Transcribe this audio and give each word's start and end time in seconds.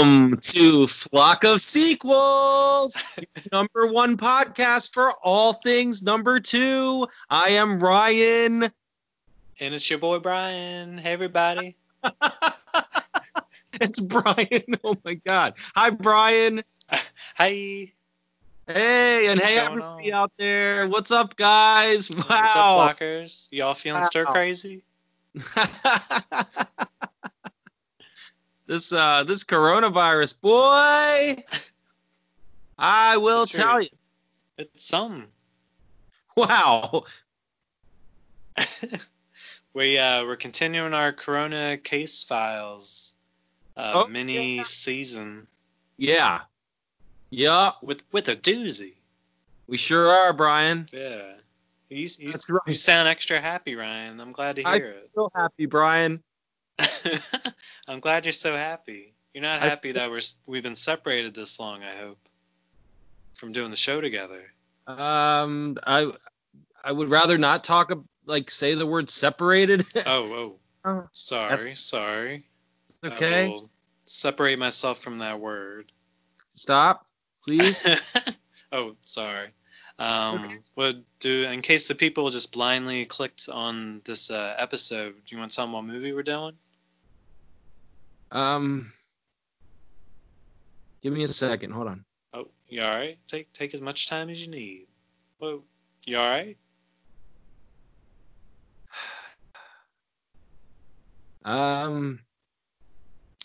Welcome 0.00 0.38
to 0.38 0.86
Flock 0.86 1.44
of 1.44 1.60
Sequels, 1.60 2.96
number 3.52 3.86
one 3.86 4.16
podcast 4.16 4.94
for 4.94 5.12
all 5.22 5.52
things 5.52 6.02
number 6.02 6.40
two. 6.40 7.06
I 7.28 7.50
am 7.50 7.80
Ryan. 7.80 8.62
And 8.62 9.74
it's 9.74 9.90
your 9.90 9.98
boy 9.98 10.18
Brian. 10.20 10.96
Hey, 10.96 11.12
everybody. 11.12 11.76
it's 13.74 14.00
Brian. 14.00 14.62
Oh 14.82 14.96
my 15.04 15.14
God. 15.16 15.56
Hi, 15.76 15.90
Brian. 15.90 16.62
Hi. 17.34 17.92
Hey, 18.66 19.26
and 19.26 19.38
What's 19.38 19.50
hey, 19.50 19.58
everybody 19.58 20.12
on? 20.12 20.18
out 20.18 20.32
there. 20.38 20.88
What's 20.88 21.10
up, 21.10 21.36
guys? 21.36 22.10
What's 22.10 22.30
up, 22.30 22.40
Wow. 22.40 22.88
blockers? 22.88 23.48
Y'all 23.50 23.74
feeling 23.74 24.04
stir 24.04 24.24
crazy? 24.24 24.82
this 28.70 28.92
uh 28.92 29.24
this 29.24 29.42
coronavirus 29.42 30.40
boy 30.40 31.42
I 32.78 33.16
will 33.16 33.40
That's 33.40 33.56
tell 33.56 33.74
right. 33.74 33.82
you. 33.90 33.98
It's 34.58 34.84
some. 34.86 35.26
Wow. 36.36 37.02
we 39.74 39.98
uh 39.98 40.24
we're 40.24 40.36
continuing 40.36 40.94
our 40.94 41.12
Corona 41.12 41.76
case 41.78 42.22
files 42.24 43.14
uh, 43.76 43.92
Oh, 43.96 44.08
mini 44.08 44.56
yeah. 44.58 44.62
season 44.62 45.46
Yeah. 45.96 46.42
Yeah, 47.30 47.72
with 47.82 48.02
with 48.12 48.28
a 48.28 48.36
doozy. 48.36 48.94
we 49.66 49.76
sure 49.76 50.08
are, 50.08 50.32
Brian. 50.32 50.86
Yeah. 50.92 51.32
You, 51.88 52.06
you, 52.18 52.30
That's 52.32 52.46
you 52.68 52.74
sound 52.74 53.08
extra 53.08 53.40
happy, 53.40 53.74
Ryan. 53.74 54.20
I'm 54.20 54.30
glad 54.32 54.56
to 54.56 54.62
hear 54.62 54.74
it. 54.90 55.04
I- 55.10 55.14
So 55.14 55.30
happy, 55.34 55.66
Brian. 55.66 56.22
It. 57.04 57.52
I'm 57.88 58.00
glad 58.00 58.24
you're 58.26 58.32
so 58.32 58.54
happy. 58.56 59.14
You're 59.34 59.42
not 59.42 59.62
I- 59.62 59.68
happy 59.68 59.92
that 59.92 60.10
we're 60.10 60.20
we've 60.46 60.62
been 60.62 60.74
separated 60.74 61.34
this 61.34 61.58
long. 61.60 61.82
I 61.82 61.96
hope 61.96 62.18
from 63.36 63.52
doing 63.52 63.70
the 63.70 63.76
show 63.76 64.00
together. 64.00 64.42
Um 64.86 65.76
I 65.86 66.10
I 66.84 66.92
would 66.92 67.08
rather 67.08 67.38
not 67.38 67.62
talk 67.64 67.92
like 68.26 68.50
say 68.50 68.74
the 68.74 68.86
word 68.86 69.10
separated. 69.10 69.84
Oh, 70.06 70.32
oh, 70.32 70.56
Oh, 70.84 71.08
sorry, 71.12 71.74
sorry. 71.74 72.46
I 73.02 73.08
okay. 73.08 73.48
will 73.48 73.70
separate 74.06 74.58
myself 74.58 75.00
from 75.00 75.18
that 75.18 75.38
word. 75.38 75.92
Stop, 76.54 77.06
please. 77.44 77.86
oh, 78.72 78.96
sorry. 79.04 79.48
Um, 79.98 80.44
Okay. 80.44 80.54
would 80.76 81.04
do 81.18 81.44
in 81.44 81.60
case 81.60 81.86
the 81.86 81.94
people 81.94 82.30
just 82.30 82.50
blindly 82.52 83.04
clicked 83.04 83.50
on 83.50 84.00
this 84.04 84.30
uh, 84.30 84.54
episode. 84.58 85.14
Do 85.26 85.34
you 85.34 85.38
want 85.38 85.50
to 85.50 85.56
tell 85.56 85.66
them 85.66 85.72
what 85.74 85.84
movie 85.84 86.14
we're 86.14 86.22
doing? 86.22 86.54
Um 88.32 88.86
Give 91.02 91.12
me 91.12 91.22
a 91.22 91.28
second. 91.28 91.72
Hold 91.72 91.88
on. 91.88 92.04
Oh, 92.34 92.48
you 92.68 92.82
all 92.82 92.94
right? 92.94 93.18
Take 93.26 93.52
take 93.52 93.74
as 93.74 93.80
much 93.80 94.08
time 94.08 94.28
as 94.28 94.44
you 94.44 94.50
need. 94.50 94.86
Whoa, 95.38 95.62
you 96.06 96.18
all 96.18 96.28
right? 96.28 96.56
Um 101.42 102.20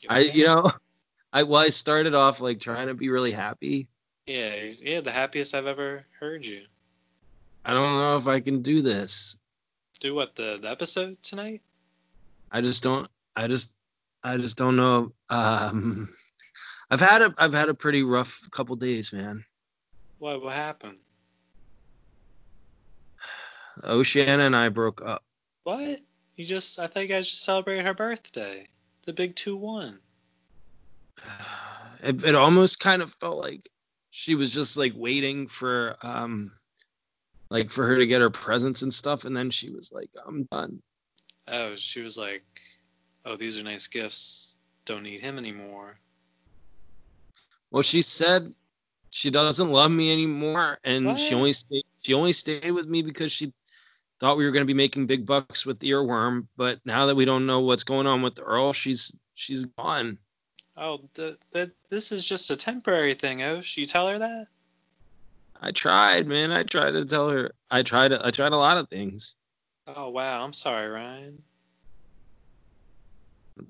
I 0.09 0.19
you 0.19 0.47
know 0.47 0.69
I 1.33 1.43
well 1.43 1.61
I 1.61 1.67
started 1.67 2.13
off 2.13 2.41
like 2.41 2.59
trying 2.59 2.87
to 2.87 2.93
be 2.93 3.09
really 3.09 3.31
happy. 3.31 3.87
Yeah, 4.27 4.69
yeah, 4.81 4.99
the 4.99 5.13
happiest 5.13 5.55
I've 5.55 5.65
ever 5.65 6.05
heard 6.19 6.45
you. 6.45 6.63
I 7.63 7.73
don't 7.73 7.97
know 7.97 8.17
if 8.17 8.27
I 8.27 8.41
can 8.41 8.63
do 8.63 8.81
this. 8.81 9.37
Do 10.01 10.13
what 10.13 10.35
the 10.35 10.59
the 10.61 10.69
episode 10.69 11.23
tonight? 11.23 11.61
I 12.51 12.59
just 12.59 12.83
don't 12.83 13.07
I 13.33 13.47
just 13.47 13.73
I 14.25 14.37
just 14.37 14.57
don't 14.57 14.75
know. 14.75 15.13
Um 15.29 16.07
I've 16.89 16.99
had 16.99 17.21
a 17.21 17.33
I've 17.37 17.53
had 17.53 17.69
a 17.69 17.75
pretty 17.75 18.03
rough 18.03 18.49
couple 18.51 18.75
days, 18.75 19.13
man. 19.13 19.43
What 20.17 20.41
what 20.41 20.53
happened? 20.53 20.97
Oceana 23.83 24.43
and 24.43 24.55
I 24.55 24.69
broke 24.69 25.05
up. 25.05 25.23
What? 25.63 25.99
You 26.35 26.43
just 26.43 26.79
I 26.79 26.87
thought 26.87 27.03
you 27.03 27.07
guys 27.09 27.29
just 27.29 27.43
celebrated 27.43 27.85
her 27.85 27.93
birthday. 27.93 28.67
The 29.05 29.13
big 29.13 29.35
two 29.35 29.55
one. 29.55 29.99
It, 32.03 32.23
it 32.23 32.35
almost 32.35 32.81
kind 32.81 33.01
of 33.01 33.09
felt 33.09 33.39
like 33.39 33.67
she 34.11 34.35
was 34.35 34.53
just 34.53 34.77
like 34.77 34.93
waiting 34.95 35.47
for 35.47 35.95
um 36.03 36.51
like 37.49 37.71
for 37.71 37.83
her 37.87 37.95
to 37.97 38.05
get 38.05 38.21
her 38.21 38.29
presents 38.29 38.83
and 38.83 38.93
stuff 38.93 39.25
and 39.25 39.35
then 39.35 39.49
she 39.49 39.71
was 39.71 39.91
like 39.91 40.11
I'm 40.27 40.43
done. 40.43 40.83
Oh, 41.47 41.75
she 41.75 42.01
was 42.01 42.17
like, 42.17 42.43
"Oh, 43.25 43.35
these 43.35 43.59
are 43.59 43.63
nice 43.63 43.87
gifts. 43.87 44.57
Don't 44.85 45.03
need 45.03 45.19
him 45.19 45.37
anymore." 45.37 45.97
Well, 47.71 47.83
she 47.83 48.01
said 48.01 48.53
she 49.09 49.31
doesn't 49.31 49.69
love 49.69 49.91
me 49.91 50.13
anymore, 50.13 50.79
and 50.83 51.19
she 51.19 51.35
only 51.35 51.53
stayed. 51.53 51.85
She 52.01 52.13
only 52.13 52.33
stayed 52.33 52.71
with 52.71 52.87
me 52.87 53.01
because 53.01 53.31
she 53.31 53.51
thought 54.19 54.37
we 54.37 54.45
were 54.45 54.51
going 54.51 54.65
to 54.65 54.73
be 54.73 54.73
making 54.73 55.07
big 55.07 55.25
bucks 55.25 55.65
with 55.65 55.79
Earworm. 55.79 56.47
But 56.55 56.85
now 56.85 57.07
that 57.07 57.15
we 57.15 57.25
don't 57.25 57.45
know 57.45 57.61
what's 57.61 57.83
going 57.83 58.07
on 58.07 58.21
with 58.21 58.39
Earl, 58.43 58.73
she's 58.73 59.17
she's 59.33 59.65
gone. 59.65 60.17
Oh, 60.77 60.99
th- 61.13 61.37
th- 61.53 61.71
this 61.89 62.11
is 62.11 62.27
just 62.27 62.51
a 62.51 62.55
temporary 62.55 63.13
thing, 63.13 63.41
oh? 63.41 63.57
Osh. 63.57 63.77
You 63.77 63.85
tell 63.85 64.09
her 64.09 64.19
that? 64.19 64.47
I 65.61 65.71
tried, 65.71 66.27
man. 66.27 66.51
I 66.51 66.63
tried 66.63 66.91
to 66.91 67.05
tell 67.05 67.29
her. 67.29 67.51
I 67.71 67.83
tried. 67.83 68.11
I 68.13 68.31
tried 68.31 68.51
a 68.51 68.57
lot 68.57 68.77
of 68.77 68.89
things. 68.89 69.35
Oh, 69.87 70.09
wow. 70.09 70.43
I'm 70.43 70.53
sorry, 70.53 70.87
Ryan. 70.87 71.41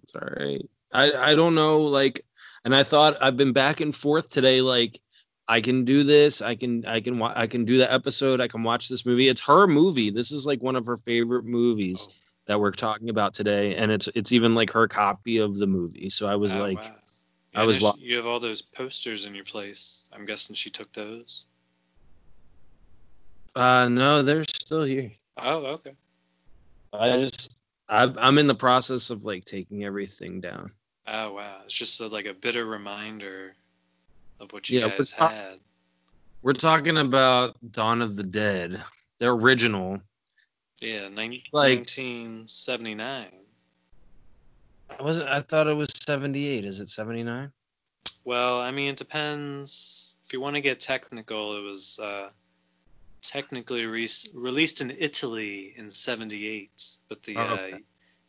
It's 0.04 0.16
all 0.16 0.28
right. 0.38 0.66
I 0.94 1.12
I 1.12 1.36
don't 1.36 1.56
know. 1.56 1.82
Like, 1.82 2.22
and 2.64 2.74
I 2.74 2.84
thought 2.84 3.16
I've 3.22 3.38
been 3.38 3.54
back 3.54 3.82
and 3.82 3.96
forth 3.96 4.30
today. 4.30 4.62
Like, 4.62 5.00
I 5.48 5.62
can 5.62 5.86
do 5.86 6.04
this. 6.04 6.42
I 6.42 6.56
can 6.56 6.86
I 6.86 7.02
can 7.02 7.20
wa- 7.20 7.34
I 7.36 7.48
can 7.48 7.66
do 7.66 7.78
the 7.78 7.92
episode. 7.92 8.42
I 8.42 8.48
can 8.48 8.64
watch 8.64 8.90
this 8.90 9.06
movie. 9.06 9.28
It's 9.28 9.46
her 9.46 9.68
movie. 9.68 10.10
This 10.10 10.32
is 10.32 10.46
like 10.46 10.62
one 10.62 10.76
of 10.76 10.86
her 10.88 10.98
favorite 10.98 11.46
movies. 11.46 12.08
Oh, 12.10 12.22
that 12.48 12.60
we're 12.60 12.72
talking 12.72 13.10
about 13.10 13.34
today, 13.34 13.76
and 13.76 13.92
it's 13.92 14.08
it's 14.10 14.32
even 14.32 14.56
like 14.56 14.72
her 14.72 14.88
copy 14.88 15.40
of 15.40 15.58
the 15.58 15.68
movie. 15.68 16.10
So 16.10 16.28
I 16.28 16.36
was 16.36 16.56
oh, 16.56 16.62
like, 16.62 16.84
wow. 16.84 16.96
I 17.56 17.64
was 17.64 17.82
wa- 17.82 17.96
you 17.98 18.18
have 18.18 18.26
all 18.26 18.40
those 18.40 18.62
posters 18.62 19.26
in 19.26 19.34
your 19.34 19.46
place. 19.46 20.10
I'm 20.14 20.26
guessing 20.26 20.56
she 20.56 20.70
took 20.70 20.92
those. 20.94 21.46
uh, 23.56 23.88
no, 23.90 24.22
they're 24.22 24.44
still 24.44 24.84
here. 24.84 25.12
Oh, 25.38 25.66
okay. 25.66 25.96
I 26.94 27.18
just 27.18 27.62
I, 27.88 28.12
I'm 28.20 28.38
in 28.38 28.48
the 28.48 28.56
process 28.56 29.10
of 29.10 29.24
like 29.26 29.46
taking 29.46 29.84
everything 29.84 30.42
down. 30.42 30.72
Oh, 31.08 31.34
wow. 31.34 31.58
It's 31.64 31.74
just 31.74 32.02
a, 32.02 32.08
like 32.08 32.26
a 32.26 32.34
bitter 32.34 32.66
reminder 32.66 33.54
of 34.40 34.52
what 34.54 34.70
you 34.70 34.80
Yeah, 34.80 34.88
we're 34.88 34.98
guys 34.98 35.12
talk- 35.12 35.32
had. 35.32 35.60
We're 36.42 36.54
talking 36.54 36.98
about 36.98 37.56
Dawn 37.72 38.02
of 38.02 38.16
the 38.16 38.24
Dead, 38.24 38.80
the 39.20 39.32
original. 39.34 40.02
Yeah, 40.80 41.04
Like- 41.04 41.12
1979. 41.52 43.28
Was 45.00 45.18
it? 45.18 45.28
I 45.28 45.40
thought 45.42 45.68
it 45.68 45.76
was 45.76 45.90
78. 46.06 46.66
Is 46.66 46.80
it 46.80 46.90
79? 46.90 47.52
Well, 48.24 48.60
I 48.60 48.72
mean, 48.72 48.90
it 48.92 48.98
depends. 48.98 50.18
If 50.26 50.34
you 50.34 50.40
want 50.42 50.56
to 50.56 50.62
get 50.62 50.80
technical, 50.80 51.58
it 51.58 51.62
was 51.62 52.00
uh, 52.00 52.30
technically 53.30 53.86
re- 53.86 54.08
released 54.34 54.82
in 54.82 54.92
Italy 54.92 55.74
in 55.78 55.90
'78, 55.90 56.72
but 57.10 57.24
the 57.24 57.36
Oh, 57.38 57.44
okay. 57.44 57.74
uh, 57.74 57.78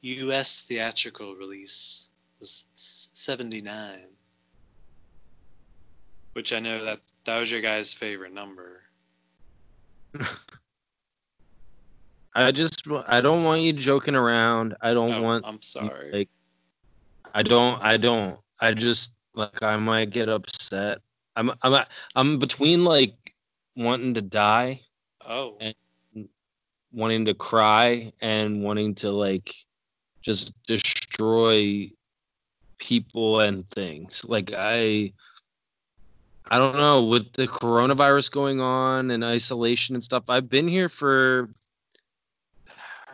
U.S. 0.03 0.63
theatrical 0.63 1.35
release 1.35 2.11
was 2.41 2.67
'79, 2.77 3.99
which 6.35 6.53
I 6.53 6.61
know 6.61 6.85
that 6.85 7.01
that 7.25 7.39
was 7.39 7.51
your 7.51 7.63
guys' 7.63 7.95
favorite 7.95 8.33
number. 8.33 8.83
I 12.35 12.53
just 12.53 12.87
I 13.09 13.23
don't 13.23 13.45
want 13.45 13.63
you 13.63 13.73
joking 13.73 14.15
around. 14.15 14.77
I 14.83 14.93
don't 14.93 15.15
Oh, 15.15 15.23
want 15.23 15.45
I'm 15.47 15.63
sorry. 15.63 16.13
like 16.13 16.29
I 17.35 17.43
don't 17.43 17.83
I 17.83 17.97
don't 17.97 18.39
I 18.61 18.75
just 18.75 19.15
like 19.35 19.63
I 19.63 19.77
might 19.77 20.11
get 20.11 20.29
upset. 20.29 20.99
I'm 21.35 21.51
I'm 21.63 21.85
I'm 22.15 22.39
between 22.39 22.85
like 22.85 23.15
wanting 23.75 24.15
to 24.15 24.23
die, 24.23 24.81
oh, 25.27 25.57
And 25.61 25.75
wanting 26.93 27.27
to 27.27 27.35
cry 27.35 28.13
and 28.23 28.63
wanting 28.63 28.95
to 28.97 29.11
like 29.11 29.53
just 30.23 30.55
destroy 30.67 31.91
people 32.79 33.41
and 33.41 33.69
things. 33.69 34.25
Like 34.27 34.53
I 34.57 35.13
I 36.49 36.59
don't 36.59 36.77
know 36.77 37.05
with 37.07 37.33
the 37.33 37.47
coronavirus 37.47 38.31
going 38.31 38.61
on 38.61 39.11
and 39.11 39.25
isolation 39.25 39.95
and 39.97 40.03
stuff. 40.05 40.25
I've 40.29 40.49
been 40.49 40.69
here 40.69 40.89
for 40.89 41.51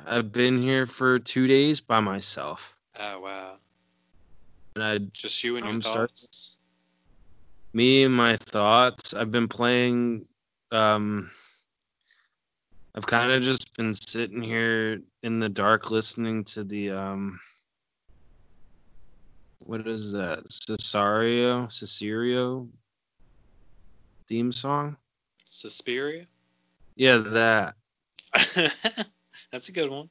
I've 0.06 0.32
been 0.32 0.58
here 0.60 0.84
for 0.86 1.18
2 1.18 1.46
days 1.46 1.80
by 1.80 2.00
myself. 2.00 2.76
oh 2.98 3.20
wow, 3.20 3.54
And 4.74 4.84
I 4.84 4.98
just 4.98 5.42
you 5.44 5.56
and 5.56 5.64
your 5.64 5.74
I'm 5.74 5.82
start- 5.82 6.10
thoughts. 6.10 6.58
me 7.72 8.02
and 8.04 8.14
my 8.14 8.36
thoughts. 8.36 9.14
I've 9.14 9.30
been 9.30 9.48
playing. 9.48 10.26
Um, 10.72 11.30
I've 12.94 13.06
kind 13.06 13.32
of 13.32 13.42
just 13.42 13.76
been 13.76 13.94
sitting 13.94 14.42
here 14.42 15.00
in 15.22 15.40
the 15.40 15.48
dark, 15.48 15.90
listening 15.90 16.44
to 16.44 16.64
the 16.64 16.90
um, 16.90 17.38
what 19.60 19.86
is 19.88 20.12
that? 20.12 20.44
Cesario, 20.50 21.66
Cesario 21.66 22.68
theme 24.28 24.52
song? 24.52 24.96
Suspiria. 25.44 26.26
Yeah, 26.96 27.18
that. 27.18 27.74
That's 29.52 29.68
a 29.68 29.72
good 29.72 29.90
one. 29.90 30.08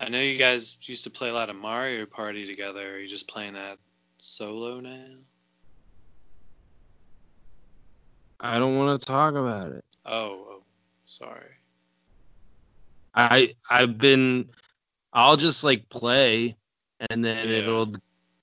I 0.00 0.08
know 0.08 0.20
you 0.20 0.38
guys 0.38 0.76
used 0.82 1.04
to 1.04 1.10
play 1.10 1.28
a 1.28 1.32
lot 1.32 1.50
of 1.50 1.56
Mario 1.56 2.06
Party 2.06 2.46
together. 2.46 2.94
Are 2.94 2.98
you 2.98 3.06
just 3.06 3.28
playing 3.28 3.54
that 3.54 3.78
solo 4.18 4.80
now? 4.80 5.16
I 8.40 8.58
don't 8.58 8.76
want 8.76 9.00
to 9.00 9.06
talk 9.06 9.34
about 9.34 9.72
it. 9.72 9.84
Oh, 10.04 10.46
oh, 10.50 10.53
sorry. 11.04 11.50
I 13.14 13.54
I've 13.70 13.96
been 13.98 14.50
I'll 15.12 15.36
just 15.36 15.62
like 15.62 15.88
play 15.88 16.56
and 17.10 17.24
then 17.24 17.48
Yeah. 17.48 17.58
it'll 17.58 17.92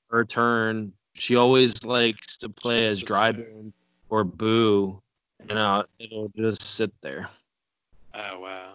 her 0.10 0.24
turn. 0.25 0.94
She 1.13 1.36
always 1.36 1.84
likes 1.84 2.38
to 2.38 2.50
play 2.50 2.80
Just 2.80 2.92
as 2.92 3.00
sits 3.00 3.08
dry 3.08 3.31
bone 3.34 3.74
or 4.10 4.24
boo 4.24 5.02
and 5.50 5.60
I'll, 5.60 5.86
it'll 6.00 6.31
just 6.36 6.62
sit 6.62 6.94
there 7.02 7.28
Oh 8.13 8.40
wow. 8.40 8.74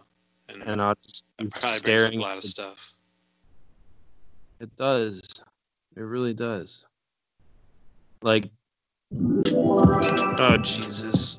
And, 0.49 0.63
and 0.63 0.81
I'll 0.81 0.95
just 0.95 1.25
be 1.39 1.45
that 1.45 1.53
probably 1.61 1.81
brings 1.81 2.05
up 2.05 2.09
staring. 2.09 2.19
a 2.19 2.23
lot 2.23 2.37
of 2.39 2.45
stuff. 2.45 2.95
It 4.61 4.75
does. 4.77 5.23
It 5.97 6.01
really 6.01 6.33
does. 6.35 6.89
Like, 8.23 8.51
oh 9.15 10.57
Jesus. 10.63 11.39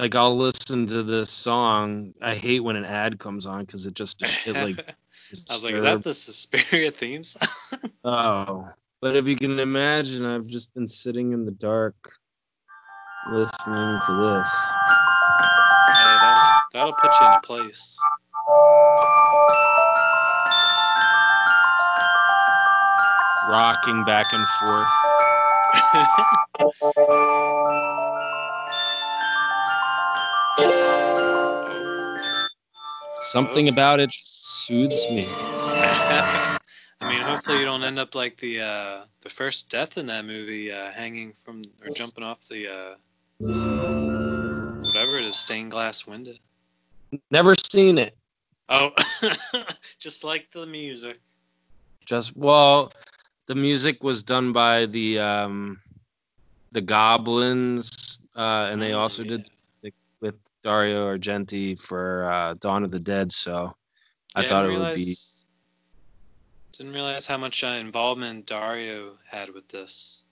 Like 0.00 0.14
I'll 0.14 0.36
listen 0.36 0.86
to 0.88 1.02
this 1.02 1.28
song. 1.28 2.12
I 2.22 2.34
hate 2.34 2.60
when 2.60 2.76
an 2.76 2.84
ad 2.84 3.18
comes 3.18 3.46
on 3.46 3.60
because 3.60 3.86
it 3.86 3.94
just 3.94 4.22
it 4.46 4.54
like. 4.54 4.78
I 5.30 5.52
was 5.52 5.64
like, 5.64 5.74
is 5.74 5.82
that 5.82 6.04
the 6.04 6.14
Suspiria 6.14 6.90
theme 6.90 7.24
song? 7.24 7.48
Oh, 8.04 8.68
but 9.02 9.16
if 9.16 9.26
you 9.28 9.36
can 9.36 9.58
imagine, 9.58 10.24
I've 10.24 10.46
just 10.46 10.72
been 10.72 10.88
sitting 10.88 11.32
in 11.32 11.44
the 11.44 11.52
dark, 11.52 11.96
listening 13.30 14.00
to 14.06 14.14
this. 14.14 14.48
hey, 15.88 16.16
that, 16.22 16.62
that'll 16.72 16.94
put 16.94 17.10
you 17.20 17.26
in 17.26 17.32
a 17.32 17.40
place. 17.40 17.98
rocking 23.50 24.04
back 24.04 24.32
and 24.32 24.46
forth. 24.60 24.88
Something 33.28 33.68
about 33.68 34.00
it 34.00 34.10
just 34.10 34.64
soothes 34.64 35.10
me. 35.10 35.26
I 35.28 36.58
mean, 37.02 37.20
hopefully 37.20 37.58
you 37.58 37.66
don't 37.66 37.84
end 37.84 37.98
up 37.98 38.14
like 38.14 38.38
the 38.38 38.60
uh, 38.60 39.04
the 39.20 39.28
first 39.28 39.70
death 39.70 39.98
in 39.98 40.06
that 40.06 40.24
movie, 40.24 40.72
uh, 40.72 40.90
hanging 40.90 41.34
from 41.44 41.62
or 41.84 41.90
jumping 41.94 42.24
off 42.24 42.40
the 42.48 42.68
uh, 42.68 42.94
whatever 44.86 45.18
it 45.18 45.26
is, 45.26 45.36
stained 45.36 45.70
glass 45.70 46.06
window. 46.06 46.32
Never 47.30 47.54
seen 47.54 47.98
it. 47.98 48.16
Oh, 48.70 48.92
just 49.98 50.24
like 50.24 50.50
the 50.50 50.64
music. 50.64 51.20
Just 52.06 52.34
well, 52.34 52.90
the 53.46 53.54
music 53.54 54.02
was 54.02 54.22
done 54.22 54.54
by 54.54 54.86
the 54.86 55.18
um, 55.18 55.80
the 56.72 56.80
Goblins, 56.80 58.26
uh, 58.34 58.70
and 58.72 58.80
they 58.80 58.94
also 58.94 59.22
yeah. 59.22 59.28
did 59.28 59.40
with 59.40 59.57
Dario 60.68 61.16
Argento 61.16 61.80
for 61.80 62.30
uh, 62.30 62.54
Dawn 62.60 62.84
of 62.84 62.90
the 62.90 62.98
Dead. 63.00 63.32
So 63.32 63.72
I 64.34 64.42
Yeah, 64.42 64.48
thought 64.48 64.66
it 64.66 64.78
would 64.78 64.94
be. 64.94 65.14
Didn't 66.76 66.92
realize 66.92 67.26
how 67.26 67.38
much 67.38 67.64
uh, 67.64 67.68
involvement 67.68 68.44
Dario 68.44 69.14
had 69.26 69.48
with 69.48 69.66
this. 69.68 70.24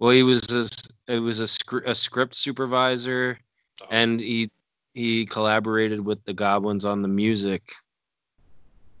Well, 0.00 0.10
he 0.10 0.24
was 0.24 0.42
a, 0.50 1.12
it 1.12 1.20
was 1.20 1.38
a, 1.38 1.46
a 1.86 1.94
script 1.94 2.34
supervisor, 2.34 3.38
Oh, 3.80 3.86
and 3.90 4.18
he 4.18 4.48
he 4.92 5.24
collaborated 5.24 6.04
with 6.04 6.24
the 6.24 6.34
Goblins 6.34 6.84
on 6.84 7.02
the 7.02 7.08
music. 7.08 7.62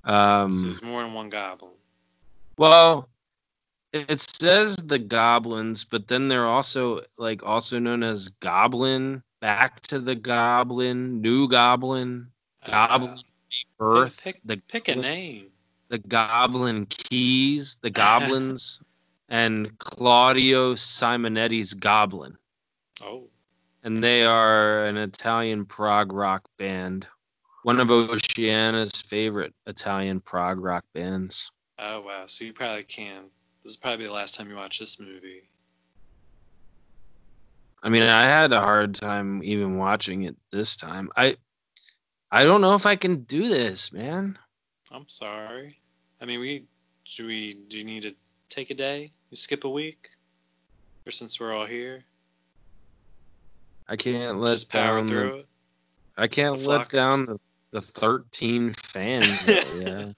so 0.06 0.12
Um, 0.12 0.62
there's 0.62 0.82
more 0.84 1.02
than 1.02 1.14
one 1.14 1.30
goblin. 1.30 1.72
well, 2.58 3.08
it 3.92 4.08
it 4.08 4.26
says 4.40 4.76
the 4.76 5.00
Goblins, 5.00 5.84
but 5.84 6.06
then 6.06 6.28
they're 6.28 6.46
also 6.46 7.00
like 7.18 7.42
also 7.44 7.80
known 7.80 8.04
as 8.04 8.28
Goblin, 8.40 9.22
Back 9.44 9.82
to 9.88 9.98
the 9.98 10.14
Goblin, 10.14 11.20
New 11.20 11.48
Goblin, 11.48 12.28
Goblin 12.66 13.20
Uh, 13.78 14.08
pick, 14.22 14.40
the 14.42 14.56
pick 14.56 14.88
a 14.88 14.94
name. 14.94 15.48
the 15.90 15.98
Goblin 15.98 16.86
Keys, 16.86 17.76
the 17.82 17.90
Goblins, 18.04 18.82
and 19.28 19.78
Claudio 19.78 20.72
Simonetti's 20.72 21.74
Goblin. 21.74 22.38
Oh, 23.02 23.28
and 23.82 24.02
they 24.02 24.24
are 24.24 24.84
an 24.84 24.96
Italian 24.96 25.66
prog 25.66 26.14
rock 26.14 26.48
band. 26.56 27.06
One 27.64 27.80
of 27.80 27.90
Oceana's 27.90 28.92
favorite 29.02 29.52
Italian 29.66 30.20
prog 30.20 30.58
rock 30.58 30.86
bands. 30.94 31.52
oh 31.78 32.00
wow. 32.00 32.24
So 32.24 32.46
you 32.46 32.54
probably 32.54 32.84
can. 32.84 33.24
This 33.62 33.72
is 33.72 33.76
probably 33.76 34.06
the 34.06 34.12
last 34.12 34.36
time 34.36 34.48
you 34.48 34.56
watch 34.56 34.78
this 34.78 34.98
movie. 34.98 35.50
I 37.84 37.90
mean, 37.90 38.02
I 38.02 38.24
had 38.24 38.54
a 38.54 38.60
hard 38.60 38.94
time 38.94 39.42
even 39.44 39.76
watching 39.76 40.22
it 40.22 40.36
this 40.50 40.76
time. 40.76 41.10
I 41.18 41.36
I 42.30 42.44
don't 42.44 42.62
know 42.62 42.74
if 42.74 42.86
I 42.86 42.96
can 42.96 43.24
do 43.24 43.46
this, 43.46 43.92
man. 43.92 44.38
I'm 44.90 45.06
sorry. 45.08 45.78
I 46.18 46.24
mean, 46.24 46.40
we 46.40 46.64
should 47.04 47.26
we 47.26 47.52
do 47.52 47.76
you 47.76 47.84
need 47.84 48.04
to 48.04 48.16
take 48.48 48.70
a 48.70 48.74
day? 48.74 49.12
You 49.30 49.36
skip 49.36 49.64
a 49.64 49.68
week? 49.68 50.08
Or 51.06 51.10
since 51.10 51.38
we're 51.38 51.52
all 51.52 51.66
here, 51.66 52.04
I 53.86 53.96
can't 53.96 54.38
let 54.38 54.54
just 54.54 54.70
power 54.70 55.00
down 55.00 55.08
through 55.08 55.28
the, 55.30 55.36
it. 55.36 55.46
I 56.16 56.26
can't 56.28 56.58
the 56.58 56.66
let 56.66 56.88
flockers. 56.88 56.90
down 56.90 57.26
the, 57.26 57.38
the 57.72 57.80
13 57.82 58.72
fans. 58.72 59.46
yeah. 59.78 60.12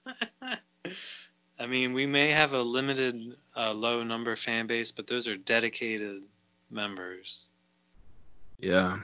I 1.59 1.65
mean, 1.65 1.91
we 1.91 2.05
may 2.05 2.29
have 2.29 2.53
a 2.53 2.61
limited, 2.61 3.35
uh, 3.57 3.73
low 3.73 4.03
number 4.03 4.37
fan 4.37 4.67
base, 4.67 4.91
but 4.91 5.07
those 5.07 5.27
are 5.27 5.35
dedicated 5.35 6.21
members. 6.69 7.49
Yeah. 8.59 8.97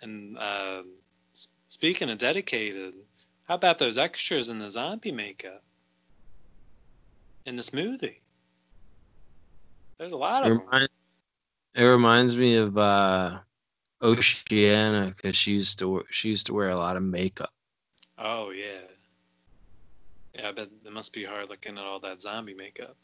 And 0.00 0.36
uh, 0.38 0.82
speaking 1.68 2.10
of 2.10 2.18
dedicated, 2.18 2.94
how 3.44 3.54
about 3.54 3.78
those 3.78 3.98
extras 3.98 4.48
in 4.48 4.58
the 4.58 4.70
zombie 4.70 5.12
makeup 5.12 5.62
in 7.46 7.56
the 7.56 7.70
movie? 7.72 8.20
There's 9.98 10.12
a 10.12 10.16
lot 10.16 10.44
It, 10.46 10.52
of 10.52 10.58
them. 10.58 10.88
it 11.74 11.84
reminds 11.84 12.38
me 12.38 12.56
of 12.56 12.76
uh 12.78 13.40
Oceana 14.00 15.12
cuz 15.20 15.34
she 15.34 15.52
used 15.54 15.78
to 15.80 16.04
she 16.10 16.28
used 16.28 16.46
to 16.46 16.54
wear 16.54 16.70
a 16.70 16.76
lot 16.76 16.96
of 16.96 17.02
makeup. 17.02 17.52
Oh 18.18 18.50
yeah. 18.50 18.86
Yeah, 20.34 20.50
I 20.50 20.52
bet 20.52 20.68
it 20.84 20.92
must 20.92 21.12
be 21.12 21.24
hard 21.24 21.48
looking 21.48 21.78
at 21.78 21.84
all 21.84 22.00
that 22.00 22.22
zombie 22.22 22.54
makeup. 22.54 22.96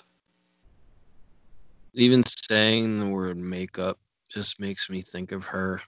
Even 1.95 2.23
saying 2.49 2.99
the 2.99 3.09
word 3.09 3.37
makeup 3.37 3.99
just 4.35 4.61
makes 4.61 4.91
me 4.91 5.01
think 5.01 5.33
of 5.33 5.45
her. 5.47 5.81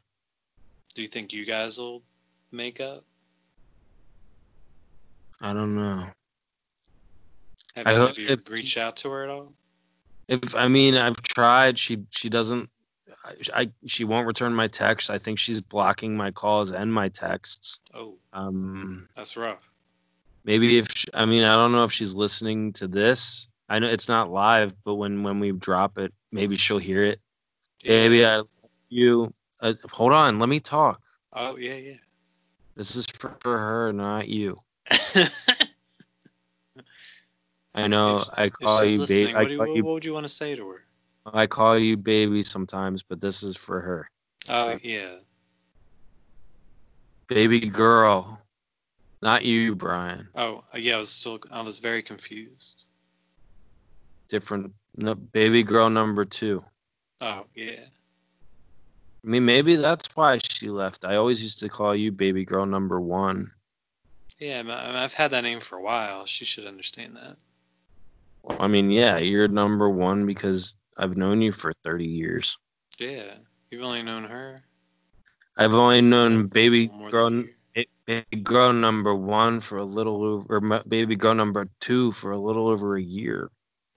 Do 0.94 1.02
you 1.02 1.08
think 1.08 1.32
you 1.32 1.44
guys 1.44 1.78
will 1.78 2.02
make 2.52 2.80
up? 2.80 3.04
I 5.40 5.52
don't 5.52 5.74
know. 5.76 6.06
Have, 7.74 7.86
I 7.86 7.92
you- 7.92 7.96
hope 7.98 8.08
have 8.08 8.18
you 8.18 8.38
reached 8.50 8.78
out 8.78 8.96
to 8.98 9.10
her 9.10 9.24
at 9.24 9.30
all? 9.30 9.52
If 10.28 10.56
I 10.56 10.68
mean 10.68 10.94
I've 10.96 11.20
tried, 11.22 11.78
she 11.78 12.04
she 12.10 12.28
doesn't 12.30 12.68
I, 13.24 13.62
I 13.62 13.70
she 13.86 14.04
won't 14.04 14.26
return 14.26 14.54
my 14.54 14.66
text. 14.66 15.10
I 15.10 15.18
think 15.18 15.38
she's 15.38 15.60
blocking 15.60 16.16
my 16.16 16.30
calls 16.32 16.72
and 16.72 16.92
my 16.92 17.08
texts. 17.10 17.80
Oh, 17.94 18.14
Um 18.32 19.08
that's 19.14 19.36
rough. 19.36 19.68
maybe 20.44 20.78
if 20.78 20.86
she, 20.96 21.06
I 21.14 21.26
mean 21.26 21.44
I 21.44 21.54
don't 21.54 21.72
know 21.72 21.84
if 21.84 21.92
she's 21.92 22.14
listening 22.14 22.72
to 22.74 22.88
this. 22.88 23.48
I 23.68 23.78
know 23.78 23.88
it's 23.88 24.08
not 24.08 24.30
live, 24.30 24.72
but 24.84 24.94
when 24.94 25.22
when 25.22 25.38
we 25.38 25.52
drop 25.52 25.98
it, 25.98 26.12
maybe 26.32 26.56
she'll 26.56 26.78
hear 26.78 27.02
it. 27.04 27.20
Maybe 27.88 28.24
I 28.24 28.42
you 28.88 29.32
uh, 29.60 29.72
hold 29.90 30.12
on, 30.12 30.38
let 30.38 30.48
me 30.48 30.60
talk. 30.60 31.00
Oh 31.32 31.56
yeah, 31.56 31.74
yeah. 31.74 31.94
This 32.74 32.94
is 32.96 33.06
for, 33.06 33.36
for 33.40 33.56
her, 33.56 33.92
not 33.92 34.28
you. 34.28 34.56
I 37.74 37.88
know 37.88 38.18
If- 38.18 38.28
I 38.32 38.48
call 38.48 38.84
you 38.84 39.06
baby. 39.06 39.34
what, 39.34 39.50
you, 39.50 39.58
what, 39.58 39.68
what 39.68 39.84
would 39.84 40.04
you 40.04 40.12
want 40.14 40.26
to 40.26 40.32
say 40.32 40.54
to 40.54 40.68
her? 40.68 40.82
I 41.26 41.46
call 41.46 41.78
you 41.78 41.96
baby 41.96 42.42
sometimes, 42.42 43.02
but 43.02 43.20
this 43.20 43.42
is 43.42 43.56
for 43.56 43.80
her. 43.80 44.08
Oh 44.48 44.78
yeah. 44.82 45.16
Baby 47.28 47.60
girl. 47.60 48.40
Not 49.22 49.44
you, 49.44 49.74
Brian. 49.74 50.28
Oh 50.34 50.62
yeah. 50.74 50.94
I 50.94 50.98
was 50.98 51.08
still. 51.08 51.40
I 51.50 51.62
was 51.62 51.80
very 51.80 52.02
confused. 52.02 52.86
Different 54.28 54.72
no, 54.96 55.14
baby 55.14 55.62
girl 55.62 55.90
number 55.90 56.24
two. 56.24 56.62
Oh 57.20 57.44
yeah. 57.54 57.84
I 59.24 59.28
mean 59.28 59.44
maybe 59.44 59.76
that's 59.76 60.14
why 60.16 60.38
she 60.38 60.68
left. 60.70 61.04
I 61.04 61.16
always 61.16 61.42
used 61.42 61.60
to 61.60 61.68
call 61.68 61.94
you 61.94 62.12
baby 62.12 62.44
girl 62.44 62.66
number 62.66 63.00
one. 63.00 63.50
Yeah, 64.38 64.62
I've 64.68 65.14
had 65.14 65.30
that 65.30 65.42
name 65.42 65.60
for 65.60 65.78
a 65.78 65.82
while. 65.82 66.26
She 66.26 66.44
should 66.44 66.66
understand 66.66 67.16
that. 67.16 67.36
I 68.60 68.68
mean, 68.68 68.90
yeah, 68.90 69.18
you're 69.18 69.48
number 69.48 69.88
one 69.88 70.26
because 70.26 70.76
I've 70.98 71.16
known 71.16 71.40
you 71.40 71.52
for 71.52 71.72
30 71.84 72.04
years. 72.04 72.58
Yeah, 72.98 73.34
you've 73.70 73.82
only 73.82 74.02
known 74.02 74.24
her. 74.24 74.62
I've 75.58 75.74
only 75.74 76.02
known 76.02 76.46
baby 76.46 76.88
more 76.88 77.10
than 77.10 77.48
a 77.74 77.84
girl, 77.84 77.84
baby 78.04 78.42
girl 78.42 78.72
number 78.72 79.14
one 79.14 79.60
for 79.60 79.76
a 79.76 79.84
little 79.84 80.22
over, 80.22 80.56
or 80.56 80.82
baby 80.86 81.16
girl 81.16 81.34
number 81.34 81.66
two 81.80 82.12
for 82.12 82.30
a 82.30 82.38
little 82.38 82.68
over 82.68 82.96
a 82.96 83.02
year. 83.02 83.50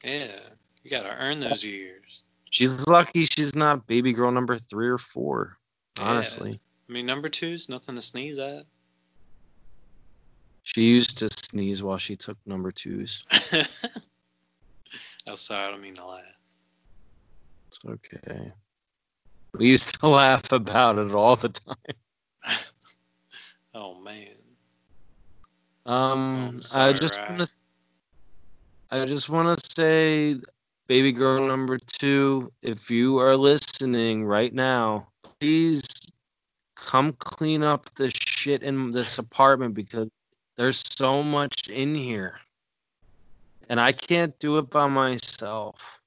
Yeah, 0.04 0.40
you 0.84 0.90
gotta 0.90 1.10
earn 1.10 1.42
those 1.42 1.66
years. 1.66 1.99
She's 2.50 2.88
lucky 2.88 3.26
she's 3.26 3.56
not 3.56 3.88
baby 3.88 4.14
girl 4.14 4.32
number 4.32 4.58
three 4.58 4.88
or 4.90 4.98
four. 4.98 5.56
Yeah. 5.98 6.06
Honestly, 6.06 6.60
I 6.88 6.92
mean, 6.92 7.06
number 7.06 7.30
two's 7.30 7.70
nothing 7.70 7.96
to 7.96 8.02
sneeze 8.02 8.40
at. 8.40 8.66
she 10.64 10.84
used 10.84 11.18
to 11.20 11.30
sneeze 11.32 11.84
while 11.84 11.98
she 11.98 12.16
took 12.16 12.38
number 12.46 12.72
twos. 12.72 13.24
oh, 15.28 15.36
sorry, 15.36 15.68
I 15.68 15.72
don't 15.72 15.82
mean 15.82 15.96
to 15.96 16.06
laugh. 16.06 16.24
It's 17.68 17.80
okay. 17.86 18.52
We 19.58 19.68
used 19.70 20.00
to 20.00 20.08
laugh 20.08 20.52
about 20.52 20.98
it 20.98 21.14
all 21.14 21.36
the 21.36 21.50
time. 21.50 21.76
Oh 23.74 23.94
man. 24.02 24.34
Um, 25.86 26.60
I'm 26.74 26.82
I 26.90 26.94
just 26.94 27.22
want 27.22 27.42
to, 27.42 27.48
I 28.92 29.06
just 29.06 29.30
want 29.30 29.58
to 29.60 29.66
say, 29.76 30.36
baby 30.90 31.12
girl 31.12 31.48
number 31.48 31.78
two, 31.78 32.52
if 32.64 32.90
you 32.90 33.20
are 33.20 33.36
listening 33.36 34.26
right 34.26 34.52
now, 34.52 35.08
please 35.22 35.88
come 36.76 37.14
clean 37.14 37.62
up 37.62 37.86
the 37.94 38.10
shit 38.10 38.64
in 38.64 38.90
this 38.90 39.20
apartment 39.20 39.76
because 39.76 40.10
there's 40.58 40.84
so 40.98 41.22
much 41.22 41.70
in 41.70 41.94
here, 41.94 42.34
and 43.70 43.80
I 43.80 43.92
can't 43.92 44.38
do 44.40 44.58
it 44.58 44.72
by 44.72 44.88
myself. 44.88 46.02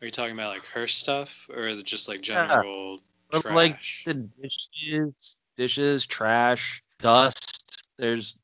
Are 0.00 0.04
you 0.04 0.12
talking 0.12 0.34
about 0.34 0.54
like 0.54 0.64
her 0.66 0.86
stuff 0.86 1.50
or 1.52 1.74
just 1.82 2.08
like 2.08 2.20
general 2.20 3.00
But, 3.32 3.42
trash? 3.42 3.54
like 3.54 3.78
the 4.06 4.14
dishes, 4.14 5.36
dishes, 5.56 6.06
trash, 6.06 6.80
dust. 7.00 7.88
There's 7.98 8.38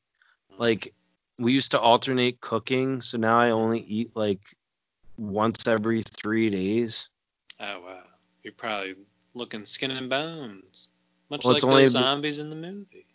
like 0.58 0.92
we 1.38 1.52
used 1.52 1.70
to 1.70 1.80
alternate 1.80 2.40
cooking, 2.40 3.00
so 3.00 3.16
now 3.16 3.38
I 3.38 3.50
only 3.50 3.78
eat 3.78 4.16
like 4.16 4.40
once 5.18 5.66
every 5.66 6.02
three 6.02 6.50
days. 6.50 7.08
oh 7.61 7.80
wow, 7.80 8.02
you're 8.42 8.52
probably 8.52 8.94
looking 9.35 9.64
skin 9.64 9.90
and 9.90 10.08
bones, 10.11 10.90
much 11.30 11.44
Well, 11.44 11.54
like 11.54 11.62
those 11.62 11.92
been- 11.92 12.02
zombies 12.02 12.38
in 12.38 12.50
the 12.50 12.56
movie. 12.56 13.06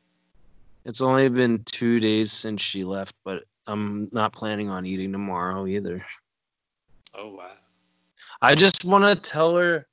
It's 0.83 1.01
only 1.01 1.29
been 1.29 1.63
two 1.63 1.99
days 1.99 2.31
since 2.31 2.59
she 2.61 2.83
left, 2.83 3.15
but 3.23 3.43
I'm 3.67 4.09
not 4.11 4.33
planning 4.33 4.69
on 4.69 4.85
eating 4.87 5.11
tomorrow 5.11 5.67
either. 5.67 6.03
Oh 7.13 7.35
wow. 7.35 7.51
I 8.41 8.55
just 8.55 8.83
want 8.85 9.03
to 9.03 9.29
tell 9.29 9.55
her, 9.57 9.85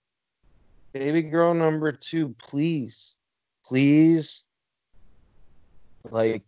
baby 0.95 1.21
girl 1.23 1.53
number 1.53 1.93
two, 1.93 2.35
please, 2.39 3.17
please, 3.67 4.47
like, 6.11 6.45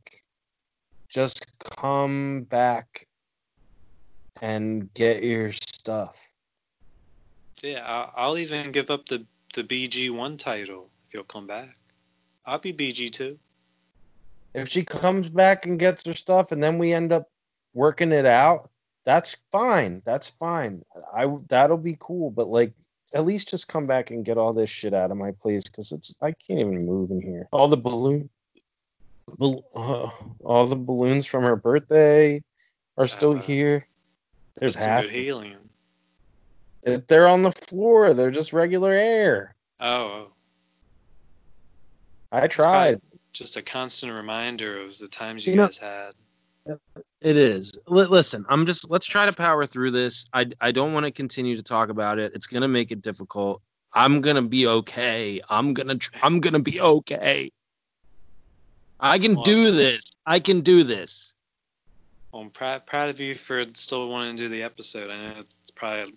just 1.11 1.45
come 1.77 2.43
back 2.45 3.07
and 4.41 4.93
get 4.95 5.23
your 5.23 5.51
stuff. 5.53 6.33
Yeah, 7.63 8.09
I'll, 8.17 8.39
even 8.39 8.73
give 8.73 8.91
up 8.91 9.07
the 9.07 9.27
the 9.55 9.65
BG 9.65 10.11
one 10.11 10.37
title 10.37 10.89
if 11.07 11.15
you'll 11.15 11.25
come 11.25 11.47
back. 11.47 11.77
I'll 12.47 12.59
be 12.59 12.73
BG 12.73 13.11
two. 13.11 13.39
If 14.55 14.69
she 14.69 14.85
comes 14.85 15.29
back 15.29 15.67
and 15.67 15.79
gets 15.79 16.07
her 16.07 16.15
stuff 16.15 16.53
and 16.53 16.63
then 16.63 16.79
we 16.79 16.93
end 16.93 17.13
up 17.13 17.29
working 17.75 18.13
it 18.13 18.27
out, 18.27 18.71
that's 19.05 19.37
fine. 19.53 20.03
That's 20.05 20.31
fine. 20.31 20.83
I 21.15 21.27
that'll 21.49 21.79
be 21.79 21.97
cool, 21.99 22.31
but 22.31 22.49
like 22.49 22.73
at 23.15 23.25
least 23.25 23.51
just 23.51 23.69
come 23.69 23.87
back 23.87 24.11
and 24.11 24.25
get 24.25 24.39
all 24.39 24.53
this 24.53 24.71
shit 24.71 24.95
out 24.95 25.11
of 25.11 25.17
my 25.17 25.33
place 25.33 25.65
cuz 25.65 25.93
it's 25.93 26.17
I 26.23 26.33
can't 26.33 26.61
even 26.61 26.87
move 26.87 27.11
in 27.11 27.21
here. 27.21 27.49
All 27.53 27.69
the 27.69 27.77
balloon 27.77 28.31
bal- 29.39 29.65
uh, 29.75 30.11
all 30.45 30.67
the 30.67 30.77
balloons 30.77 31.27
from 31.27 31.45
her 31.45 31.57
birthday 31.57 32.43
are 32.97 33.07
still 33.07 33.37
Uh, 33.37 33.41
here. 33.41 33.87
There's 34.61 34.75
That's 34.75 34.85
some 34.85 34.93
half 34.93 35.03
good 35.05 35.11
helium. 35.13 35.71
they're 37.09 37.27
on 37.27 37.43
the 37.43 37.51
floor. 37.53 38.15
They're 38.15 38.31
just 38.31 38.53
regular 38.53 38.93
air. 38.93 39.55
Oh, 39.81 40.29
oh, 40.29 40.33
I 42.31 42.47
tried. 42.47 43.01
just 43.33 43.57
a 43.57 43.63
constant 43.63 44.13
reminder 44.13 44.81
of 44.83 44.97
the 44.99 45.09
times 45.09 45.47
You 45.47 45.53
you 45.53 45.57
know- 45.57 45.67
guys 45.67 45.79
had. 45.79 46.13
It 47.23 47.37
is. 47.37 47.73
Li- 47.89 48.05
listen, 48.07 48.45
I'm 48.49 48.65
just 48.67 48.91
let's 48.91 49.07
try 49.07 49.27
to 49.27 49.33
power 49.33 49.65
through 49.67 49.91
this. 49.91 50.27
I 50.33 50.47
I 50.61 50.71
don't 50.73 50.93
want 50.93 51.07
to 51.07 51.11
continue 51.11 51.57
to 51.57 51.63
talk 51.63 51.89
about 51.89 52.19
it. 52.19 52.33
It's 52.35 52.47
gonna 52.47 52.69
make 52.69 52.93
it 52.93 53.03
difficult. 53.03 53.63
I'm 53.93 54.21
gonna 54.21 54.43
be 54.43 54.67
okay. 54.67 55.41
I'm 55.49 55.73
gonna 55.75 55.97
tr- 55.97 56.13
I'm 56.23 56.39
gonna 56.41 56.61
be 56.61 56.81
okay. 56.81 57.51
I 59.01 59.19
can 59.19 59.35
Well- 59.37 59.45
do 59.45 59.71
this. 59.73 60.03
I 60.27 60.39
can 60.39 60.61
do 60.61 60.83
this. 60.85 61.35
Well, 62.33 62.43
I'm 62.43 62.51
proud 62.51 62.87
proud 62.87 63.09
of 63.09 63.19
you 63.21 63.35
for 63.35 63.63
still 63.75 64.09
wanting 64.09 64.37
to 64.37 64.43
do 64.45 64.49
the 64.49 64.63
episode. 64.63 65.11
I 65.11 65.17
know 65.17 65.35
it's 65.41 65.71
probably 65.73 66.13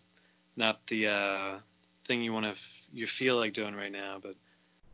not 0.56 0.86
the 0.88 1.08
uh, 1.08 1.58
thing 2.06 2.22
you 2.22 2.34
want 2.34 2.46
to 2.46 2.52
f- 2.52 2.88
you 2.94 3.08
feel 3.08 3.38
like 3.38 3.54
doing 3.54 3.76
right 3.76 3.92
now, 3.92 4.20
but 4.22 4.36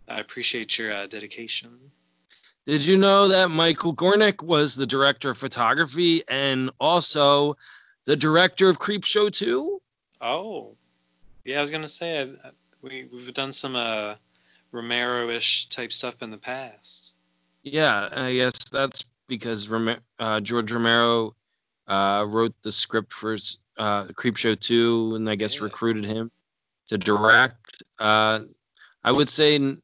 I 0.07 0.19
appreciate 0.19 0.77
your 0.77 0.93
uh, 0.93 1.07
dedication. 1.07 1.77
Did 2.65 2.85
you 2.85 2.97
know 2.97 3.29
that 3.29 3.49
Michael 3.49 3.95
Gornick 3.95 4.43
was 4.43 4.75
the 4.75 4.85
director 4.85 5.31
of 5.31 5.37
photography 5.37 6.23
and 6.29 6.69
also 6.79 7.57
the 8.05 8.15
director 8.15 8.69
of 8.69 8.77
Creepshow 8.79 9.31
2? 9.31 9.81
Oh, 10.21 10.75
yeah, 11.45 11.57
I 11.57 11.61
was 11.61 11.71
gonna 11.71 11.87
say 11.87 12.19
I, 12.19 12.23
I- 12.47 12.51
we 12.81 13.09
we've 13.11 13.33
done 13.33 13.51
some 13.51 13.75
uh, 13.75 14.15
Romero-ish 14.71 15.65
type 15.65 15.91
stuff 15.91 16.21
in 16.21 16.31
the 16.31 16.37
past. 16.37 17.15
Yeah, 17.63 18.07
I 18.09 18.33
guess 18.33 18.53
that's 18.71 19.03
because 19.29 19.71
uh, 20.19 20.41
George 20.41 20.71
Romero 20.73 21.35
uh, 21.87 22.25
wrote 22.27 22.53
the 22.61 22.71
script 22.71 23.13
for 23.13 23.33
uh, 23.77 24.03
Creepshow 24.07 24.59
2 24.59 25.15
and 25.15 25.29
I 25.29 25.35
guess 25.35 25.59
Yeah. 25.59 25.65
recruited 25.65 26.03
him 26.03 26.31
to 26.87 26.97
direct. 26.97 27.83
Uh, 27.97 28.41
I 29.03 29.11
would 29.11 29.29
say 29.29 29.75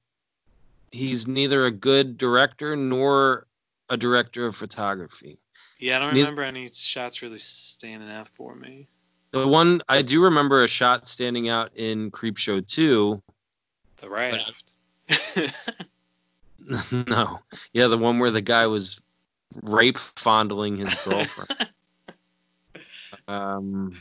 he's 0.91 1.27
neither 1.27 1.65
a 1.65 1.71
good 1.71 2.17
director 2.17 2.75
nor 2.75 3.47
a 3.89 3.95
director 3.95 4.45
of 4.45 4.55
photography. 4.55 5.37
Yeah, 5.79 5.97
I 5.97 5.99
don't 5.99 6.15
remember 6.15 6.41
any 6.41 6.67
shots 6.71 7.21
really 7.21 7.37
standing 7.37 8.09
out 8.09 8.27
for 8.29 8.55
me. 8.55 8.87
The 9.31 9.47
one 9.47 9.81
I 9.87 10.01
do 10.01 10.23
remember 10.23 10.63
a 10.63 10.67
shot 10.67 11.07
standing 11.07 11.49
out 11.49 11.75
in 11.75 12.11
Creepshow 12.11 12.65
2. 12.65 13.21
The 13.97 14.09
raft. 14.09 14.73
no. 17.07 17.39
Yeah, 17.73 17.87
the 17.87 17.97
one 17.97 18.19
where 18.19 18.31
the 18.31 18.41
guy 18.41 18.67
was 18.67 19.01
rape 19.63 19.97
fondling 19.97 20.77
his 20.77 20.93
girlfriend. 21.03 21.69
Um, 23.27 24.00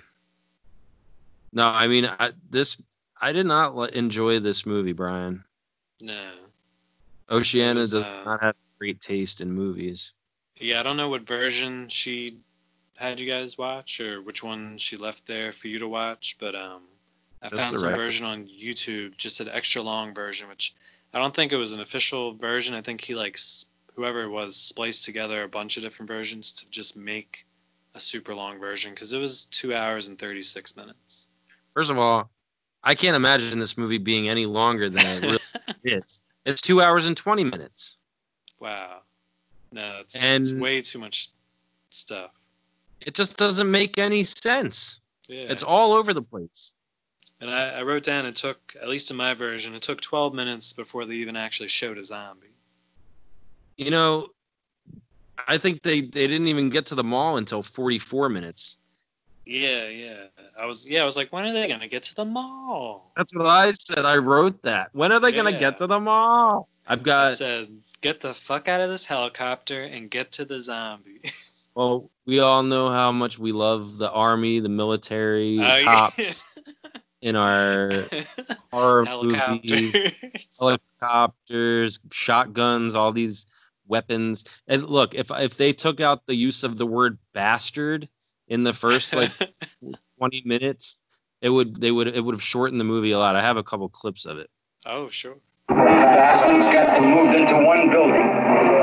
no, 1.53 1.67
I 1.67 1.89
mean 1.89 2.05
I, 2.05 2.31
this. 2.51 2.83
I 3.19 3.33
did 3.33 3.47
not 3.47 3.75
li- 3.75 3.89
enjoy 3.95 4.41
this 4.41 4.67
movie, 4.67 4.93
Brian. 4.93 5.45
no. 6.03 6.31
Oceana 7.31 7.81
was, 7.81 7.93
does 7.93 8.09
uh, 8.09 8.25
not 8.25 8.43
have 8.43 8.55
great 8.79 9.01
taste 9.01 9.41
in 9.41 9.51
movies. 9.53 10.13
Yeah, 10.61 10.81
I 10.81 10.83
don't 10.83 10.99
know 10.99 11.09
what 11.09 11.23
version 11.23 11.89
she 11.89 12.39
had 12.97 13.19
you 13.19 13.27
guys 13.27 13.57
watch 13.57 14.01
or 14.01 14.21
which 14.21 14.43
one 14.43 14.77
she 14.77 14.97
left 14.97 15.27
there 15.27 15.53
for 15.53 15.69
you 15.69 15.79
to 15.79 15.89
watch, 15.89 16.37
but 16.39 16.55
um, 16.55 16.83
I 17.41 17.49
found 17.49 17.79
some 17.79 17.95
version 17.95 18.27
on 18.27 18.47
YouTube, 18.47 19.17
just 19.17 19.41
an 19.41 19.49
extra 19.49 19.83
long 19.83 20.15
version, 20.15 20.49
which 20.49 20.75
I 21.13 21.19
don't 21.19 21.35
think 21.35 21.53
it 21.53 21.57
was 21.57 21.73
an 21.73 21.81
official 21.81 22.35
version. 22.35 22.75
I 22.75 22.83
think 22.83 23.01
he 23.01 23.15
like 23.15 23.39
whoever 23.95 24.23
it 24.23 24.29
was 24.29 24.57
spliced 24.57 25.05
together 25.05 25.43
a 25.43 25.49
bunch 25.49 25.77
of 25.77 25.83
different 25.83 26.09
versions 26.09 26.53
to 26.53 26.71
just 26.71 26.97
make 26.97 27.47
a 27.95 28.01
super 28.01 28.35
long 28.35 28.59
version 28.59 28.93
because 28.93 29.13
it 29.13 29.19
was 29.19 29.47
two 29.47 29.75
hours 29.75 30.09
and 30.09 30.19
36 30.19 30.77
minutes. 30.77 31.29
First 31.75 31.91
of 31.91 31.99
all, 31.99 32.31
I 32.83 32.95
can't 32.95 33.17
imagine 33.17 33.59
this 33.59 33.79
movie 33.79 33.99
being 33.99 34.29
any 34.29 34.47
longer 34.47 34.89
than 34.91 35.07
it 35.07 35.23
really 35.23 35.39
is. 35.97 36.21
It's 36.45 36.61
two 36.61 36.83
hours 36.83 37.07
and 37.07 37.17
twenty 37.17 37.45
minutes. 37.45 37.99
wow. 38.61 39.01
No, 39.73 39.99
it's, 40.01 40.15
it's 40.15 40.53
way 40.53 40.83
too 40.83 41.01
much 41.01 41.31
stuff. 41.91 42.31
It 43.01 43.15
just 43.15 43.37
doesn't 43.37 43.69
make 43.69 43.99
any 43.99 44.23
sense. 44.23 45.01
Yeah. 45.27 45.47
It's 45.49 45.65
all 45.65 45.93
over 45.95 46.15
the 46.15 46.23
place. 46.23 46.77
And 47.41 47.51
I, 47.51 47.71
I 47.71 47.83
wrote 47.83 48.05
down 48.05 48.25
it 48.27 48.37
took, 48.37 48.77
at 48.81 48.89
least 48.89 49.11
in 49.11 49.17
my 49.17 49.35
version, 49.35 49.75
it 49.75 49.83
took 49.83 50.01
12 50.01 50.33
minutes 50.33 50.73
before 50.75 51.05
they 51.07 51.15
even 51.15 51.35
actually 51.35 51.71
showed 51.71 51.99
a 51.99 52.05
zombie. 52.05 52.54
You 53.77 53.91
know, 53.91 54.29
I 55.49 55.59
think 55.59 55.83
they, 55.83 56.01
they 56.01 56.27
didn't 56.27 56.47
even 56.49 56.71
get 56.71 56.87
to 56.87 56.95
the 56.95 57.05
mall 57.05 57.37
until 57.37 57.63
44 57.63 58.29
minutes. 58.29 58.79
Yeah, 59.47 59.89
yeah. 59.89 60.25
I 60.59 60.65
was, 60.67 60.87
yeah, 60.87 61.03
I 61.03 61.05
was 61.05 61.17
like, 61.17 61.33
when 61.33 61.45
are 61.45 61.53
they 61.53 61.69
gonna 61.69 61.89
get 61.89 62.05
to 62.05 62.15
the 62.15 62.25
mall? 62.25 63.13
That's 63.17 63.35
what 63.35 63.47
I 63.47 63.71
said. 63.73 64.05
I 64.05 64.17
wrote 64.17 64.63
that. 64.63 64.91
When 64.93 65.13
are 65.13 65.21
they 65.21 65.33
going 65.33 65.53
to 65.53 65.59
get 65.59 65.77
to 65.79 65.87
the 65.87 66.01
mall? 66.01 66.69
I've 66.87 67.03
got 67.03 67.29
I 67.29 67.35
said, 67.35 67.69
get 68.01 68.21
the 68.21 68.33
fuck 68.33 68.69
out 68.69 68.81
of 68.81 68.89
this 68.89 69.05
helicopter 69.05 69.83
and 69.83 70.11
get 70.11 70.33
to 70.33 70.45
the 70.45 70.61
zombie. 70.61 71.21
Well, 71.77 72.09
we 72.25 72.39
all 72.39 72.63
know 72.63 72.89
how 72.89 73.11
much 73.11 73.37
we 73.37 73.51
love 73.51 73.99
the 73.99 74.09
army, 74.09 74.61
the 74.61 74.69
military, 74.69 75.59
Oh, 75.59 75.75
yeah. 75.77 75.83
cops 75.83 76.47
in 77.21 77.35
our 77.35 77.91
horror 78.73 79.05
Helicopters. 79.05 80.13
helicopters, 80.57 81.99
shotguns, 82.13 82.95
all 82.95 83.11
these 83.11 83.47
weapons. 83.87 84.45
And 84.67 84.85
look, 84.85 85.15
if 85.15 85.31
if 85.31 85.57
they 85.57 85.73
took 85.73 86.01
out 86.01 86.27
the 86.27 86.35
use 86.37 86.65
of 86.65 86.77
the 86.77 86.87
word 86.87 87.19
bastard 87.33 88.09
in 88.49 88.65
the 88.65 88.73
first 88.73 89.15
like 89.15 89.33
20 90.19 90.43
minutes, 90.45 91.01
it 91.41 91.49
would 91.51 91.81
they 91.81 91.91
would 91.91 92.09
it 92.09 92.25
would 92.25 92.35
have 92.35 92.43
shortened 92.43 92.81
the 92.81 92.85
movie 92.85 93.13
a 93.13 93.19
lot. 93.19 93.37
I 93.37 93.43
have 93.43 93.57
a 93.57 93.63
couple 93.63 93.89
clips 93.89 94.25
of 94.27 94.39
it. 94.39 94.51
oh, 94.87 95.09
sure. 95.09 95.37
Bastards 95.69 96.67
got 96.67 97.01
moved 97.03 97.35
into 97.35 97.55
one 97.65 97.91
building. 97.91 98.21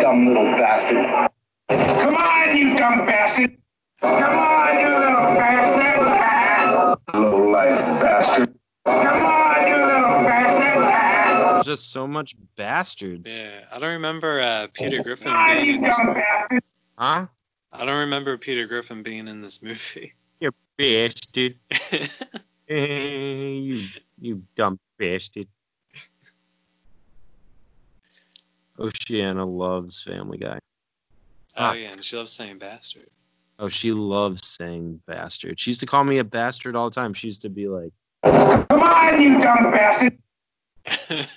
Dumb 0.02 0.28
little 0.28 0.52
bastard. 0.54 1.30
Come 1.70 2.16
on, 2.16 2.58
you 2.58 2.76
dumb 2.76 3.06
bastard! 3.06 3.58
Come 4.02 4.38
on, 4.38 4.80
you 4.80 4.90
little 4.90 5.36
bastard! 5.36 6.98
Low 7.14 7.50
life 7.50 8.02
bastard. 8.02 8.54
Come 8.86 8.96
on, 8.96 9.06
you 9.06 9.28
little 9.28 9.41
bastard! 11.62 11.68
There's 11.68 11.80
just 11.80 11.92
so 11.92 12.08
much 12.08 12.36
bastards. 12.56 13.40
Yeah, 13.42 13.62
I 13.72 13.80
don't 13.80 13.92
remember 13.94 14.40
uh, 14.42 14.68
Peter 14.74 15.02
Griffin 15.04 15.32
Come 15.32 15.56
being 15.58 15.76
in 15.76 15.82
this. 15.82 15.98
dumb 15.98 16.14
bastard! 16.14 16.64
Huh? 16.98 17.26
I 17.74 17.86
don't 17.86 18.00
remember 18.00 18.38
Peter 18.38 18.68
Griffin 18.68 19.02
being 19.04 19.28
in 19.28 19.42
this 19.42 19.62
movie. 19.62 20.14
You 20.40 20.52
bastard. 20.76 21.54
you 22.68 23.86
you 24.20 24.44
dumb 24.56 24.80
bastard. 24.98 25.48
Oceana 28.80 29.46
loves 29.46 30.02
Family 30.02 30.40
Guy. 30.40 30.58
oh 30.58 30.60
Ah. 31.58 31.74
yeah, 31.74 31.92
and 31.92 32.04
she 32.04 32.18
loves 32.18 32.32
saying 32.32 32.58
bastard. 32.58 33.08
Oh, 33.60 33.70
she 33.70 33.92
loves 33.92 34.42
saying 34.48 35.02
bastard. 35.06 35.60
She 35.60 35.70
used 35.70 35.82
to 35.82 35.86
call 35.86 36.04
me 36.04 36.18
a 36.18 36.24
bastard 36.24 36.76
all 36.76 36.90
the 36.90 36.96
time. 36.96 37.14
She 37.14 37.28
used 37.28 37.44
to 37.44 37.50
be 37.50 37.68
like, 37.68 37.92
Come 38.24 38.66
on, 38.82 39.22
you 39.22 39.40
dumb 39.40 39.70
bastard! 39.72 40.18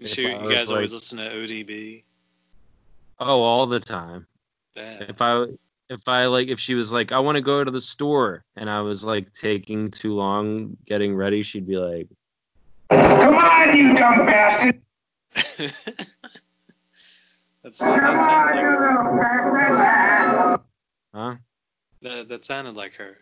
You 0.00 0.06
sure 0.06 0.30
you 0.30 0.40
was 0.40 0.54
guys 0.54 0.70
always 0.70 0.94
listen 0.94 1.18
to 1.18 1.24
ODB? 1.24 2.04
"Oh, 3.18 3.42
all 3.42 3.66
the 3.66 3.80
time." 3.80 4.26
Bad. 4.74 5.10
If 5.10 5.20
I 5.20 5.44
if 5.90 6.08
I 6.08 6.24
like 6.26 6.48
if 6.48 6.58
she 6.58 6.74
was 6.74 6.90
like, 6.90 7.12
"I 7.12 7.18
want 7.18 7.36
to 7.36 7.42
go 7.42 7.62
to 7.62 7.70
the 7.70 7.82
store," 7.82 8.42
and 8.56 8.70
I 8.70 8.80
was 8.80 9.04
like 9.04 9.30
taking 9.34 9.90
too 9.90 10.14
long 10.14 10.78
getting 10.86 11.14
ready, 11.14 11.42
she'd 11.42 11.66
be 11.66 11.76
like, 11.76 12.08
Come 12.88 13.34
on, 13.34 13.76
you 13.76 13.94
dumb 13.94 14.24
bastard! 14.24 14.80
That's, 17.62 17.78
that 17.78 17.78
sounds 17.78 18.52
like 18.52 18.58
her. 18.58 20.64
"Huh?" 21.12 21.34
That, 22.00 22.28
that 22.30 22.46
sounded 22.46 22.74
like 22.74 22.94
her. 22.94 23.18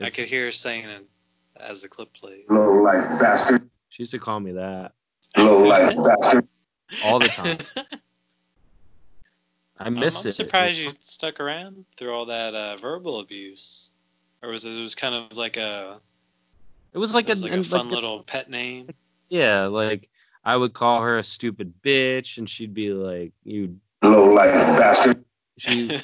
I 0.00 0.08
could 0.08 0.24
hear 0.24 0.46
her 0.46 0.52
saying 0.52 0.86
it 0.86 1.06
as 1.54 1.82
the 1.82 1.88
clip 1.88 2.14
played. 2.14 2.44
Low 2.48 2.82
life 2.82 3.06
bastard. 3.20 3.67
She 3.88 4.02
used 4.02 4.12
to 4.12 4.18
call 4.18 4.38
me 4.40 4.52
that 4.52 4.92
Low 5.36 5.58
life 5.64 5.96
all 7.04 7.18
the 7.18 7.28
time. 7.28 7.58
I 9.78 9.86
I'm, 9.86 9.94
miss 9.94 10.24
I'm 10.26 10.32
surprised 10.32 10.78
you 10.78 10.90
stuck 11.00 11.38
around 11.40 11.84
through 11.96 12.12
all 12.12 12.26
that 12.26 12.54
uh, 12.54 12.76
verbal 12.76 13.20
abuse, 13.20 13.90
or 14.42 14.48
was 14.50 14.64
it? 14.64 14.76
It 14.76 14.80
was 14.80 14.94
kind 14.96 15.14
of 15.14 15.36
like 15.36 15.56
a, 15.56 16.00
It 16.92 16.98
was 16.98 17.12
it 17.12 17.16
like 17.16 17.28
was 17.28 17.42
a, 17.42 17.46
like 17.46 17.54
a 17.54 17.62
fun 17.64 17.86
like 17.86 17.92
a- 17.92 17.94
little 17.94 18.22
pet 18.24 18.50
name. 18.50 18.88
yeah, 19.28 19.66
like 19.66 20.08
I 20.44 20.56
would 20.56 20.72
call 20.72 21.02
her 21.02 21.16
a 21.18 21.22
stupid 21.22 21.74
bitch, 21.82 22.38
and 22.38 22.50
she'd 22.50 22.74
be 22.74 22.92
like, 22.92 23.32
"You, 23.44 23.78
Low 24.02 24.32
life 24.32 24.52
bastard. 24.52 25.24
she 25.58 26.00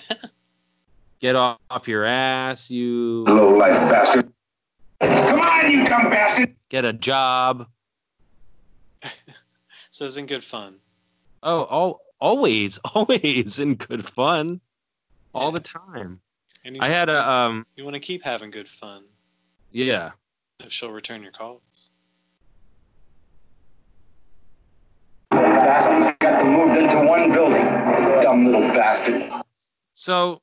get 1.21 1.35
off, 1.35 1.59
off 1.69 1.89
your 1.89 2.05
ass, 2.05 2.71
you 2.71 3.25
Low 3.27 3.57
life 3.57 3.73
bastard. 3.91 4.33
Come 5.01 5.41
on, 5.41 5.71
you 5.71 5.85
dumb 5.89 6.11
bastard. 6.11 6.55
get 6.69 6.85
a 6.85 6.93
job." 6.93 7.67
so 9.91 10.07
it's 10.07 10.17
in 10.17 10.27
good 10.27 10.45
fun. 10.45 10.77
Oh, 11.43 11.63
all, 11.63 12.01
always, 12.21 12.79
always 12.95 13.59
in 13.59 13.75
good 13.75 14.05
fun, 14.05 14.61
all 15.35 15.53
the 15.53 15.61
time. 15.61 16.21
And 16.65 16.77
you, 16.77 16.83
I 16.83 16.89
had 16.89 17.09
a 17.09 17.31
um, 17.31 17.67
you 17.77 17.85
want 17.85 17.95
to 17.95 18.01
keep 18.01 18.23
having 18.23 18.51
good 18.51 18.69
fun 18.69 19.05
yeah. 19.71 20.13
if 20.61 20.73
she'll 20.73 20.91
return 20.91 21.23
your 21.23 21.33
calls. 21.33 21.91
Bastards 25.31 26.17
got 26.21 26.47
moved 26.47 26.79
into 26.79 27.05
one 27.05 27.33
building. 27.33 27.65
Dumb 28.23 28.47
little 28.47 28.69
bastard. 28.69 29.31
So, 29.93 30.41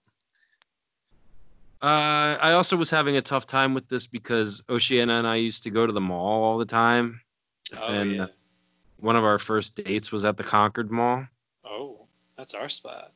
uh, 1.81 2.37
I 2.39 2.51
also 2.53 2.77
was 2.77 2.91
having 2.91 3.17
a 3.17 3.21
tough 3.21 3.47
time 3.47 3.73
with 3.73 3.87
this 3.87 4.05
because 4.05 4.63
Oceana 4.69 5.13
and 5.13 5.25
I 5.25 5.37
used 5.37 5.63
to 5.63 5.71
go 5.71 5.87
to 5.87 5.93
the 5.93 6.01
mall 6.01 6.43
all 6.43 6.57
the 6.57 6.65
time. 6.65 7.21
Oh 7.79 7.87
And, 7.87 8.11
yeah. 8.13 8.25
One 9.01 9.15
of 9.15 9.23
our 9.23 9.39
first 9.39 9.83
dates 9.83 10.11
was 10.11 10.25
at 10.25 10.37
the 10.37 10.43
Concord 10.43 10.91
Mall. 10.91 11.25
Oh, 11.65 12.05
that's 12.37 12.53
our 12.53 12.69
spot. 12.69 13.11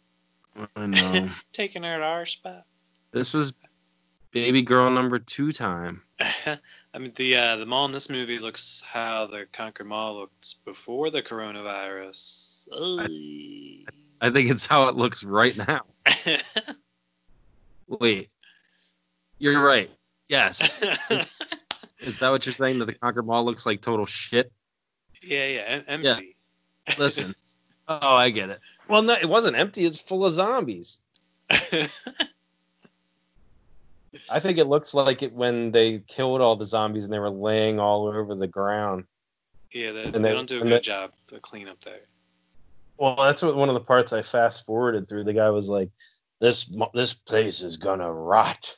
I 0.76 0.88
know. 0.88 1.30
Taking 1.54 1.84
her 1.84 2.00
to 2.00 2.04
our 2.04 2.26
spot. 2.26 2.66
this 3.12 3.36
was 3.36 3.54
baby 4.32 4.64
girl 4.64 4.90
number 4.90 5.20
two 5.20 5.52
time. 5.52 6.02
I 6.20 6.98
mean, 6.98 7.14
the 7.16 7.36
uh, 7.36 7.58
the 7.58 7.68
mall 7.68 7.86
in 7.86 7.92
this 7.92 8.10
movie 8.10 8.40
looks 8.40 8.84
how 8.86 9.28
the 9.28 9.46
Concord 9.54 9.88
Mall 9.88 10.16
looked 10.22 10.66
before 10.66 11.12
the 11.12 11.22
coronavirus. 11.22 12.68
Ugh. 12.72 13.10
I 14.20 14.30
think 14.32 14.50
it's 14.50 14.66
how 14.66 14.88
it 14.88 14.96
looks 14.96 15.24
right 15.24 15.56
now. 15.56 15.82
Wait, 17.88 18.28
you're 19.38 19.64
right. 19.64 19.92
Yes. 20.28 20.84
Is 22.00 22.20
that 22.20 22.32
what 22.32 22.46
you're 22.48 22.54
saying? 22.54 22.80
That 22.80 22.86
the 22.86 22.96
Concord 22.96 23.28
Mall 23.28 23.46
looks 23.46 23.68
like 23.68 23.82
total 23.82 24.08
shit? 24.08 24.52
Yeah, 25.26 25.46
yeah, 25.48 25.62
em- 25.68 25.84
empty. 25.88 26.36
Listen. 27.00 27.34
oh, 27.88 28.16
I 28.16 28.30
get 28.30 28.50
it. 28.50 28.60
Well, 28.90 29.02
no, 29.02 29.14
it 29.14 29.26
wasn't 29.28 29.58
empty. 29.58 29.84
It's 29.86 30.00
full 30.00 30.26
of 30.26 30.34
zombies. 30.34 31.02
I 34.30 34.40
think 34.40 34.58
it 34.58 34.68
looks 34.68 34.94
like 34.94 35.24
it 35.24 35.34
when 35.34 35.72
they 35.72 36.00
killed 36.00 36.42
all 36.42 36.56
the 36.56 36.66
zombies 36.66 37.04
and 37.04 37.14
they 37.14 37.20
were 37.20 37.30
laying 37.30 37.80
all 37.80 38.08
over 38.08 38.34
the 38.34 38.48
ground. 38.48 39.06
yeah, 39.72 39.92
they, 39.92 40.04
they 40.06 40.20
they- 40.20 40.32
don't 40.34 40.48
do 40.48 40.60
a 40.60 40.64
good 40.64 40.72
they- 40.72 40.80
job 40.80 41.12
clean 41.42 41.68
up 41.68 41.82
there. 41.82 42.00
Well, 42.98 43.18
that's 43.18 43.42
what 43.44 43.58
one 43.58 43.68
of 43.68 43.74
the 43.76 43.82
parts 43.82 44.14
I 44.14 44.22
fast 44.22 44.66
forwarded 44.66 45.10
through. 45.10 45.26
The 45.26 45.34
guy 45.34 45.50
was 45.50 45.68
like, 45.68 45.90
"This 46.40 46.74
this 46.94 47.14
place 47.14 47.62
is 47.62 47.76
gonna 47.76 48.10
rot," 48.10 48.78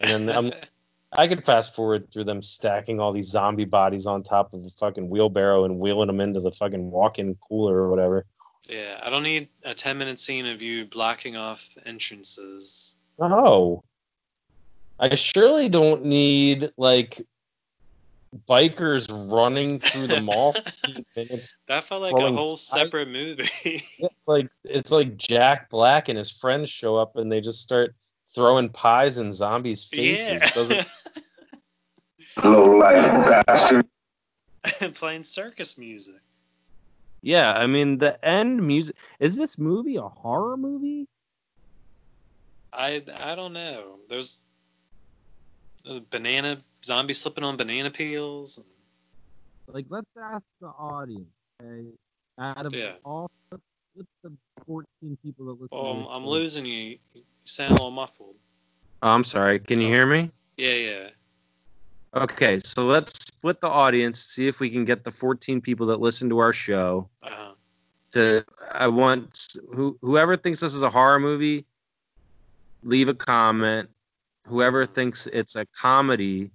and 0.00 0.28
then 0.28 0.36
I'm, 0.36 0.46
um, 0.48 0.52
I 1.12 1.26
could 1.26 1.44
fast 1.44 1.74
forward 1.74 2.12
through 2.12 2.24
them 2.24 2.42
stacking 2.42 3.00
all 3.00 3.12
these 3.12 3.28
zombie 3.28 3.64
bodies 3.64 4.06
on 4.06 4.22
top 4.22 4.52
of 4.52 4.60
a 4.64 4.70
fucking 4.70 5.08
wheelbarrow 5.08 5.64
and 5.64 5.80
wheeling 5.80 6.08
them 6.08 6.20
into 6.20 6.40
the 6.40 6.50
fucking 6.52 6.90
walk-in 6.90 7.34
cooler 7.36 7.76
or 7.76 7.90
whatever. 7.90 8.26
yeah, 8.68 9.00
I 9.02 9.08
don't 9.10 9.22
need 9.22 9.48
a 9.64 9.74
10 9.74 9.96
minute 9.96 10.20
scene 10.20 10.46
of 10.46 10.60
you 10.60 10.84
blocking 10.84 11.36
off 11.36 11.66
entrances. 11.86 12.96
No. 13.18 13.84
I 15.00 15.14
surely 15.14 15.68
don't 15.68 16.04
need 16.04 16.68
like 16.76 17.20
bikers 18.46 19.08
running 19.32 19.78
through 19.78 20.08
the 20.08 20.20
mall 20.20 20.52
for 20.52 20.62
15 20.84 21.04
minutes. 21.16 21.56
That 21.68 21.84
felt 21.84 22.02
like 22.02 22.12
a 22.12 22.32
whole 22.32 22.56
separate 22.56 23.08
movie. 23.08 23.82
Like 24.26 24.50
it's 24.62 24.92
like 24.92 25.16
Jack 25.16 25.70
Black 25.70 26.10
and 26.10 26.18
his 26.18 26.30
friends 26.30 26.68
show 26.68 26.96
up 26.96 27.16
and 27.16 27.32
they 27.32 27.40
just 27.40 27.62
start 27.62 27.94
throwing 28.34 28.68
pies 28.68 29.18
in 29.18 29.32
zombies' 29.32 29.84
faces. 29.84 30.42
yeah. 30.42 30.50
Doesn't 30.50 30.86
oh, 32.44 32.50
Low 32.50 32.76
life 32.78 33.44
bastard. 33.46 33.86
Playing 34.94 35.24
circus 35.24 35.78
music. 35.78 36.20
Yeah, 37.22 37.52
I 37.52 37.66
mean 37.66 37.98
the 37.98 38.22
end 38.24 38.64
music 38.64 38.96
is 39.18 39.36
this 39.36 39.58
movie 39.58 39.96
a 39.96 40.02
horror 40.02 40.56
movie? 40.56 41.06
I 42.72 43.02
I 43.14 43.34
don't 43.34 43.52
know. 43.52 43.98
There's 44.08 44.44
a 45.84 46.00
banana 46.00 46.58
zombie 46.84 47.14
slipping 47.14 47.44
on 47.44 47.56
banana 47.56 47.90
peels. 47.90 48.60
Like 49.66 49.86
let's 49.88 50.06
ask 50.22 50.44
the 50.60 50.68
audience, 50.68 51.28
okay? 51.62 51.86
Out 52.38 52.66
of 52.66 52.74
Yeah. 52.74 52.92
all 53.04 53.30
what's 53.94 54.08
the 54.22 54.32
14 54.66 55.18
people 55.24 55.46
that 55.46 55.52
listen 55.52 55.68
Oh, 55.72 56.06
I'm, 56.06 56.22
I'm 56.22 56.26
losing 56.26 56.66
you. 56.66 56.98
Sound 57.48 57.70
a 57.70 57.74
little 57.74 57.90
muffled. 57.90 58.36
Oh, 59.02 59.10
I'm 59.10 59.24
sorry. 59.24 59.58
Can 59.58 59.80
you 59.80 59.88
hear 59.88 60.04
me? 60.06 60.30
Yeah, 60.56 60.74
yeah. 60.74 61.08
Okay, 62.14 62.58
so 62.62 62.84
let's 62.84 63.12
split 63.26 63.60
the 63.60 63.68
audience, 63.68 64.22
see 64.22 64.48
if 64.48 64.60
we 64.60 64.70
can 64.70 64.84
get 64.84 65.04
the 65.04 65.10
14 65.10 65.60
people 65.60 65.86
that 65.86 66.00
listen 66.00 66.28
to 66.30 66.38
our 66.38 66.52
show 66.52 67.08
Uh-huh. 67.22 67.52
to 68.12 68.44
I 68.72 68.88
want 68.88 69.46
who 69.74 69.98
whoever 70.02 70.36
thinks 70.36 70.60
this 70.60 70.74
is 70.74 70.82
a 70.82 70.90
horror 70.90 71.20
movie, 71.20 71.64
leave 72.82 73.08
a 73.08 73.14
comment. 73.14 73.88
Whoever 74.46 74.86
thinks 74.86 75.26
it's 75.26 75.56
a 75.56 75.66
comedy, 75.66 76.50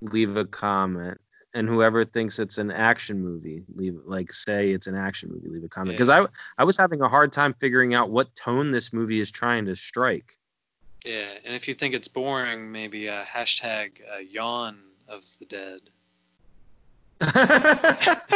leave 0.00 0.36
a 0.36 0.44
comment. 0.44 1.20
And 1.54 1.68
whoever 1.68 2.04
thinks 2.04 2.38
it's 2.38 2.58
an 2.58 2.70
action 2.70 3.20
movie, 3.22 3.64
leave 3.74 3.98
like 4.04 4.32
say 4.32 4.70
it's 4.70 4.86
an 4.86 4.94
action 4.94 5.30
movie, 5.32 5.48
leave 5.48 5.64
a 5.64 5.68
comment 5.68 5.92
Yeah. 5.92 5.96
because 5.96 6.10
I 6.10 6.26
I 6.58 6.64
was 6.64 6.76
having 6.76 7.00
a 7.02 7.08
hard 7.08 7.32
time 7.32 7.52
figuring 7.54 7.94
out 7.94 8.10
what 8.10 8.34
tone 8.34 8.70
this 8.70 8.92
movie 8.92 9.20
is 9.20 9.30
trying 9.30 9.66
to 9.66 9.74
strike. 9.76 10.32
Yeah, 11.04 11.28
and 11.44 11.54
if 11.54 11.66
you 11.66 11.74
think 11.74 11.94
it's 11.94 12.08
boring, 12.08 12.70
maybe 12.72 13.08
uh, 13.08 13.24
hashtag 13.24 14.00
uh, 14.14 14.18
yawn 14.18 14.78
of 15.08 15.22
the 15.38 15.46
dead. 15.46 15.80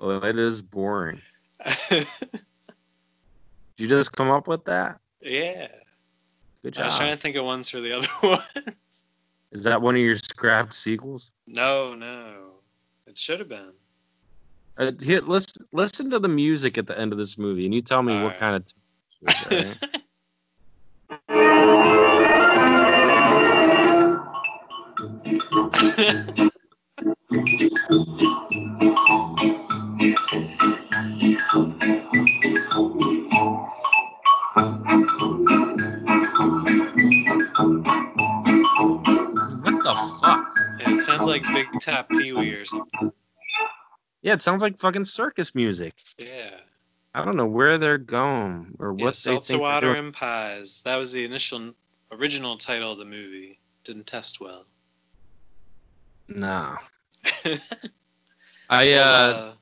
well, 0.00 0.24
it 0.24 0.38
is 0.38 0.62
boring. 0.62 1.20
Did 1.90 2.06
you 3.76 3.88
just 3.88 4.12
come 4.16 4.30
up 4.30 4.48
with 4.48 4.64
that? 4.66 4.98
yeah. 5.20 5.68
Good 6.62 6.74
job. 6.74 6.82
I 6.82 6.86
was 6.86 6.96
trying 6.98 7.14
to 7.16 7.22
think 7.22 7.36
of 7.36 7.44
ones 7.44 7.68
for 7.70 7.80
the 7.80 7.92
other 7.96 8.08
one. 8.20 8.40
Is 9.52 9.64
that 9.64 9.80
one 9.80 9.94
of 9.94 10.00
your 10.00 10.16
scrapped 10.16 10.74
sequels? 10.74 11.32
no, 11.46 11.94
no. 11.94 12.44
It 13.06 13.16
should 13.16 13.38
have 13.38 13.48
been. 13.48 13.72
Uh, 14.76 14.92
here, 15.02 15.20
listen, 15.20 15.66
listen 15.72 16.10
to 16.10 16.18
the 16.18 16.28
music 16.28 16.76
at 16.78 16.86
the 16.86 16.98
end 16.98 17.12
of 17.12 17.18
this 17.18 17.38
movie, 17.38 17.64
and 17.64 17.74
you 17.74 17.80
tell 17.80 18.02
me 18.02 18.14
All 18.14 18.22
what 18.24 18.32
right. 18.32 18.38
kind 18.38 18.56
of. 18.56 18.62
it 19.22 19.30
is, 19.30 19.46
all 19.50 19.58
right? 28.10 28.30
like 41.28 41.42
Big 41.44 41.66
Top 41.80 42.08
Pee 42.10 42.32
Wee 42.32 42.52
or 42.54 42.64
something. 42.64 43.12
Yeah, 44.22 44.32
it 44.34 44.42
sounds 44.42 44.62
like 44.62 44.78
fucking 44.78 45.04
circus 45.04 45.54
music. 45.54 45.94
Yeah. 46.18 46.50
I 47.14 47.24
don't 47.24 47.36
know 47.36 47.46
where 47.48 47.78
they're 47.78 47.98
going 47.98 48.76
or 48.78 48.94
yeah 48.96 49.04
what 49.04 49.14
they 49.14 49.32
think. 49.34 49.44
they're 49.46 49.58
Water 49.58 49.94
doing. 49.94 50.06
and 50.06 50.14
Pies. 50.14 50.82
That 50.84 50.96
was 50.96 51.12
the 51.12 51.24
initial, 51.24 51.72
original 52.12 52.56
title 52.58 52.92
of 52.92 52.98
the 52.98 53.04
movie. 53.04 53.58
Didn't 53.84 54.06
test 54.06 54.40
well. 54.40 54.64
No, 56.28 56.76
I 58.68 58.84
Well, 58.88 59.34
uh, 59.34 59.52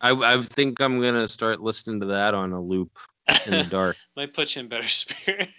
I 0.00 0.34
I 0.34 0.40
think 0.42 0.80
I'm 0.80 1.00
gonna 1.00 1.28
start 1.28 1.60
listening 1.60 2.00
to 2.00 2.06
that 2.06 2.34
on 2.34 2.52
a 2.52 2.60
loop 2.60 2.98
in 3.46 3.52
the 3.52 3.64
dark. 3.64 3.96
might 4.16 4.34
put 4.34 4.56
you 4.56 4.60
in 4.60 4.68
better 4.68 4.88
spirits. 4.88 5.52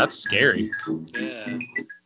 That's 0.00 0.16
scary. 0.16 0.70
Yeah. 1.12 1.58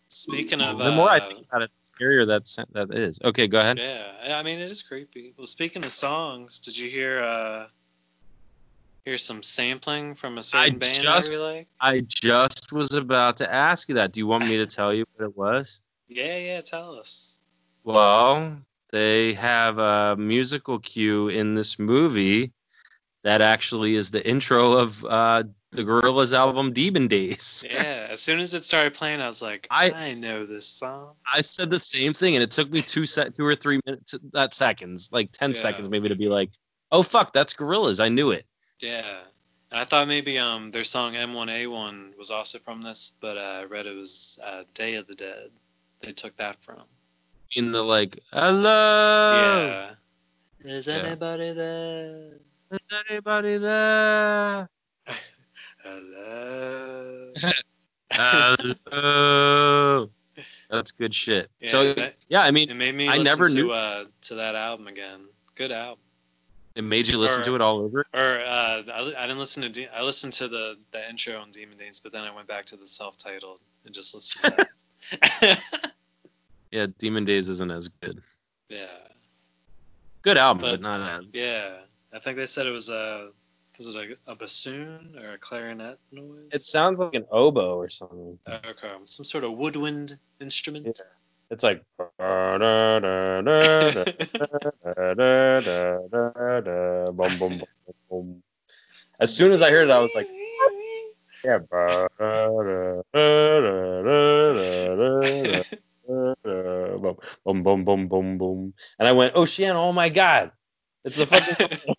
Speaking 0.08 0.60
of, 0.60 0.78
The 0.78 0.90
more 0.90 1.08
I 1.08 1.18
uh, 1.18 1.28
think 1.28 1.46
about 1.46 1.62
it, 1.62 1.70
the 1.80 2.04
scarier 2.04 2.26
that 2.26 2.66
that 2.72 2.92
is. 2.92 3.20
Okay, 3.22 3.46
go 3.46 3.60
ahead. 3.60 3.78
Yeah, 3.78 4.36
I 4.36 4.42
mean 4.42 4.58
it 4.58 4.68
is 4.68 4.82
creepy. 4.82 5.32
Well, 5.36 5.46
speaking 5.46 5.84
of 5.84 5.92
songs, 5.92 6.58
did 6.58 6.76
you 6.76 6.90
hear 6.90 7.22
uh 7.22 7.66
hear 9.04 9.16
some 9.16 9.44
sampling 9.44 10.16
from 10.16 10.38
a 10.38 10.42
certain 10.42 10.78
band 10.78 11.02
just- 11.02 11.30
that 11.30 11.38
you 11.38 11.44
like? 11.44 11.68
I 11.80 12.00
just 12.00 12.72
was 12.72 12.92
about 12.94 13.36
to 13.36 13.52
ask 13.52 13.88
you 13.88 13.94
that. 13.94 14.10
Do 14.10 14.18
you 14.18 14.26
want 14.26 14.48
me 14.48 14.56
to 14.56 14.66
tell 14.66 14.92
you 14.92 15.04
what 15.14 15.26
it 15.26 15.36
was? 15.36 15.84
Yeah, 16.08 16.36
yeah, 16.36 16.60
tell 16.62 16.98
us. 16.98 17.38
Well, 17.84 18.58
they 18.90 19.34
have 19.34 19.78
a 19.78 20.16
musical 20.16 20.80
cue 20.80 21.28
in 21.28 21.54
this 21.54 21.78
movie 21.78 22.52
that 23.22 23.40
actually 23.40 23.94
is 23.94 24.10
the 24.10 24.26
intro 24.26 24.72
of 24.72 25.04
uh, 25.04 25.44
the 25.74 25.84
Gorillaz 25.84 26.32
album 26.32 26.72
Demon 26.72 27.08
Days. 27.08 27.64
Yeah, 27.70 28.06
as 28.10 28.20
soon 28.20 28.38
as 28.40 28.54
it 28.54 28.64
started 28.64 28.94
playing, 28.94 29.20
I 29.20 29.26
was 29.26 29.42
like, 29.42 29.66
I, 29.70 29.90
I- 29.90 30.14
know 30.14 30.46
this 30.46 30.66
song. 30.66 31.14
I 31.32 31.40
said 31.40 31.70
the 31.70 31.80
same 31.80 32.12
thing, 32.12 32.34
and 32.36 32.42
it 32.42 32.50
took 32.52 32.70
me 32.70 32.80
two 32.82 33.06
set, 33.06 33.34
two 33.34 33.44
or 33.44 33.54
three 33.54 33.80
minutes, 33.84 34.14
not 34.32 34.54
seconds, 34.54 35.10
like 35.12 35.32
ten 35.32 35.50
Yeah. 35.50 35.56
seconds 35.56 35.90
maybe 35.90 36.08
to 36.08 36.14
be 36.16 36.28
like, 36.28 36.50
"Oh 36.92 37.02
fuck, 37.02 37.32
that's 37.32 37.54
Gorillaz." 37.54 37.98
I 38.02 38.08
knew 38.08 38.30
it. 38.30 38.46
Yeah. 38.80 39.18
And 39.70 39.80
I 39.80 39.84
thought 39.84 40.06
maybe 40.08 40.38
um 40.38 40.70
their 40.70 40.84
song 40.84 41.14
M1A1 41.14 42.16
was 42.16 42.30
also 42.30 42.58
from 42.58 42.80
this, 42.80 43.16
but 43.20 43.36
uh, 43.36 43.60
I 43.62 43.64
read 43.64 43.86
it 43.86 43.96
was 43.96 44.38
uh, 44.44 44.62
Day 44.74 44.94
of 44.94 45.06
the 45.08 45.14
Dead. 45.14 45.50
They 46.00 46.12
took 46.12 46.36
that 46.36 46.56
from. 46.64 46.82
In 47.56 47.72
the 47.72 47.82
like, 47.82 48.18
hello, 48.32 49.94
yeah. 50.64 50.70
Is 50.76 50.86
Yeah. 50.86 50.94
anybody 50.94 51.52
there? 51.52 52.38
is 52.70 52.78
anybody 53.10 53.56
there? 53.58 54.68
Hello. 55.84 57.32
Hello. 58.10 60.10
That's 60.70 60.92
good 60.92 61.14
shit. 61.14 61.50
Yeah, 61.60 61.68
so 61.68 61.92
that- 61.94 62.16
yeah, 62.28 62.42
I 62.42 62.50
mean, 62.50 62.70
It 62.70 62.74
made 62.74 62.94
me 62.94 63.06
I 63.08 63.18
listen 63.18 63.24
never 63.24 63.48
to 63.48 63.54
knew- 63.54 63.70
uh 63.70 64.04
to 64.22 64.34
that 64.36 64.54
album 64.54 64.86
again. 64.88 65.26
Good 65.54 65.72
album. 65.72 66.00
it 66.74 66.82
made 66.82 67.06
you 67.06 67.18
listen 67.18 67.42
or- 67.42 67.44
to 67.44 67.54
it 67.54 67.60
all 67.60 67.78
over. 67.80 68.04
Or 68.14 68.40
uh, 68.40 68.82
I, 68.92 69.14
I 69.16 69.22
didn't 69.26 69.38
listen 69.38 69.62
to 69.62 69.68
De- 69.68 69.88
I 69.94 70.02
listened 70.02 70.32
to 70.34 70.48
the 70.48 70.76
the 70.92 71.08
intro 71.08 71.38
on 71.38 71.50
Demon 71.50 71.76
Days, 71.78 72.00
but 72.00 72.12
then 72.12 72.22
I 72.22 72.34
went 72.34 72.48
back 72.48 72.64
to 72.66 72.76
the 72.76 72.88
self-titled 72.88 73.60
and 73.84 73.94
just 73.94 74.14
listened 74.14 74.54
to 74.56 74.66
that. 75.20 75.60
Yeah, 76.72 76.86
Demon 76.98 77.24
Days 77.24 77.48
isn't 77.48 77.70
as 77.70 77.86
good. 78.00 78.18
yeah, 78.68 78.86
Good 80.22 80.36
album, 80.36 80.62
But- 80.62 80.70
but, 80.72 80.80
not 80.80 81.20
as. 81.20 81.26
yeah. 81.32 81.76
I 82.12 82.18
think 82.18 82.36
they 82.36 82.46
said 82.46 82.66
it 82.66 82.70
was 82.70 82.88
a 82.88 83.30
was 83.78 83.94
it 83.94 84.18
a, 84.26 84.32
a 84.32 84.36
bassoon 84.36 85.16
or 85.20 85.34
a 85.34 85.38
clarinet 85.38 85.98
noise? 86.12 86.48
It 86.52 86.62
sounds 86.62 86.98
like 86.98 87.14
an 87.14 87.26
oboe 87.30 87.76
or 87.76 87.88
something. 87.88 88.38
okay, 88.48 88.92
some 89.04 89.24
sort 89.24 89.44
of 89.44 89.52
woodwind 89.52 90.18
instrument. 90.40 90.86
Yeah. 90.86 91.04
It's 91.50 91.62
like. 91.62 91.84
As 99.20 99.36
soon 99.36 99.52
as 99.52 99.62
I 99.62 99.70
heard 99.70 99.88
it, 99.88 99.92
I 99.92 100.00
was 100.00 100.12
like, 100.14 100.28
yeah. 101.44 101.58
Boom, 107.44 107.62
boom, 107.62 107.84
boom, 107.84 108.08
boom, 108.08 108.38
boom. 108.38 108.74
And 108.98 109.08
I 109.08 109.12
went, 109.12 109.32
oh, 109.34 109.42
Oceana, 109.42 109.80
oh 109.80 109.92
my 109.92 110.08
god. 110.08 110.52
It's 111.04 111.18
the 111.18 111.26
fucking. 111.26 111.94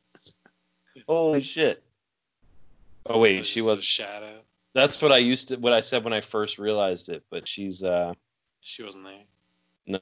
Holy 1.08 1.42
shit. 1.42 1.84
Oh 3.06 3.20
wait, 3.20 3.46
she 3.46 3.62
was. 3.62 3.84
shadow. 3.84 4.42
That's 4.74 5.02
what 5.02 5.12
I 5.12 5.18
used 5.18 5.50
to. 5.50 5.58
What 5.58 5.74
I 5.74 5.80
said 5.82 6.04
when 6.04 6.14
I 6.14 6.22
first 6.22 6.58
realized 6.60 7.10
it. 7.10 7.24
But 7.30 7.48
she's. 7.48 7.84
uh 7.84 8.14
She 8.62 8.84
wasn't 8.84 9.06
there. 9.06 9.24
No. 9.88 10.00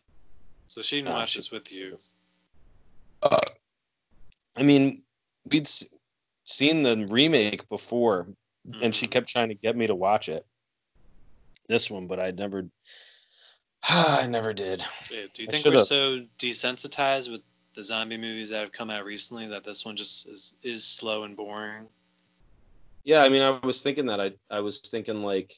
So 0.67 0.81
she 0.81 0.97
didn't 0.97 1.09
No, 1.09 1.15
watch 1.15 1.29
she- 1.31 1.39
this 1.39 1.51
with 1.51 1.71
you. 1.71 1.97
Uh, 3.21 3.37
I 4.55 4.63
mean, 4.63 5.03
we'd 5.49 5.63
s- 5.63 5.87
seen 6.43 6.83
the 6.83 7.07
remake 7.09 7.67
before, 7.69 8.27
and 8.81 8.93
she 8.95 9.07
Mhm. 9.07 9.11
kept 9.11 9.29
trying 9.29 9.49
to 9.49 9.55
get 9.55 9.75
me 9.75 9.87
to 9.87 9.95
watch 9.95 10.29
it. 10.29 10.45
This 11.67 11.89
one, 11.91 12.07
but 12.07 12.19
I 12.19 12.31
never. 12.31 12.69
I 13.83 14.27
never 14.27 14.53
did. 14.53 14.79
Yeah, 15.11 15.25
do 15.33 15.43
you 15.43 15.49
I 15.49 15.51
think 15.51 15.65
we're 15.75 15.83
so 15.85 16.25
desensitized 16.39 17.29
with 17.31 17.41
the 17.75 17.83
zombie 17.83 18.17
movies 18.17 18.49
that 18.49 18.61
have 18.61 18.71
come 18.71 18.89
out 18.89 19.05
recently 19.05 19.47
that 19.47 19.63
this 19.63 19.85
one 19.85 19.95
just 19.95 20.27
is, 20.27 20.55
is 20.63 20.83
slow 20.83 21.23
and 21.23 21.35
boring? 21.35 21.87
Yeah, 23.03 23.23
I 23.23 23.29
mean, 23.29 23.41
I 23.41 23.59
was 23.65 23.81
thinking 23.81 24.05
that. 24.07 24.21
I 24.21 24.31
I 24.49 24.61
was 24.61 24.79
thinking 24.79 25.23
like 25.23 25.53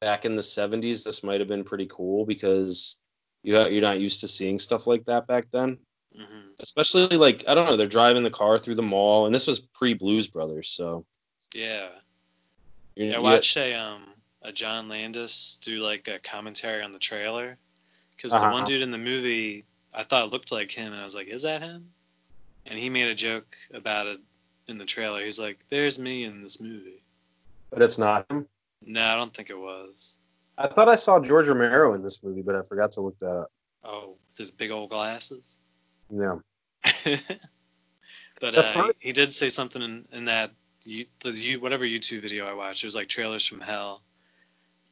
back 0.00 0.24
in 0.24 0.36
the 0.36 0.42
'70s, 0.42 1.04
this 1.04 1.22
might 1.22 1.40
have 1.40 1.48
been 1.48 1.64
pretty 1.64 1.86
cool 1.86 2.26
because 2.26 3.00
you 3.42 3.54
you're 3.68 3.82
not 3.82 4.00
used 4.00 4.20
to 4.20 4.28
seeing 4.28 4.58
stuff 4.58 4.86
like 4.86 5.04
that 5.04 5.26
back 5.26 5.50
then. 5.50 5.78
hmm 6.16 6.48
Especially 6.60 7.16
like 7.16 7.44
I 7.48 7.54
don't 7.54 7.66
know, 7.66 7.76
they're 7.76 7.86
driving 7.86 8.22
the 8.22 8.30
car 8.30 8.58
through 8.58 8.76
the 8.76 8.82
mall, 8.82 9.26
and 9.26 9.34
this 9.34 9.46
was 9.46 9.60
pre 9.60 9.94
Blues 9.94 10.28
Brothers, 10.28 10.68
so 10.68 11.04
Yeah. 11.52 11.88
you're, 12.96 13.08
Yeah, 13.08 13.14
I 13.14 13.18
you- 13.18 13.22
watched 13.22 13.56
a 13.56 13.74
um 13.74 14.02
a 14.42 14.52
John 14.52 14.88
Landis 14.88 15.58
do 15.62 15.80
like 15.80 16.08
a 16.08 16.18
commentary 16.18 16.82
on 16.82 16.92
the 16.92 16.98
trailer 16.98 17.56
because 18.16 18.30
the 18.32 18.38
Uh-huh. 18.38 18.52
one 18.52 18.64
dude 18.64 18.82
in 18.82 18.90
the 18.90 18.98
movie 18.98 19.64
I 19.94 20.02
thought 20.04 20.24
it 20.24 20.32
looked 20.32 20.52
like 20.52 20.70
him 20.70 20.92
and 20.92 21.00
I 21.00 21.04
was 21.04 21.14
like, 21.14 21.28
is 21.28 21.42
that 21.42 21.62
him? 21.62 21.90
And 22.66 22.78
he 22.78 22.90
made 22.90 23.08
a 23.08 23.14
joke 23.14 23.56
about 23.72 24.06
it 24.06 24.18
in 24.68 24.78
the 24.78 24.84
trailer. 24.84 25.22
He's 25.22 25.38
like, 25.38 25.58
"There's 25.68 25.98
me 25.98 26.24
in 26.24 26.42
this 26.42 26.58
movie." 26.58 27.04
but 27.74 27.82
it's 27.82 27.98
not 27.98 28.30
him. 28.30 28.46
No, 28.86 29.04
I 29.04 29.16
don't 29.16 29.34
think 29.34 29.50
it 29.50 29.58
was. 29.58 30.18
I 30.56 30.68
thought 30.68 30.88
I 30.88 30.94
saw 30.94 31.18
George 31.20 31.48
Romero 31.48 31.94
in 31.94 32.02
this 32.02 32.22
movie, 32.22 32.42
but 32.42 32.54
I 32.54 32.62
forgot 32.62 32.92
to 32.92 33.00
look 33.00 33.18
that 33.18 33.26
up. 33.26 33.52
Oh, 33.82 34.16
with 34.28 34.38
his 34.38 34.50
big 34.50 34.70
old 34.70 34.90
glasses. 34.90 35.58
Yeah. 36.08 36.36
but 38.40 38.54
uh, 38.54 38.72
he, 38.72 39.08
he 39.08 39.12
did 39.12 39.32
say 39.32 39.48
something 39.48 39.82
in, 39.82 40.04
in 40.12 40.24
that 40.26 40.52
you, 40.84 41.06
the 41.22 41.32
you, 41.32 41.60
whatever 41.60 41.84
YouTube 41.84 42.22
video 42.22 42.46
I 42.46 42.54
watched. 42.54 42.84
It 42.84 42.86
was 42.86 42.94
like 42.94 43.08
trailers 43.08 43.44
from 43.44 43.60
hell. 43.60 44.02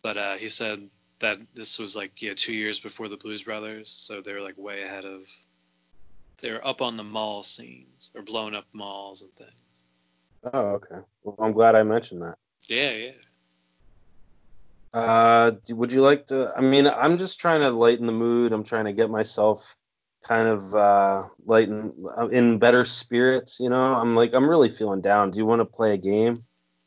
But 0.02 0.16
uh, 0.16 0.34
he 0.34 0.48
said 0.48 0.88
that 1.22 1.38
this 1.54 1.78
was 1.78 1.96
like 1.96 2.22
yeah 2.22 2.34
two 2.36 2.54
years 2.54 2.80
before 2.80 3.08
the 3.08 3.16
Blues 3.16 3.44
Brothers, 3.44 3.90
so 3.90 4.20
they 4.22 4.34
were 4.34 4.42
like 4.42 4.58
way 4.58 4.82
ahead 4.82 5.06
of 5.06 5.24
They 6.40 6.50
were 6.52 6.66
up 6.66 6.82
on 6.82 6.96
the 6.98 7.04
mall 7.04 7.42
scenes 7.42 8.10
or 8.14 8.22
blowing 8.22 8.54
up 8.54 8.66
malls 8.74 9.22
and 9.22 9.34
things. 9.34 9.86
Oh, 10.44 10.72
okay. 10.76 11.00
Well, 11.24 11.36
I'm 11.38 11.52
glad 11.52 11.74
I 11.76 11.84
mentioned 11.84 12.22
that. 12.22 12.38
Yeah, 12.68 12.92
yeah. 12.92 13.12
Uh, 14.94 15.52
would 15.70 15.92
you 15.92 16.02
like 16.02 16.26
to? 16.28 16.52
I 16.56 16.60
mean, 16.60 16.86
I'm 16.86 17.16
just 17.18 17.40
trying 17.40 17.60
to 17.62 17.70
lighten 17.70 18.06
the 18.06 18.12
mood. 18.12 18.52
I'm 18.52 18.64
trying 18.64 18.86
to 18.86 18.92
get 18.92 19.10
myself 19.10 19.76
kind 20.24 20.48
of 20.48 20.74
uh, 20.74 21.22
lighten 21.46 21.94
uh, 22.18 22.28
in 22.28 22.58
better 22.58 22.84
spirits. 22.84 23.60
You 23.60 23.70
know, 23.70 23.94
I'm 23.94 24.16
like 24.16 24.34
I'm 24.34 24.50
really 24.50 24.68
feeling 24.68 25.00
down. 25.00 25.30
Do 25.30 25.38
you 25.38 25.46
want 25.46 25.60
to 25.60 25.66
play 25.66 25.94
a 25.94 25.98
game? 25.98 26.36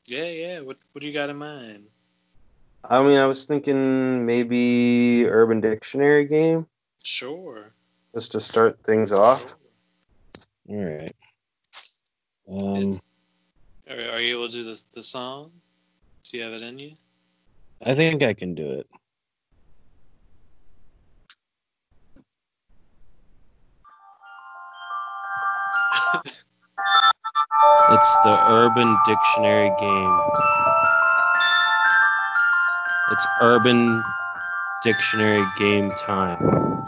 Yeah, 0.07 0.25
yeah. 0.25 0.59
What 0.61 0.77
what 0.93 1.01
do 1.01 1.07
you 1.07 1.13
got 1.13 1.29
in 1.29 1.37
mind? 1.37 1.87
I 2.89 3.01
mean, 3.01 3.17
I 3.17 3.25
was 3.25 3.45
thinking 3.45 4.25
maybe 4.25 5.25
Urban 5.27 5.61
Dictionary 5.61 6.25
game 6.25 6.67
Sure. 7.03 7.73
just 8.13 8.33
to 8.33 8.39
start 8.39 8.83
things 8.83 9.11
off. 9.11 9.55
All 10.69 10.83
right. 10.83 11.15
Um, 12.47 12.99
Are, 13.89 14.11
are 14.15 14.19
you 14.19 14.37
able 14.37 14.47
to 14.47 14.51
do 14.53 14.63
the, 14.63 14.81
the 14.93 15.03
song? 15.03 15.51
Do 16.25 16.37
you 16.37 16.43
have 16.43 16.53
it 16.53 16.61
in 16.61 16.79
you? 16.79 16.95
I 17.83 17.93
think 17.95 18.23
I 18.23 18.33
can 18.33 18.55
do 18.55 18.71
it. 18.71 18.87
It's 27.87 28.17
the 28.23 28.35
Urban 28.49 28.97
Dictionary 29.05 29.69
game. 29.79 30.19
It's 33.11 33.27
Urban 33.41 34.03
Dictionary 34.83 35.43
game 35.57 35.91
time. 35.91 36.83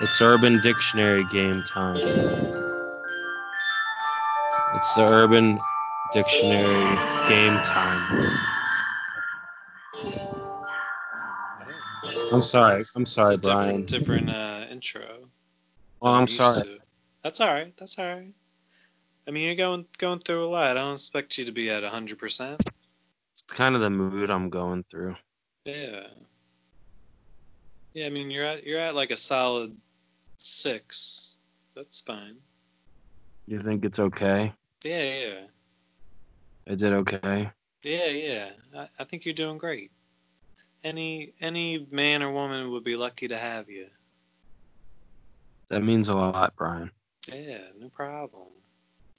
It's 0.00 0.20
Urban 0.22 0.60
Dictionary 0.62 1.24
game 1.30 1.62
time. 1.64 1.96
It's 4.74 4.94
the 4.94 5.06
Urban 5.08 5.58
Dictionary 6.12 6.96
game 7.28 7.56
time. 7.64 8.38
I'm 12.32 12.42
sorry. 12.42 12.82
I'm 12.96 13.06
sorry, 13.06 13.34
It's 13.34 13.46
a 13.46 13.50
Brian. 13.50 13.84
different, 13.84 14.26
different 14.26 14.30
uh, 14.30 14.64
intro. 14.70 15.28
Well, 16.00 16.14
I'm 16.14 16.26
sorry. 16.26 16.62
to. 16.62 16.78
That's 17.22 17.40
all 17.40 17.52
right. 17.52 17.76
That's 17.76 17.98
all 17.98 18.06
right. 18.06 18.32
I 19.28 19.30
mean, 19.32 19.44
you're 19.44 19.54
going 19.56 19.84
going 19.98 20.20
through 20.20 20.46
a 20.46 20.48
lot. 20.48 20.70
I 20.76 20.80
don't 20.80 20.94
expect 20.94 21.36
you 21.36 21.44
to 21.44 21.52
be 21.52 21.68
at 21.68 21.82
100%. 21.82 22.58
It's 23.44 23.56
kind 23.56 23.74
of 23.74 23.80
the 23.80 23.90
mood 23.90 24.30
I'm 24.30 24.50
going 24.50 24.84
through. 24.90 25.16
Yeah. 25.64 26.06
Yeah, 27.94 28.06
I 28.06 28.10
mean, 28.10 28.30
you're 28.30 28.44
at 28.44 28.64
you're 28.64 28.78
at 28.78 28.94
like 28.94 29.10
a 29.10 29.16
solid 29.16 29.76
six. 30.38 31.36
That's 31.74 32.00
fine. 32.00 32.36
You 33.46 33.60
think 33.60 33.84
it's 33.84 33.98
okay? 33.98 34.52
Yeah, 34.84 35.02
yeah, 35.02 35.40
I 36.68 36.74
did 36.74 36.92
okay. 36.92 37.50
yeah, 37.82 38.06
yeah. 38.06 38.50
I, 38.76 38.88
I 39.00 39.04
think 39.04 39.24
you're 39.24 39.34
doing 39.34 39.58
great. 39.58 39.90
Any 40.84 41.34
any 41.40 41.86
man 41.90 42.22
or 42.22 42.32
woman 42.32 42.70
would 42.70 42.84
be 42.84 42.96
lucky 42.96 43.28
to 43.28 43.36
have 43.36 43.68
you. 43.68 43.86
That 45.68 45.82
means 45.82 46.08
a 46.08 46.14
lot, 46.14 46.54
Brian. 46.56 46.90
Yeah, 47.28 47.58
no 47.78 47.88
problem. 47.88 48.48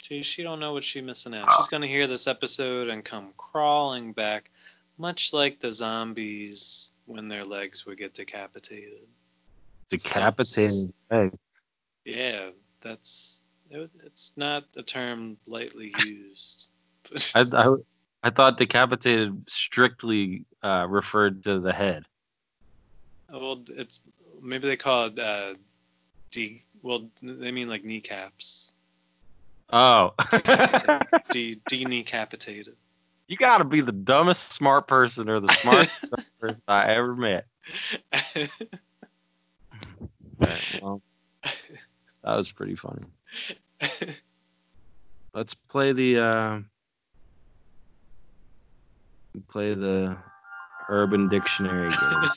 She 0.01 0.23
she 0.23 0.41
don't 0.41 0.59
know 0.59 0.73
what 0.73 0.83
she's 0.83 1.03
missing 1.03 1.35
out. 1.35 1.51
She's 1.57 1.67
gonna 1.67 1.87
hear 1.87 2.07
this 2.07 2.27
episode 2.27 2.87
and 2.87 3.05
come 3.05 3.33
crawling 3.37 4.13
back, 4.13 4.49
much 4.97 5.31
like 5.31 5.59
the 5.59 5.71
zombies 5.71 6.91
when 7.05 7.27
their 7.27 7.43
legs 7.43 7.85
would 7.85 7.99
get 7.99 8.15
decapitated. 8.15 9.07
Decapitating 9.89 10.91
egg. 11.11 11.33
Yeah, 12.03 12.49
that's 12.81 13.41
it, 13.69 13.91
it's 14.03 14.33
not 14.35 14.65
a 14.75 14.81
term 14.81 15.37
lightly 15.45 15.93
used. 16.03 16.69
I, 17.35 17.45
I, 17.53 17.75
I 18.23 18.29
thought 18.31 18.57
decapitated 18.57 19.47
strictly 19.47 20.45
uh, 20.63 20.87
referred 20.89 21.43
to 21.43 21.59
the 21.59 21.73
head. 21.73 22.05
well, 23.31 23.63
it's 23.69 24.01
maybe 24.41 24.67
they 24.67 24.77
call 24.77 25.05
it 25.05 25.19
uh, 25.19 25.53
de. 26.31 26.61
Well, 26.81 27.07
they 27.21 27.51
mean 27.51 27.69
like 27.69 27.83
kneecaps. 27.83 28.73
Oh. 29.71 30.11
Decapitated. 30.31 31.61
de 31.67 31.85
decapitated. 31.85 32.75
you 33.27 33.37
gotta 33.37 33.63
be 33.63 33.81
the 33.81 33.93
dumbest 33.93 34.51
smart 34.51 34.87
person 34.87 35.29
or 35.29 35.39
the 35.39 35.47
smartest 35.47 35.91
person 36.41 36.61
I 36.67 36.87
ever 36.87 37.15
met. 37.15 37.45
Right, 40.39 40.79
well, 40.81 41.01
that 42.23 42.35
was 42.35 42.51
pretty 42.51 42.75
funny. 42.75 43.03
Let's 45.33 45.53
play 45.53 45.93
the 45.93 46.19
uh, 46.19 46.59
play 49.47 49.73
the 49.73 50.17
Urban 50.89 51.29
Dictionary 51.29 51.89
game. 51.89 52.29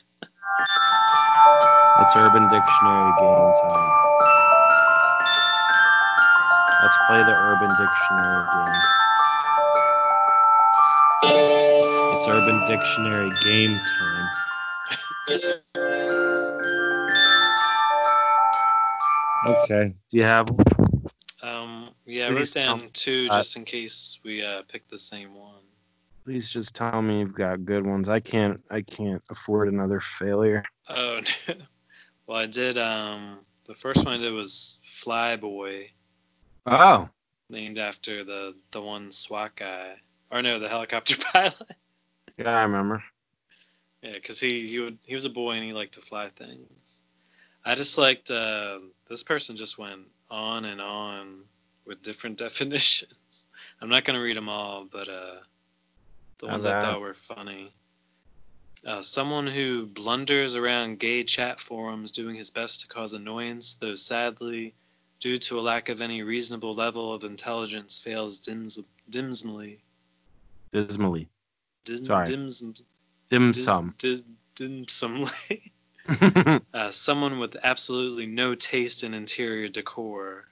it's 1.98 2.16
Urban 2.16 2.48
Dictionary 2.48 3.12
game 3.18 3.52
time. 3.68 4.13
Let's 6.84 6.98
play 7.06 7.22
the 7.24 7.32
Urban 7.32 7.70
Dictionary 7.70 8.44
game. 8.52 8.80
It's 12.12 12.28
Urban 12.28 12.60
Dictionary 12.66 13.30
game 13.42 13.74
time. 13.74 14.28
Okay. 19.46 19.94
Do 20.10 20.18
you 20.18 20.24
have 20.24 20.50
um, 21.42 21.88
yeah, 22.04 22.26
I 22.26 22.32
Please 22.32 22.54
wrote 22.54 22.62
down 22.62 22.90
two 22.92 23.28
Uh, 23.30 23.36
just 23.38 23.56
in 23.56 23.64
case 23.64 24.20
we 24.22 24.44
uh, 24.44 24.60
picked 24.68 24.90
the 24.90 24.98
same 24.98 25.34
one. 25.34 25.62
Please 26.24 26.50
just 26.50 26.76
tell 26.76 27.00
me 27.00 27.20
you've 27.20 27.32
got 27.32 27.64
good 27.64 27.86
ones. 27.86 28.10
I 28.10 28.20
can't 28.20 28.62
I 28.70 28.82
can't 28.82 29.22
afford 29.30 29.72
another 29.72 30.00
failure. 30.00 30.64
Oh, 30.90 31.22
no. 31.48 31.54
well, 32.26 32.36
I 32.36 32.44
did. 32.44 32.76
Um, 32.76 33.38
the 33.66 33.74
first 33.74 34.04
one 34.04 34.12
I 34.12 34.18
did 34.18 34.34
was 34.34 34.80
Flyboy, 34.84 35.88
Oh. 36.66 37.08
named 37.50 37.78
after 37.78 38.24
the 38.24 38.54
the 38.70 38.80
one 38.80 39.12
SWAT 39.12 39.54
guy, 39.56 39.96
or 40.30 40.42
no, 40.42 40.58
the 40.58 40.68
helicopter 40.68 41.16
pilot. 41.32 41.70
Yeah, 42.36 42.58
I 42.58 42.62
remember. 42.62 43.02
Yeah, 44.02 44.12
because 44.14 44.40
he 44.40 44.66
he 44.68 44.78
would 44.80 44.98
he 45.04 45.14
was 45.14 45.24
a 45.24 45.30
boy 45.30 45.52
and 45.52 45.64
he 45.64 45.72
liked 45.72 45.94
to 45.94 46.00
fly 46.00 46.28
things. 46.30 47.02
I 47.64 47.74
just 47.74 47.96
liked 47.96 48.30
uh, 48.30 48.80
this 49.08 49.22
person 49.22 49.56
just 49.56 49.78
went 49.78 50.02
on 50.30 50.64
and 50.64 50.80
on 50.80 51.44
with 51.86 52.02
different 52.02 52.38
definitions. 52.38 53.46
I'm 53.80 53.88
not 53.88 54.04
gonna 54.04 54.20
read 54.20 54.36
them 54.36 54.48
all, 54.48 54.86
but 54.90 55.08
uh, 55.08 55.36
the 56.38 56.46
ones 56.46 56.66
I 56.66 56.80
thought 56.80 57.00
were 57.00 57.14
funny. 57.14 57.72
Uh, 58.86 59.00
someone 59.00 59.46
who 59.46 59.86
blunders 59.86 60.56
around 60.56 60.98
gay 60.98 61.24
chat 61.24 61.58
forums 61.58 62.10
doing 62.10 62.36
his 62.36 62.50
best 62.50 62.82
to 62.82 62.88
cause 62.88 63.14
annoyance, 63.14 63.76
though 63.76 63.94
sadly, 63.94 64.74
due 65.20 65.38
to 65.38 65.58
a 65.58 65.62
lack 65.62 65.88
of 65.88 66.00
any 66.00 66.22
reasonable 66.22 66.74
level 66.74 67.12
of 67.12 67.24
intelligence, 67.24 68.00
fails 68.00 68.38
dims- 68.38 68.80
dismally. 69.08 69.80
Dismally. 70.72 71.28
Dim- 71.84 72.04
Sorry. 72.04 72.26
Dims- 72.26 72.82
Dim 73.28 73.52
sum. 73.52 73.94
di- 73.98 74.24
dimsumly. 74.56 75.70
uh, 76.74 76.90
someone 76.90 77.38
with 77.38 77.56
absolutely 77.62 78.26
no 78.26 78.54
taste 78.54 79.02
in 79.04 79.14
interior 79.14 79.68
decor. 79.68 80.44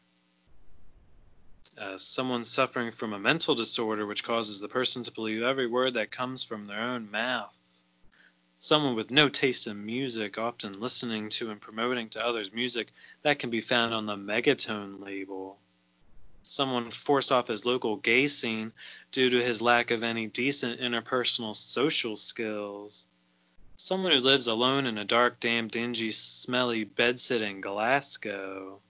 Uh, 1.76 1.96
someone 1.98 2.44
suffering 2.44 2.92
from 2.92 3.12
a 3.12 3.18
mental 3.18 3.54
disorder 3.54 4.06
which 4.06 4.24
causes 4.24 4.60
the 4.60 4.68
person 4.68 5.02
to 5.02 5.12
believe 5.12 5.42
every 5.42 5.66
word 5.66 5.94
that 5.94 6.10
comes 6.10 6.44
from 6.44 6.66
their 6.66 6.80
own 6.80 7.10
mouth. 7.10 7.56
Someone 8.62 8.94
with 8.94 9.10
no 9.10 9.28
taste 9.28 9.66
in 9.66 9.84
music, 9.84 10.38
often 10.38 10.78
listening 10.78 11.30
to 11.30 11.50
and 11.50 11.60
promoting 11.60 12.08
to 12.10 12.24
others 12.24 12.52
music 12.52 12.92
that 13.22 13.40
can 13.40 13.50
be 13.50 13.60
found 13.60 13.92
on 13.92 14.06
the 14.06 14.14
Megatone 14.14 15.00
label. 15.00 15.58
Someone 16.44 16.92
forced 16.92 17.32
off 17.32 17.48
his 17.48 17.66
local 17.66 17.96
gay 17.96 18.28
scene 18.28 18.72
due 19.10 19.30
to 19.30 19.42
his 19.42 19.60
lack 19.60 19.90
of 19.90 20.04
any 20.04 20.28
decent 20.28 20.78
interpersonal 20.80 21.56
social 21.56 22.14
skills. 22.14 23.08
Someone 23.78 24.12
who 24.12 24.20
lives 24.20 24.46
alone 24.46 24.86
in 24.86 24.96
a 24.96 25.04
dark, 25.04 25.40
damp, 25.40 25.72
dingy, 25.72 26.12
smelly 26.12 26.84
bedsit 26.84 27.40
in 27.40 27.60
Glasgow. 27.60 28.80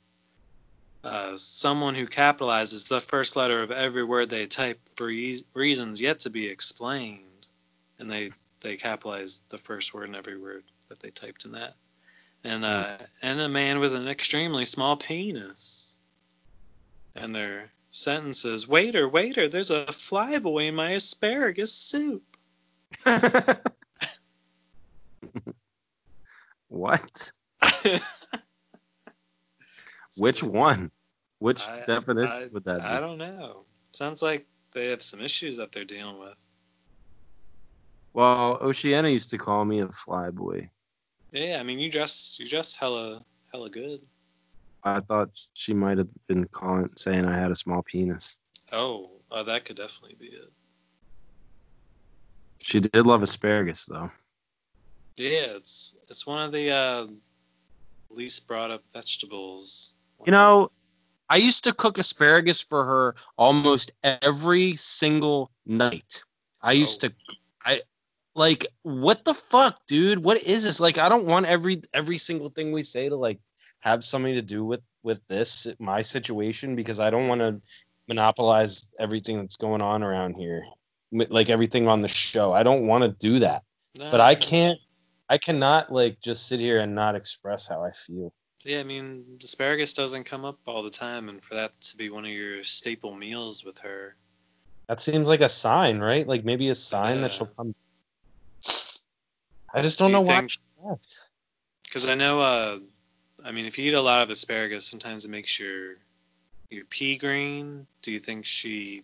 Uh, 1.02 1.38
someone 1.38 1.94
who 1.94 2.06
capitalizes 2.06 2.88
the 2.88 3.00
first 3.00 3.36
letter 3.36 3.62
of 3.62 3.70
every 3.70 4.04
word 4.04 4.28
they 4.28 4.44
type 4.44 4.78
for 4.96 5.08
e- 5.08 5.42
reasons 5.54 5.98
yet 5.98 6.20
to 6.20 6.28
be 6.28 6.46
explained. 6.46 7.48
And 7.98 8.10
they, 8.10 8.32
they 8.62 8.76
capitalize 8.76 9.42
the 9.48 9.58
first 9.58 9.92
word 9.92 10.08
in 10.08 10.14
every 10.14 10.38
word 10.38 10.64
that 10.88 11.00
they 11.00 11.10
typed 11.10 11.44
in 11.44 11.52
that. 11.52 11.74
And, 12.44 12.64
uh, 12.64 12.96
and 13.20 13.40
a 13.40 13.48
man 13.48 13.78
with 13.78 13.94
an 13.94 14.08
extremely 14.08 14.64
small 14.64 14.96
penis. 14.96 15.96
And 17.14 17.34
their 17.34 17.70
sentences 17.90 18.66
Waiter, 18.66 19.08
waiter, 19.08 19.48
there's 19.48 19.70
a 19.70 19.84
flyboy 19.86 20.68
in 20.68 20.74
my 20.74 20.90
asparagus 20.92 21.72
soup. 21.72 22.24
what? 26.68 27.32
Which 30.16 30.42
one? 30.42 30.90
Which 31.38 31.68
I- 31.68 31.84
definition 31.86 32.32
I- 32.32 32.48
would 32.52 32.64
that 32.64 32.78
be? 32.78 32.82
I 32.82 33.00
don't 33.00 33.18
know. 33.18 33.64
Sounds 33.92 34.22
like 34.22 34.46
they 34.72 34.88
have 34.88 35.02
some 35.02 35.20
issues 35.20 35.58
that 35.58 35.72
they're 35.72 35.84
dealing 35.84 36.18
with. 36.18 36.36
Well, 38.14 38.58
Oceana 38.60 39.08
used 39.08 39.30
to 39.30 39.38
call 39.38 39.64
me 39.64 39.80
a 39.80 39.86
flyboy. 39.86 40.68
Yeah, 41.32 41.58
I 41.58 41.62
mean 41.62 41.78
you 41.78 41.90
dress 41.90 42.36
you 42.38 42.46
dress 42.48 42.76
hella 42.76 43.24
hella 43.52 43.70
good. 43.70 44.00
I 44.84 45.00
thought 45.00 45.30
she 45.54 45.72
might 45.72 45.98
have 45.98 46.10
been 46.26 46.46
calling 46.48 46.88
saying 46.96 47.24
I 47.24 47.34
had 47.38 47.50
a 47.50 47.54
small 47.54 47.82
penis. 47.82 48.38
Oh, 48.72 49.10
uh, 49.30 49.42
that 49.44 49.64
could 49.64 49.76
definitely 49.76 50.16
be 50.18 50.26
it. 50.26 50.52
She 52.60 52.80
did 52.80 53.06
love 53.06 53.22
asparagus 53.22 53.86
though. 53.86 54.10
Yeah, 55.16 55.56
it's 55.56 55.96
it's 56.08 56.26
one 56.26 56.42
of 56.42 56.52
the 56.52 56.70
uh, 56.70 57.06
least 58.10 58.46
brought 58.46 58.70
up 58.70 58.82
vegetables. 58.92 59.94
You 60.26 60.32
know, 60.32 60.70
I 61.28 61.36
used 61.36 61.64
to 61.64 61.72
cook 61.72 61.98
asparagus 61.98 62.62
for 62.62 62.84
her 62.84 63.14
almost 63.38 63.92
every 64.02 64.74
single 64.74 65.50
night. 65.64 66.24
I 66.60 66.72
used 66.72 67.04
Oh. 67.04 67.08
to 67.08 67.14
I 67.64 67.80
like 68.34 68.66
what 68.82 69.24
the 69.24 69.34
fuck, 69.34 69.86
dude? 69.86 70.18
What 70.18 70.42
is 70.42 70.64
this? 70.64 70.80
Like 70.80 70.98
I 70.98 71.08
don't 71.08 71.26
want 71.26 71.46
every 71.46 71.82
every 71.92 72.18
single 72.18 72.48
thing 72.48 72.72
we 72.72 72.82
say 72.82 73.08
to 73.08 73.16
like 73.16 73.38
have 73.80 74.04
something 74.04 74.34
to 74.34 74.42
do 74.42 74.64
with 74.64 74.80
with 75.02 75.26
this 75.26 75.66
my 75.78 76.02
situation 76.02 76.76
because 76.76 77.00
I 77.00 77.10
don't 77.10 77.28
want 77.28 77.40
to 77.40 77.60
monopolize 78.08 78.88
everything 78.98 79.38
that's 79.38 79.56
going 79.56 79.82
on 79.82 80.02
around 80.02 80.34
here. 80.34 80.64
Like 81.10 81.50
everything 81.50 81.88
on 81.88 82.00
the 82.00 82.08
show. 82.08 82.52
I 82.52 82.62
don't 82.62 82.86
want 82.86 83.04
to 83.04 83.10
do 83.10 83.40
that. 83.40 83.64
No, 83.98 84.10
But 84.10 84.20
I 84.20 84.34
can't 84.34 84.78
I 85.28 85.38
cannot 85.38 85.92
like 85.92 86.20
just 86.20 86.46
sit 86.46 86.60
here 86.60 86.78
and 86.78 86.94
not 86.94 87.14
express 87.14 87.68
how 87.68 87.82
I 87.84 87.90
feel. 87.90 88.32
Yeah, 88.60 88.80
I 88.80 88.84
mean 88.84 89.38
asparagus 89.42 89.92
doesn't 89.92 90.24
come 90.24 90.44
up 90.44 90.58
all 90.66 90.82
the 90.82 90.90
time, 90.90 91.28
and 91.28 91.42
for 91.42 91.56
that 91.56 91.78
to 91.80 91.96
be 91.96 92.10
one 92.10 92.24
of 92.24 92.30
your 92.30 92.62
staple 92.62 93.14
meals 93.14 93.64
with 93.64 93.78
her, 93.80 94.14
That 94.86 95.00
seems 95.00 95.28
like 95.28 95.40
a 95.40 95.48
sign, 95.48 95.98
right? 95.98 96.26
Like 96.26 96.44
maybe 96.44 96.68
a 96.68 96.74
sign 96.74 97.22
that 97.22 97.32
she'll 97.32 97.48
come. 97.48 97.74
I 99.74 99.82
just 99.82 99.98
don't 99.98 100.08
Do 100.08 100.12
know 100.12 100.20
why. 100.22 100.38
think- 100.40 100.50
she 100.50 100.58
left. 100.82 101.18
because 101.84 102.08
I 102.08 102.14
know, 102.14 102.40
uh, 102.40 102.78
I 103.44 103.52
mean, 103.52 103.66
if 103.66 103.78
you 103.78 103.90
eat 103.90 103.94
a 103.94 104.00
lot 104.00 104.22
of 104.22 104.30
asparagus, 104.30 104.86
sometimes 104.86 105.24
it 105.24 105.30
makes 105.30 105.58
your 105.58 105.96
your 106.70 106.84
pea 106.86 107.16
green. 107.16 107.86
Do 108.02 108.12
you 108.12 108.20
think 108.20 108.44
she 108.46 109.02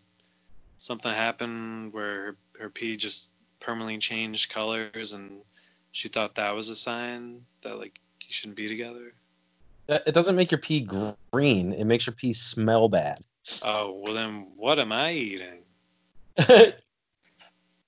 something 0.76 1.10
happened 1.12 1.92
where 1.92 2.24
her, 2.24 2.36
her 2.60 2.70
pea 2.70 2.96
just 2.96 3.30
permanently 3.60 3.98
changed 3.98 4.50
colors, 4.50 5.12
and 5.12 5.40
she 5.92 6.08
thought 6.08 6.36
that 6.36 6.54
was 6.54 6.68
a 6.68 6.76
sign 6.76 7.44
that 7.62 7.78
like 7.78 7.98
you 8.22 8.28
shouldn't 8.32 8.56
be 8.56 8.68
together? 8.68 9.12
It 9.88 10.12
doesn't 10.12 10.36
make 10.36 10.50
your 10.50 10.60
pee 10.60 10.86
green. 11.32 11.72
It 11.72 11.84
makes 11.84 12.06
your 12.06 12.14
pee 12.14 12.34
smell 12.34 12.88
bad. 12.90 13.24
Oh 13.64 14.02
well, 14.04 14.12
then 14.14 14.48
what 14.56 14.78
am 14.78 14.92
I 14.92 15.12
eating? 15.12 15.62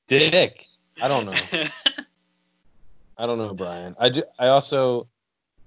Dick. 0.08 0.66
I 1.00 1.08
don't 1.08 1.26
know. 1.26 1.32
I 3.18 3.26
don't 3.26 3.38
know, 3.38 3.54
Brian. 3.54 3.94
I 3.98 4.08
do. 4.08 4.22
I 4.38 4.48
also 4.48 5.08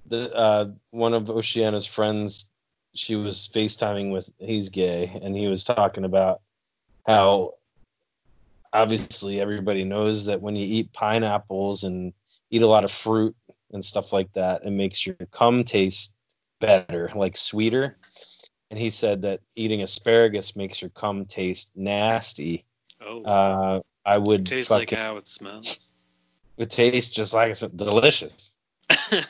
the 0.07 0.35
uh, 0.35 0.65
one 0.91 1.13
of 1.13 1.29
Oceana's 1.29 1.85
friends. 1.85 2.51
She 2.95 3.15
was 3.15 3.49
FaceTiming 3.53 4.11
with. 4.11 4.29
He's 4.39 4.69
gay, 4.69 5.19
and 5.23 5.35
he 5.35 5.47
was 5.49 5.63
talking 5.63 6.03
about 6.03 6.41
how 7.05 7.53
obviously 8.71 9.39
everybody 9.39 9.83
knows 9.83 10.25
that 10.25 10.41
when 10.41 10.55
you 10.55 10.65
eat 10.65 10.93
pineapples 10.93 11.83
and 11.83 12.13
eat 12.49 12.61
a 12.61 12.67
lot 12.67 12.83
of 12.83 12.91
fruit 12.91 13.35
and 13.71 13.83
stuff 13.83 14.13
like 14.13 14.31
that, 14.33 14.65
it 14.65 14.71
makes 14.71 15.05
your 15.05 15.15
cum 15.31 15.63
taste 15.63 16.15
better, 16.59 17.09
like 17.15 17.37
sweeter. 17.37 17.97
And 18.71 18.79
he 18.79 18.89
said 18.89 19.21
that 19.23 19.41
eating 19.55 19.83
asparagus 19.83 20.55
makes 20.55 20.81
your 20.81 20.89
cum 20.89 21.25
taste 21.25 21.71
nasty. 21.75 22.65
oh, 23.01 23.23
Uh, 23.23 23.81
I 24.05 24.17
would 24.17 24.45
tastes 24.45 24.67
fucking 24.69 24.87
like 24.97 24.99
how 24.99 25.17
it 25.17 25.27
smells. 25.27 25.91
it 26.57 26.69
tastes 26.69 27.09
just 27.15 27.33
like 27.33 27.51
it's 27.51 27.61
delicious. 27.61 28.57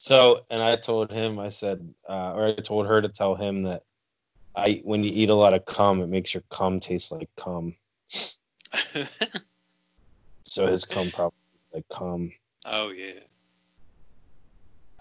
So, 0.00 0.44
and 0.48 0.62
I 0.62 0.76
told 0.76 1.10
him, 1.10 1.40
I 1.40 1.48
said, 1.48 1.92
uh, 2.08 2.32
or 2.32 2.46
I 2.46 2.52
told 2.54 2.86
her 2.86 3.02
to 3.02 3.08
tell 3.08 3.34
him 3.34 3.62
that 3.64 3.82
I, 4.54 4.80
when 4.84 5.02
you 5.02 5.10
eat 5.12 5.28
a 5.28 5.34
lot 5.34 5.54
of 5.54 5.64
cum, 5.64 6.00
it 6.00 6.06
makes 6.08 6.32
your 6.32 6.44
cum 6.50 6.78
taste 6.78 7.10
like 7.10 7.28
cum. 7.36 7.74
So 10.44 10.66
his 10.66 10.84
cum 10.84 11.10
probably 11.10 11.36
like 11.74 11.88
cum. 11.88 12.30
oh 12.64 12.90
yeah. 12.90 13.20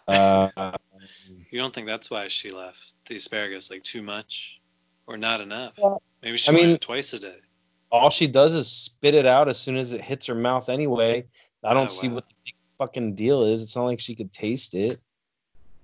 Uh, 0.08 0.78
You 1.52 1.60
don't 1.60 1.74
think 1.74 1.88
that's 1.88 2.10
why 2.12 2.28
she 2.28 2.50
left 2.50 2.94
the 3.08 3.16
asparagus 3.16 3.70
like 3.72 3.84
too 3.84 4.02
much 4.02 4.60
or 5.06 5.16
not 5.18 5.42
enough? 5.42 5.78
Maybe 6.22 6.38
she 6.38 6.52
I 6.52 6.56
mean- 6.56 6.78
twice 6.78 7.14
a 7.14 7.20
day. 7.20 7.38
All 7.92 8.10
she 8.10 8.28
does 8.28 8.54
is 8.54 8.70
spit 8.72 9.14
it 9.16 9.26
out 9.26 9.48
as 9.50 9.58
soon 9.58 9.78
as 9.78 9.94
it 9.94 10.02
hits 10.02 10.28
her 10.28 10.36
mouth 10.36 10.70
anyway. 10.70 11.26
I 11.64 11.74
don't 11.74 11.86
Oh, 11.86 11.88
see 11.88 12.08
wow. 12.10 12.16
what 12.16 12.30
the 12.30 12.36
big 12.46 12.56
fucking 12.78 13.16
deal 13.16 13.44
is. 13.44 13.64
It's 13.64 13.76
not 13.76 13.86
like 13.86 14.00
she 14.00 14.16
could 14.16 14.32
taste 14.32 14.74
it. 14.76 15.00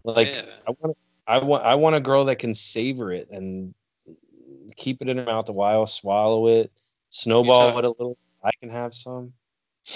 Like 0.03 0.27
Yeah. 0.29 0.45
I 0.67 0.71
want, 0.79 0.97
I 1.27 1.37
want, 1.39 1.63
I 1.63 1.75
want 1.75 1.95
a 1.95 2.01
girl 2.01 2.25
that 2.25 2.37
can 2.39 2.53
savor 2.53 3.11
it 3.11 3.29
and 3.31 3.73
keep 4.75 5.01
it 5.01 5.09
in 5.09 5.17
her 5.17 5.25
mouth 5.25 5.47
a 5.49 5.53
while, 5.53 5.85
swallow 5.85 6.47
it, 6.47 6.71
snowball 7.09 7.71
talk- 7.71 7.79
it 7.79 7.85
a 7.85 7.89
little. 7.89 8.17
I 8.43 8.51
can 8.59 8.69
have 8.69 8.93
some. 8.93 9.33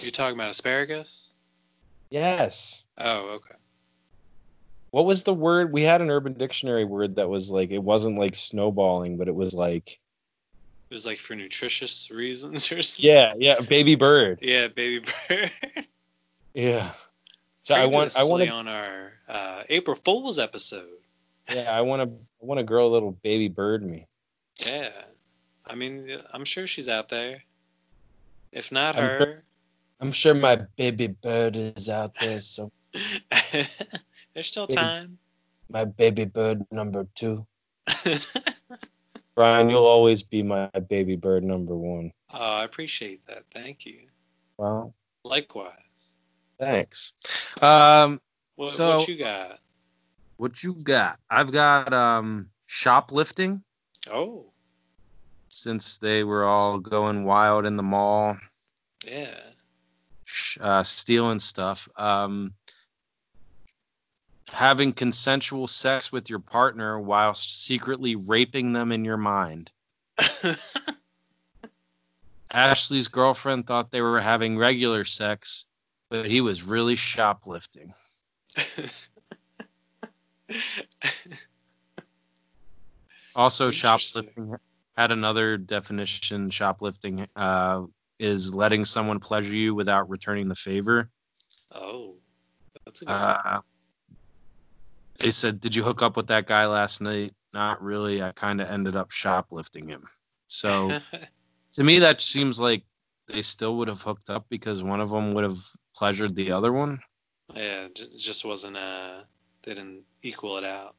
You 0.01 0.11
talking 0.11 0.37
about 0.37 0.49
asparagus? 0.49 1.33
Yes. 2.09 2.87
Oh, 2.97 3.35
okay. 3.35 3.55
What 4.91 5.05
was 5.05 5.23
the 5.23 5.33
word? 5.33 5.73
We 5.73 5.81
had 5.83 6.01
an 6.01 6.09
Urban 6.09 6.33
Dictionary 6.33 6.85
word 6.85 7.17
that 7.17 7.29
was 7.29 7.49
like 7.51 7.71
it 7.71 7.83
wasn't 7.83 8.17
like 8.17 8.35
snowballing, 8.35 9.17
but 9.17 9.27
it 9.27 9.35
was 9.35 9.53
like 9.53 9.99
It 10.89 10.93
was 10.93 11.05
like 11.05 11.17
for 11.17 11.35
nutritious 11.35 12.09
reasons 12.11 12.71
or 12.71 12.81
something. 12.81 13.05
yeah, 13.11 13.33
yeah, 13.37 13.59
baby 13.67 13.95
bird. 13.95 14.39
Yeah, 14.41 14.67
baby 14.69 15.05
bird. 15.29 15.51
Yeah. 16.53 16.91
So 17.63 17.75
I 17.75 17.85
want, 17.85 18.17
I 18.17 18.23
want 18.23 18.43
to, 18.43 18.49
on 18.49 18.67
our 18.67 19.11
uh, 19.27 19.61
April 19.69 19.95
Fool's 19.95 20.39
episode. 20.39 20.87
yeah, 21.53 21.69
I 21.71 21.81
want 21.81 22.01
to, 22.01 22.07
I 22.41 22.45
want 22.45 22.57
to 22.59 22.63
grow 22.63 22.87
a 22.87 22.91
little 22.91 23.11
baby 23.11 23.47
bird 23.47 23.83
me. 23.83 24.05
Yeah, 24.65 24.89
I 25.67 25.75
mean, 25.75 26.17
I'm 26.33 26.45
sure 26.45 26.65
she's 26.65 26.89
out 26.89 27.09
there. 27.09 27.43
If 28.51 28.71
not 28.71 28.95
I'm 28.95 29.03
her, 29.03 29.43
I'm 29.99 30.11
sure 30.11 30.33
my 30.33 30.55
baby 30.77 31.07
bird 31.09 31.55
is 31.55 31.89
out 31.89 32.15
there. 32.19 32.39
So 32.39 32.71
there's 34.33 34.47
still 34.47 34.65
Baby- 34.65 34.75
time. 34.79 35.17
my 35.69 35.85
baby 35.85 36.25
bird 36.25 36.63
number 36.71 37.05
two. 37.13 37.45
Brian, 39.37 39.69
you'll 39.69 39.85
always 39.85 40.23
be 40.23 40.41
my 40.41 40.67
baby 40.89 41.15
bird 41.15 41.43
number 41.43 41.77
one. 41.77 42.11
oh, 42.33 42.37
I 42.39 42.63
appreciate 42.63 43.23
that. 43.27 43.43
Thank 43.53 43.85
you. 43.85 44.07
Well, 44.57 44.95
Likewise. 45.23 46.15
thanks. 46.59 47.13
Um, 47.61 48.19
What, 48.55 48.69
So- 48.69 48.97
what 48.97 49.07
you 49.07 49.15
got? 49.19 49.59
what 50.37 50.63
you 50.63 50.73
got? 50.73 51.19
I've 51.29 51.51
got 51.51 51.93
um 51.93 52.49
shoplifting 52.65 53.63
Oh, 54.11 54.51
since 55.49 55.99
they 55.99 56.23
were 56.23 56.43
all 56.43 56.79
going 56.79 57.23
wild 57.23 57.65
in 57.67 57.77
the 57.77 57.83
mall, 57.83 58.37
yeah. 59.05 59.37
uh, 60.59 60.81
stealing 60.81 61.37
stuff. 61.39 61.87
Um, 61.95 62.55
having 64.51 64.93
consensual 64.93 65.67
sex 65.67 66.11
with 66.11 66.29
your 66.29 66.39
partner 66.39 66.99
whilst 66.99 67.65
secretly 67.65 68.15
raping 68.15 68.73
them 68.73 68.91
in 68.91 69.05
your 69.05 69.17
mind. 69.17 69.71
Ashley's 72.51 73.09
girlfriend 73.09 73.67
thought 73.67 73.91
they 73.91 74.01
were 74.01 74.19
having 74.19 74.57
regular 74.57 75.03
sex, 75.03 75.67
but 76.09 76.25
he 76.25 76.41
was 76.41 76.63
really 76.63 76.95
shoplifting. 76.95 77.93
Also, 83.37 83.69
shoplifting 83.69 84.55
had 84.97 85.11
another 85.11 85.57
definition. 85.57 86.49
Shoplifting 86.49 87.27
uh, 87.35 87.83
is 88.17 88.55
letting 88.55 88.83
someone 88.83 89.19
pleasure 89.19 89.53
you 89.53 89.75
without 89.75 90.09
returning 90.09 90.47
the 90.47 90.55
favor. 90.55 91.07
oh, 91.71 92.15
that's 92.83 93.03
a 93.03 93.05
good 93.05 93.11
one. 93.11 93.21
Uh, 93.21 93.61
they 95.19 95.31
said, 95.31 95.59
"Did 95.59 95.75
you 95.75 95.83
hook 95.83 96.01
up 96.01 96.15
with 96.17 96.27
that 96.27 96.47
guy 96.47 96.67
last 96.67 97.01
night?" 97.01 97.33
Not 97.53 97.81
really. 97.81 98.21
I 98.21 98.31
kind 98.31 98.61
of 98.61 98.69
ended 98.69 98.95
up 98.95 99.11
shoplifting 99.11 99.87
him. 99.87 100.03
So 100.47 100.99
to 101.73 101.83
me, 101.83 101.99
that 101.99 102.21
seems 102.21 102.59
like 102.59 102.83
they 103.27 103.41
still 103.41 103.77
would 103.77 103.87
have 103.87 104.01
hooked 104.01 104.29
up 104.29 104.45
because 104.49 104.83
one 104.83 105.01
of 105.01 105.09
them 105.09 105.33
would 105.33 105.43
have 105.43 105.57
pleasured 105.95 106.35
the 106.35 106.51
other 106.51 106.71
one. 106.71 106.99
yeah, 107.53 107.85
it 107.85 107.95
just, 107.95 108.17
just 108.17 108.45
wasn't 108.45 108.77
uh, 108.77 109.21
they 109.63 109.73
didn't 109.73 110.03
equal 110.21 110.57
it 110.57 110.63
out. 110.63 110.95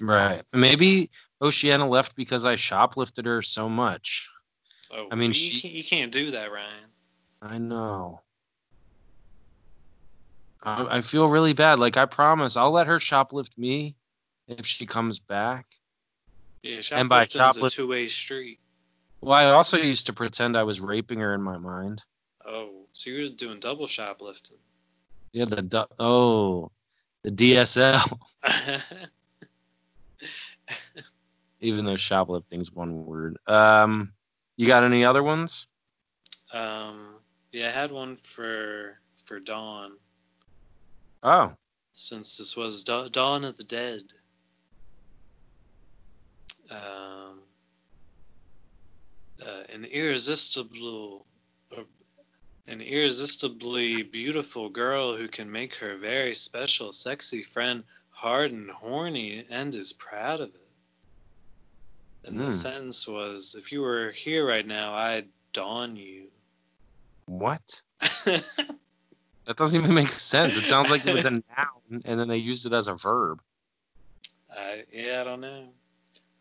Right. 0.00 0.42
Maybe 0.52 1.10
Oceana 1.42 1.88
left 1.88 2.14
because 2.16 2.44
I 2.44 2.54
shoplifted 2.54 3.26
her 3.26 3.42
so 3.42 3.68
much. 3.68 4.30
Oh, 4.92 5.08
I 5.10 5.16
mean, 5.16 5.28
you, 5.28 5.34
she- 5.34 5.60
can't, 5.60 5.74
you 5.74 5.84
can't 5.84 6.12
do 6.12 6.30
that, 6.32 6.52
Ryan. 6.52 6.84
I 7.42 7.58
know. 7.58 8.20
I, 10.62 10.98
I 10.98 11.00
feel 11.00 11.28
really 11.28 11.52
bad. 11.52 11.78
Like 11.78 11.96
I 11.96 12.06
promise, 12.06 12.56
I'll 12.56 12.70
let 12.70 12.86
her 12.86 12.96
shoplift 12.98 13.56
me, 13.56 13.94
if 14.46 14.66
she 14.66 14.86
comes 14.86 15.18
back. 15.18 15.66
Yeah, 16.62 16.80
And 16.92 17.08
by 17.08 17.26
shoplifting's 17.26 17.72
a 17.72 17.76
two-way 17.76 18.08
street. 18.08 18.58
Well, 19.20 19.32
I 19.34 19.46
also 19.46 19.78
used 19.78 20.06
to 20.06 20.12
pretend 20.12 20.56
I 20.56 20.62
was 20.62 20.80
raping 20.80 21.20
her 21.20 21.34
in 21.34 21.42
my 21.42 21.58
mind. 21.58 22.02
Oh, 22.44 22.86
so 22.92 23.10
you 23.10 23.22
were 23.22 23.28
doing 23.28 23.60
double 23.60 23.86
shoplifting. 23.86 24.58
Yeah, 25.32 25.44
the 25.44 25.62
du- 25.62 25.88
oh, 25.98 26.70
the 27.22 27.30
DSL. 27.30 28.18
Even 31.60 31.84
though 31.84 31.96
shoplifting's 31.96 32.72
one 32.72 33.04
word. 33.04 33.38
Um, 33.46 34.12
you 34.56 34.66
got 34.66 34.84
any 34.84 35.04
other 35.04 35.22
ones? 35.22 35.66
um, 36.52 37.16
yeah, 37.52 37.68
I 37.68 37.70
had 37.70 37.90
one 37.90 38.18
for 38.22 38.98
for 39.24 39.40
Dawn. 39.40 39.92
Oh, 41.22 41.54
since 41.92 42.36
this 42.38 42.56
was 42.56 42.84
Da- 42.84 43.08
Dawn 43.08 43.44
of 43.44 43.56
the 43.56 43.64
Dead. 43.64 44.02
Um, 46.70 47.42
uh, 49.44 49.62
an 49.70 49.84
irresistible, 49.84 51.26
uh, 51.76 51.82
an 52.66 52.80
irresistibly 52.80 54.02
beautiful 54.02 54.68
girl 54.68 55.16
who 55.16 55.28
can 55.28 55.50
make 55.50 55.74
her 55.76 55.96
very 55.96 56.34
special, 56.34 56.92
sexy 56.92 57.42
friend 57.42 57.84
hard 58.10 58.52
and 58.52 58.70
horny 58.70 59.44
and 59.50 59.74
is 59.74 59.92
proud 59.92 60.40
of 60.40 60.54
it. 60.54 60.68
And 62.24 62.36
Hmm. 62.36 62.46
the 62.46 62.52
sentence 62.52 63.06
was, 63.08 63.54
"If 63.56 63.72
you 63.72 63.80
were 63.80 64.10
here 64.10 64.46
right 64.46 64.66
now, 64.66 64.92
I'd 64.92 65.28
dawn 65.52 65.96
you." 65.96 66.30
what? 67.26 67.82
That 69.48 69.56
doesn't 69.56 69.82
even 69.82 69.94
make 69.94 70.08
sense. 70.08 70.58
It 70.58 70.66
sounds 70.66 70.90
like 70.90 71.06
it 71.06 71.14
was 71.14 71.24
a 71.24 71.30
noun, 71.30 72.02
and 72.04 72.20
then 72.20 72.28
they 72.28 72.36
used 72.36 72.66
it 72.66 72.74
as 72.74 72.88
a 72.88 72.94
verb. 72.94 73.40
I 74.54 74.84
yeah, 74.92 75.22
I 75.22 75.24
don't 75.24 75.40
know. 75.40 75.68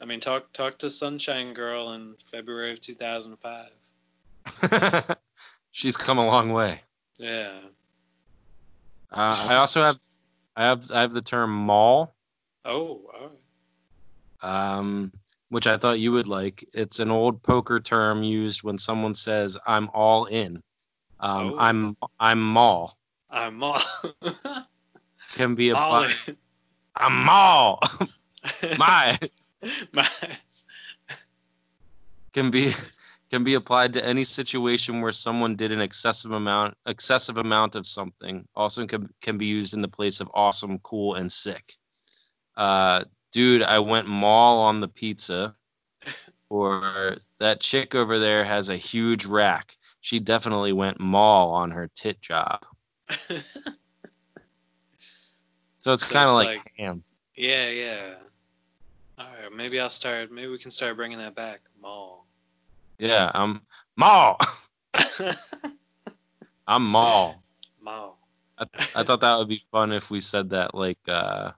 I 0.01 0.05
mean, 0.05 0.19
talk 0.19 0.51
talk 0.51 0.77
to 0.79 0.89
Sunshine 0.89 1.53
Girl 1.53 1.93
in 1.93 2.15
February 2.29 2.73
of 2.73 2.81
2005. 2.81 5.17
She's 5.71 5.95
come 5.95 6.17
a 6.17 6.25
long 6.25 6.51
way. 6.51 6.81
Yeah. 7.17 7.53
Uh, 9.09 9.47
I 9.49 9.55
also 9.55 9.83
have, 9.83 9.97
I 10.57 10.65
have, 10.65 10.91
I 10.91 10.99
have 11.01 11.13
the 11.13 11.21
term 11.21 11.53
mall, 11.53 12.13
Oh, 12.65 13.09
all 13.13 13.31
right. 14.43 14.77
um, 14.77 15.13
which 15.47 15.65
I 15.65 15.77
thought 15.77 15.99
you 15.99 16.11
would 16.11 16.27
like. 16.27 16.65
It's 16.73 16.99
an 16.99 17.09
old 17.09 17.41
poker 17.41 17.79
term 17.79 18.21
used 18.21 18.63
when 18.63 18.77
someone 18.77 19.15
says 19.15 19.57
"I'm 19.65 19.89
all 19.93 20.25
in." 20.25 20.59
Um, 21.19 21.53
Oh. 21.53 21.57
I'm, 21.57 21.97
I'm 22.19 22.41
mall. 22.41 22.96
I'm 23.29 23.61
all. 23.63 23.79
Can 25.33 25.55
be 25.55 25.71
all 25.71 26.03
applied. 26.03 26.37
I'm 26.95 27.25
mall. 27.25 27.81
My 28.77 29.17
My. 29.93 30.07
can 32.33 32.49
be 32.51 32.71
can 33.29 33.43
be 33.43 33.55
applied 33.55 33.93
to 33.93 34.05
any 34.05 34.23
situation 34.23 35.01
where 35.01 35.11
someone 35.11 35.55
did 35.55 35.71
an 35.71 35.81
excessive 35.81 36.31
amount 36.31 36.75
excessive 36.85 37.37
amount 37.37 37.75
of 37.75 37.85
something. 37.85 38.47
Also 38.55 38.85
can 38.87 39.09
can 39.21 39.37
be 39.37 39.45
used 39.45 39.73
in 39.73 39.81
the 39.81 39.87
place 39.87 40.21
of 40.21 40.31
awesome, 40.33 40.79
cool, 40.79 41.15
and 41.15 41.31
sick. 41.31 41.73
Uh, 42.55 43.03
dude, 43.31 43.63
I 43.63 43.79
went 43.79 44.07
mall 44.07 44.59
on 44.61 44.79
the 44.79 44.87
pizza. 44.87 45.53
Or 46.49 47.17
that 47.39 47.59
chick 47.59 47.93
over 47.93 48.19
there 48.19 48.45
has 48.45 48.69
a 48.69 48.77
huge 48.77 49.25
rack. 49.25 49.75
She 49.99 50.19
definitely 50.19 50.71
went 50.71 50.99
mall 50.99 51.51
on 51.51 51.71
her 51.71 51.89
tit 51.93 52.21
job. 52.21 52.65
So 55.79 55.93
it's 55.93 56.05
So 56.05 56.13
kind 56.13 56.27
of 56.29 56.35
like, 56.35 56.47
like- 56.57 56.73
ham. 56.77 57.03
yeah, 57.35 57.69
yeah. 57.69 58.13
All 59.17 59.25
right, 59.25 59.51
maybe 59.55 59.79
I'll 59.79 59.89
start. 59.89 60.31
Maybe 60.31 60.47
we 60.49 60.57
can 60.57 60.69
start 60.71 60.95
bringing 60.97 61.17
that 61.19 61.33
back. 61.33 61.61
Mall. 61.81 62.25
Yeah, 62.99 63.31
I'm 63.33 63.61
mall. 63.95 64.37
I'm 66.67 66.85
mall. 66.85 67.41
Mall. 67.81 68.17
I, 68.59 68.65
I 68.95 69.03
thought 69.03 69.21
that 69.21 69.37
would 69.37 69.47
be 69.47 69.63
fun 69.71 69.91
if 69.91 70.11
we 70.11 70.19
said 70.19 70.49
that 70.49 70.75
like 70.75 70.97
uh 71.07 71.51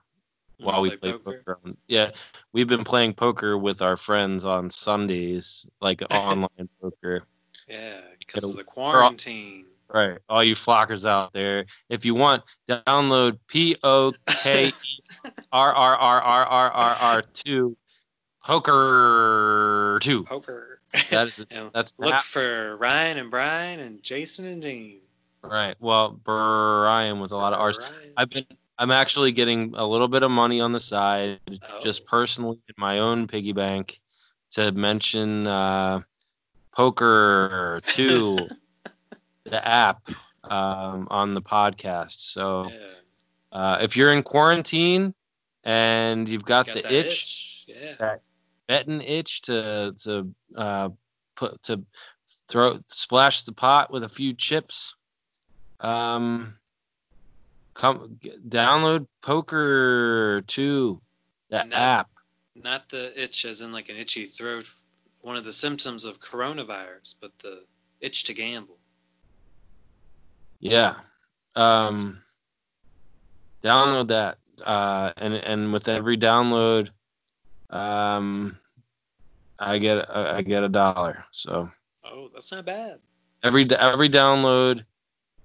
while 0.60 0.82
we 0.82 0.96
play 0.98 1.14
poker. 1.14 1.58
on- 1.66 1.78
Yeah, 1.88 2.12
we've 2.54 2.68
been 2.68 2.84
playing 2.84 3.14
poker 3.14 3.58
with 3.58 3.82
our 3.82 3.96
friends 3.98 4.46
on 4.46 4.70
Sundays, 4.70 5.68
like 5.82 6.02
online 6.14 6.70
poker. 6.82 7.24
Yeah, 7.68 8.02
because 8.20 8.44
of 8.44 8.56
the 8.58 8.64
quarantine. 8.64 9.66
Right. 9.92 10.20
All 10.30 10.44
you 10.44 10.54
flockers 10.56 11.04
out 11.08 11.34
there, 11.34 11.66
if 11.90 12.06
you 12.06 12.14
want, 12.14 12.44
download 12.68 13.40
P 13.48 13.76
O 13.84 14.14
K 14.44 14.68
E 14.68 14.72
R 15.52 15.74
R 15.74 15.96
R 15.96 16.22
R 16.22 16.46
R 16.46 16.72
R 16.72 16.96
R 17.00 17.22
two 17.34 17.76
poker 18.44 20.00
two. 20.02 20.24
Poker. 20.24 20.82
That 21.12 21.28
is 21.30 21.46
that's 21.74 21.94
look 21.98 22.14
app. 22.14 22.24
for 22.24 22.78
Ryan 22.78 23.18
and 23.18 23.32
Brian 23.32 23.80
and 23.80 24.02
Jason 24.04 24.48
and 24.48 24.62
Dean. 24.62 25.00
right. 25.44 25.76
Well, 25.80 26.12
Brian 26.12 27.20
with 27.20 27.32
a 27.32 27.36
lot 27.38 27.54
of 27.54 27.60
R's. 27.60 27.80
I've 28.18 28.30
been 28.30 28.46
I'm 28.78 28.92
actually 28.92 29.32
getting 29.34 29.74
a 29.76 29.86
little 29.86 30.08
bit 30.08 30.24
of 30.24 30.32
money 30.32 30.62
on 30.62 30.72
the 30.72 30.80
side, 30.80 31.40
Oh. 31.52 31.80
just 31.84 32.06
personally 32.06 32.60
in 32.68 32.76
my 32.78 33.00
own 33.00 33.28
piggy 33.28 33.52
bank, 33.54 34.00
to 34.52 34.72
mention 34.72 35.48
uh, 35.48 36.00
Poker 36.72 37.82
Two, 37.88 38.48
the 39.50 39.66
app 39.68 40.10
um, 40.44 41.08
on 41.10 41.34
the 41.34 41.42
podcast. 41.42 42.20
So 42.20 42.70
yeah. 42.72 42.88
uh, 43.52 43.78
if 43.82 43.98
you're 43.98 44.12
in 44.12 44.24
quarantine 44.24 45.14
and 45.64 46.28
you've 46.28 46.46
got, 46.46 46.68
Got 46.68 46.76
the 46.76 46.82
that 46.84 46.92
itch, 46.92 47.66
Yeah. 47.68 48.18
betting 48.68 49.02
itch 49.02 49.42
to 49.44 49.96
to 50.04 50.34
uh, 50.58 50.90
put 51.36 51.62
to 51.64 51.84
throw 52.48 52.80
splash 52.88 53.44
the 53.44 53.54
pot 53.54 53.92
with 53.92 54.04
a 54.04 54.10
few 54.10 54.34
chips. 54.34 54.96
Um, 55.80 56.56
come 57.74 58.20
download 58.48 59.08
Poker 59.22 60.44
Two, 60.48 61.02
the 61.50 61.66
app. 61.74 62.10
Not 62.56 62.90
the 62.90 63.22
itch 63.22 63.46
as 63.46 63.62
in 63.62 63.72
like 63.72 63.90
an 63.90 63.96
itchy 63.96 64.26
throat, 64.26 64.70
one 65.22 65.38
of 65.38 65.46
the 65.46 65.54
symptoms 65.54 66.04
of 66.04 66.20
coronavirus, 66.20 67.16
but 67.22 67.32
the 67.40 67.64
itch 68.02 68.26
to 68.26 68.34
gamble. 68.34 68.79
Yeah. 70.60 70.96
Um, 71.56 72.22
download 73.64 74.10
that, 74.10 74.38
uh, 74.66 75.12
and 75.18 75.34
and 75.34 75.74
with 75.74 75.88
every 75.88 76.18
download, 76.18 76.90
um, 77.70 78.58
I 79.58 79.78
get 79.80 80.10
I 80.16 80.42
get 80.42 80.64
a 80.64 80.70
dollar. 80.70 81.24
So. 81.32 81.70
Oh, 82.04 82.30
that's 82.34 82.52
not 82.52 82.66
bad. 82.66 83.00
every 83.44 83.70
every 83.72 84.10
download 84.10 84.84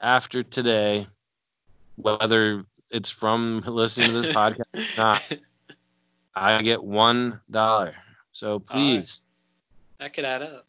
after 0.01 0.43
today, 0.43 1.07
whether 1.97 2.65
it's 2.91 3.11
from 3.11 3.61
listening 3.61 4.09
to 4.09 4.23
this 4.23 4.29
podcast 4.37 4.99
or 4.99 5.03
not, 5.03 5.39
I 6.35 6.63
get 6.63 6.83
one 6.83 7.41
dollar. 7.51 7.95
So 8.31 8.59
please, 8.59 9.23
that 9.99 10.13
could 10.15 10.25
add 10.25 10.43
up. 10.43 10.67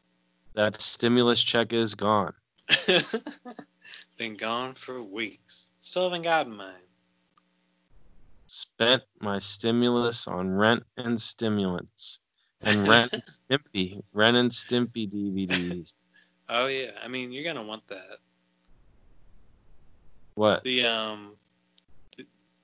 that 0.53 0.81
stimulus 0.81 1.41
check 1.43 1.73
is 1.73 1.95
gone. 1.95 2.33
Been 4.18 4.36
gone 4.38 4.76
for 4.76 5.01
weeks. 5.01 5.70
Still 5.82 6.05
haven't 6.05 6.24
gotten 6.24 6.55
mine. 6.55 6.74
Spent 8.47 9.03
my 9.20 9.39
stimulus 9.39 10.28
on 10.28 10.49
rent 10.49 10.84
and 10.97 11.20
stimulants 11.20 12.20
and 12.61 12.88
rent 12.88 13.13
and 13.13 13.24
Stimpy, 13.24 14.01
rent 14.13 14.38
and 14.38 14.51
Stimpy 14.51 15.09
DVDs. 15.09 15.95
Oh 16.47 16.68
yeah, 16.68 16.91
I 17.03 17.07
mean 17.07 17.32
you're 17.32 17.43
gonna 17.43 17.63
want 17.63 17.88
that. 17.88 18.20
What? 20.36 20.63
The 20.63 20.86
um, 20.86 21.36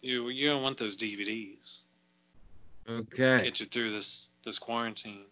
you 0.02 0.30
you're 0.30 0.54
gonna 0.54 0.64
want 0.64 0.78
those 0.78 0.98
DVDs. 0.98 1.84
Okay. 2.88 3.44
Get 3.44 3.60
you 3.60 3.66
through 3.66 3.92
this 3.92 4.30
this 4.44 4.60
quarantine. 4.60 5.26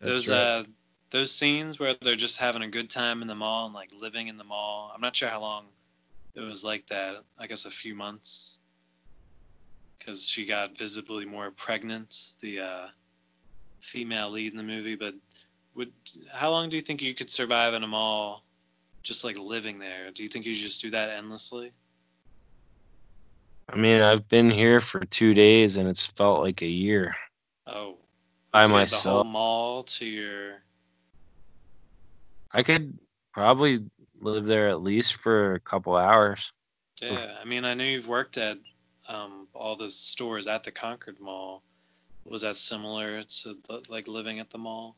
That's 0.00 0.10
those 0.10 0.30
right. 0.30 0.36
uh 0.36 0.64
those 1.12 1.30
scenes 1.30 1.78
where 1.78 1.94
they're 2.00 2.16
just 2.16 2.38
having 2.38 2.62
a 2.62 2.68
good 2.68 2.88
time 2.90 3.20
in 3.20 3.28
the 3.28 3.34
mall 3.34 3.66
and 3.66 3.74
like 3.74 3.90
living 4.00 4.28
in 4.28 4.38
the 4.38 4.44
mall. 4.44 4.90
I'm 4.92 5.00
not 5.00 5.14
sure 5.14 5.28
how 5.28 5.40
long 5.40 5.66
it 6.34 6.40
was 6.40 6.64
like 6.64 6.86
that. 6.88 7.16
I 7.38 7.46
guess 7.46 7.66
a 7.66 7.70
few 7.70 7.94
months. 7.94 8.58
Because 9.98 10.26
she 10.26 10.46
got 10.46 10.76
visibly 10.76 11.26
more 11.26 11.50
pregnant, 11.50 12.32
the 12.40 12.60
uh, 12.60 12.86
female 13.78 14.30
lead 14.30 14.52
in 14.52 14.56
the 14.56 14.64
movie. 14.64 14.96
But 14.96 15.14
would 15.76 15.92
how 16.32 16.50
long 16.50 16.70
do 16.70 16.76
you 16.76 16.82
think 16.82 17.02
you 17.02 17.14
could 17.14 17.30
survive 17.30 17.74
in 17.74 17.84
a 17.84 17.86
mall, 17.86 18.42
just 19.02 19.22
like 19.22 19.36
living 19.36 19.78
there? 19.78 20.10
Do 20.12 20.22
you 20.22 20.28
think 20.30 20.46
you 20.46 20.54
just 20.54 20.80
do 20.80 20.90
that 20.90 21.10
endlessly? 21.10 21.72
I 23.68 23.76
mean, 23.76 24.00
I've 24.00 24.28
been 24.28 24.50
here 24.50 24.80
for 24.80 25.04
two 25.04 25.34
days 25.34 25.76
and 25.76 25.88
it's 25.88 26.06
felt 26.06 26.40
like 26.40 26.62
a 26.62 26.66
year 26.66 27.14
Oh, 27.66 27.96
by 28.50 28.62
had 28.62 28.68
the 28.70 28.74
whole 28.74 28.80
myself. 28.80 29.26
mall 29.26 29.82
to 29.84 30.06
your 30.06 30.62
I 32.54 32.62
could 32.62 32.98
probably 33.32 33.80
live 34.20 34.46
there 34.46 34.68
at 34.68 34.82
least 34.82 35.14
for 35.14 35.54
a 35.54 35.60
couple 35.60 35.96
hours. 35.96 36.52
Yeah, 37.00 37.38
I 37.40 37.44
mean, 37.44 37.64
I 37.64 37.74
know 37.74 37.84
you've 37.84 38.08
worked 38.08 38.36
at 38.36 38.58
um, 39.08 39.48
all 39.54 39.76
the 39.76 39.90
stores 39.90 40.46
at 40.46 40.62
the 40.62 40.70
Concord 40.70 41.18
Mall. 41.20 41.62
Was 42.24 42.42
that 42.42 42.56
similar 42.56 43.22
to 43.22 43.54
the- 43.66 43.84
like 43.88 44.06
living 44.06 44.38
at 44.38 44.50
the 44.50 44.58
mall? 44.58 44.96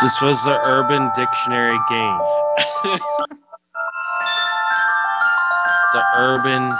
This 0.00 0.20
was 0.22 0.44
the 0.44 0.58
Urban 0.64 1.10
Dictionary 1.14 1.78
game. 1.88 2.20
The 5.92 6.04
Urban 6.14 6.72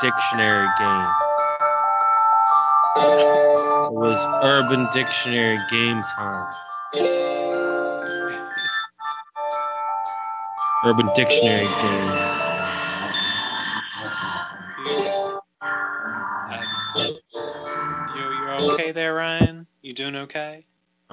Dictionary 0.00 0.68
game. 0.78 1.08
It 2.96 3.92
was 3.92 4.18
Urban 4.42 4.88
Dictionary 4.92 5.58
game 5.70 6.02
time. 6.02 6.52
Urban 10.84 11.08
Dictionary 11.14 11.64
game. 11.64 12.10
You, 14.84 15.10
uh, 15.62 16.60
you 18.16 18.22
you're 18.38 18.50
okay 18.50 18.92
there, 18.92 19.14
Ryan? 19.14 19.66
You 19.82 19.92
doing 19.92 20.16
okay? 20.16 20.66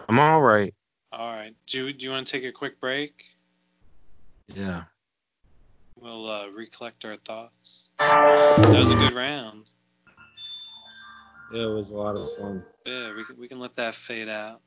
I'm 0.09 0.19
all 0.19 0.41
right. 0.41 0.73
All 1.11 1.29
right. 1.29 1.55
Do 1.67 1.91
do 1.93 2.05
you 2.05 2.11
want 2.11 2.27
to 2.27 2.31
take 2.31 2.43
a 2.43 2.51
quick 2.51 2.79
break? 2.79 3.23
Yeah. 4.53 4.83
We'll 6.01 6.27
uh, 6.27 6.49
recollect 6.49 7.05
our 7.05 7.15
thoughts. 7.15 7.91
That 7.99 8.67
was 8.73 8.89
a 8.89 8.95
good 8.95 9.13
round. 9.13 9.69
Yeah, 11.53 11.65
it 11.65 11.73
was 11.73 11.91
a 11.91 11.97
lot 11.97 12.17
of 12.17 12.27
fun. 12.39 12.63
Yeah, 12.87 13.13
we 13.15 13.23
can, 13.23 13.37
we 13.37 13.47
can 13.47 13.59
let 13.59 13.75
that 13.75 13.93
fade 13.93 14.27
out. 14.27 14.61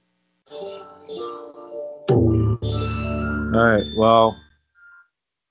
All 3.53 3.65
right. 3.65 3.85
Well, 3.97 4.37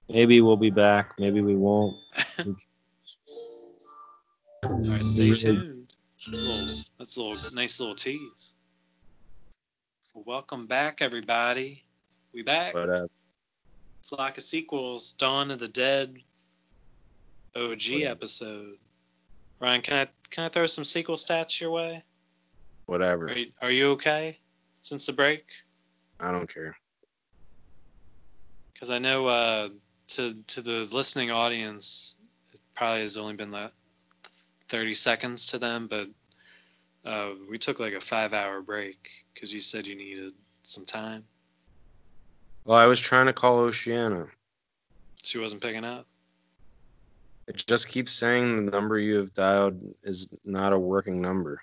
maybe 0.07 0.39
we'll 0.39 0.55
be 0.55 0.69
back. 0.69 1.15
Maybe 1.19 1.41
we 1.41 1.57
won't. 1.57 1.97
All 2.37 2.55
right, 4.63 5.01
stay 5.01 5.33
tuned. 5.33 5.93
Little, 6.25 6.67
that's 6.97 7.17
a 7.17 7.23
little 7.23 7.37
nice 7.55 7.81
little 7.81 7.95
tease. 7.95 8.55
Well, 10.15 10.23
welcome 10.25 10.65
back, 10.67 11.01
everybody. 11.01 11.83
We 12.31 12.41
back. 12.43 12.71
But 12.71 12.89
uh, 12.89 13.07
Flock 14.03 14.37
of 14.37 14.43
sequels, 14.43 15.13
Dawn 15.13 15.51
of 15.51 15.59
the 15.59 15.67
Dead, 15.67 16.17
OG 17.55 18.01
episode. 18.03 18.77
Ryan, 19.59 19.81
can 19.81 19.97
I 19.97 20.07
can 20.29 20.45
I 20.45 20.49
throw 20.49 20.65
some 20.65 20.83
sequel 20.83 21.15
stats 21.15 21.59
your 21.59 21.71
way? 21.71 22.03
whatever. 22.85 23.27
Are 23.27 23.37
you, 23.37 23.51
are 23.61 23.71
you 23.71 23.91
okay 23.91 24.37
since 24.81 25.05
the 25.05 25.13
break? 25.13 25.45
I 26.19 26.31
don't 26.31 26.51
care. 26.51 26.75
Because 28.73 28.89
I 28.89 28.99
know 28.99 29.27
uh, 29.27 29.69
to 30.09 30.33
to 30.47 30.61
the 30.61 30.87
listening 30.91 31.31
audience, 31.31 32.15
it 32.53 32.61
probably 32.75 33.01
has 33.01 33.17
only 33.17 33.35
been 33.35 33.51
like 33.51 33.71
30 34.69 34.93
seconds 34.93 35.47
to 35.47 35.59
them, 35.59 35.87
but 35.87 36.09
uh, 37.05 37.31
we 37.49 37.57
took 37.57 37.79
like 37.79 37.93
a 37.93 38.01
five-hour 38.01 38.61
break 38.61 39.09
because 39.33 39.53
you 39.53 39.59
said 39.59 39.87
you 39.87 39.95
needed 39.95 40.33
some 40.63 40.85
time. 40.85 41.23
Well, 42.65 42.77
I 42.77 42.85
was 42.85 42.99
trying 42.99 43.25
to 43.27 43.33
call 43.33 43.59
Oceana. 43.59 44.27
She 45.21 45.37
wasn't 45.37 45.61
picking 45.61 45.83
up. 45.85 46.05
It 47.47 47.57
just 47.67 47.89
keeps 47.89 48.13
saying 48.13 48.65
the 48.65 48.71
number 48.71 48.97
you 48.97 49.17
have 49.17 49.33
dialed 49.33 49.81
is 50.03 50.39
not 50.45 50.71
a 50.71 50.79
working 50.79 51.21
number. 51.21 51.61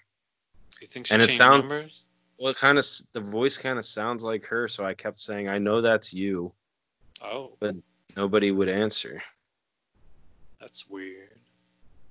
You 0.81 0.87
think 0.87 1.07
she 1.07 1.15
And 1.15 1.23
it 1.23 1.27
changed 1.27 1.39
sound- 1.39 1.63
numbers? 1.63 2.05
Well, 2.39 2.51
it 2.51 2.57
kind 2.57 2.79
of 2.79 2.85
the 3.13 3.21
voice 3.21 3.59
kind 3.59 3.79
of 3.79 3.85
sounds 3.85 4.25
like 4.25 4.47
her, 4.47 4.67
so 4.67 4.83
I 4.85 4.95
kept 4.95 5.19
saying, 5.19 5.49
"I 5.49 5.59
know 5.59 5.81
that's 5.83 6.15
you." 6.15 6.55
Oh, 7.23 7.57
But 7.61 7.77
Nobody 8.17 8.51
would 8.51 8.69
answer. 8.69 9.23
that's 10.59 10.89
weird. 10.89 11.39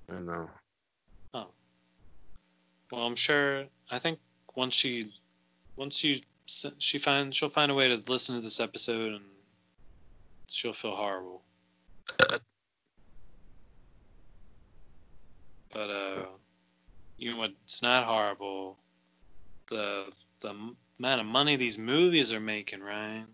I 0.08 0.20
know. 0.20 0.50
Oh. 1.34 1.48
Well, 2.92 3.02
I'm 3.06 3.16
sure. 3.18 3.66
I 3.92 4.00
think 4.00 4.20
once 4.56 4.76
she, 4.76 5.12
once 5.76 6.04
you, 6.04 6.22
she 6.80 6.98
find 6.98 7.34
she'll 7.34 7.50
find 7.50 7.72
a 7.72 7.76
way 7.76 7.88
to 7.90 8.12
listen 8.12 8.36
to 8.36 8.42
this 8.42 8.60
episode 8.60 9.14
and 9.14 9.26
she'll 10.48 10.74
feel 10.74 10.96
horrible. 10.96 11.44
But 15.72 15.90
uh, 15.90 16.26
you 17.18 17.32
know 17.32 17.38
what's 17.38 17.82
not 17.82 18.04
horrible? 18.06 18.78
The 19.68 20.12
the 20.42 20.50
amount 21.00 21.22
of 21.22 21.26
money 21.26 21.56
these 21.56 21.78
movies 21.78 22.34
are 22.34 22.40
making, 22.40 22.82
Ryan. 22.82 23.28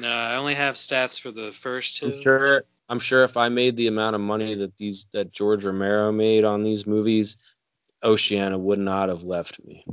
No, 0.00 0.08
I 0.08 0.36
only 0.36 0.54
have 0.54 0.76
stats 0.76 1.20
for 1.20 1.30
the 1.30 1.52
first 1.52 1.96
2 1.96 2.06
I'm 2.06 2.12
sure. 2.12 2.64
I'm 2.88 2.98
sure 2.98 3.24
if 3.24 3.36
I 3.36 3.48
made 3.48 3.76
the 3.76 3.86
amount 3.86 4.16
of 4.16 4.20
money 4.20 4.54
that 4.54 4.76
these 4.76 5.06
that 5.12 5.32
George 5.32 5.64
Romero 5.64 6.12
made 6.12 6.44
on 6.44 6.62
these 6.62 6.86
movies, 6.86 7.56
Oceana 8.02 8.58
would 8.58 8.78
not 8.78 9.08
have 9.08 9.22
left 9.22 9.64
me. 9.64 9.84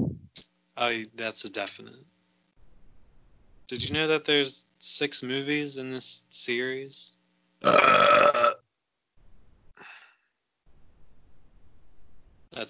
Oh, 0.81 1.03
that's 1.13 1.43
a 1.43 1.49
definite. 1.49 2.05
Did 3.67 3.87
you 3.87 3.93
know 3.93 4.07
that 4.07 4.23
there's 4.23 4.65
six 4.79 5.21
movies 5.21 5.77
in 5.77 5.91
this 5.91 6.23
series? 6.29 7.17
That's 7.61 8.55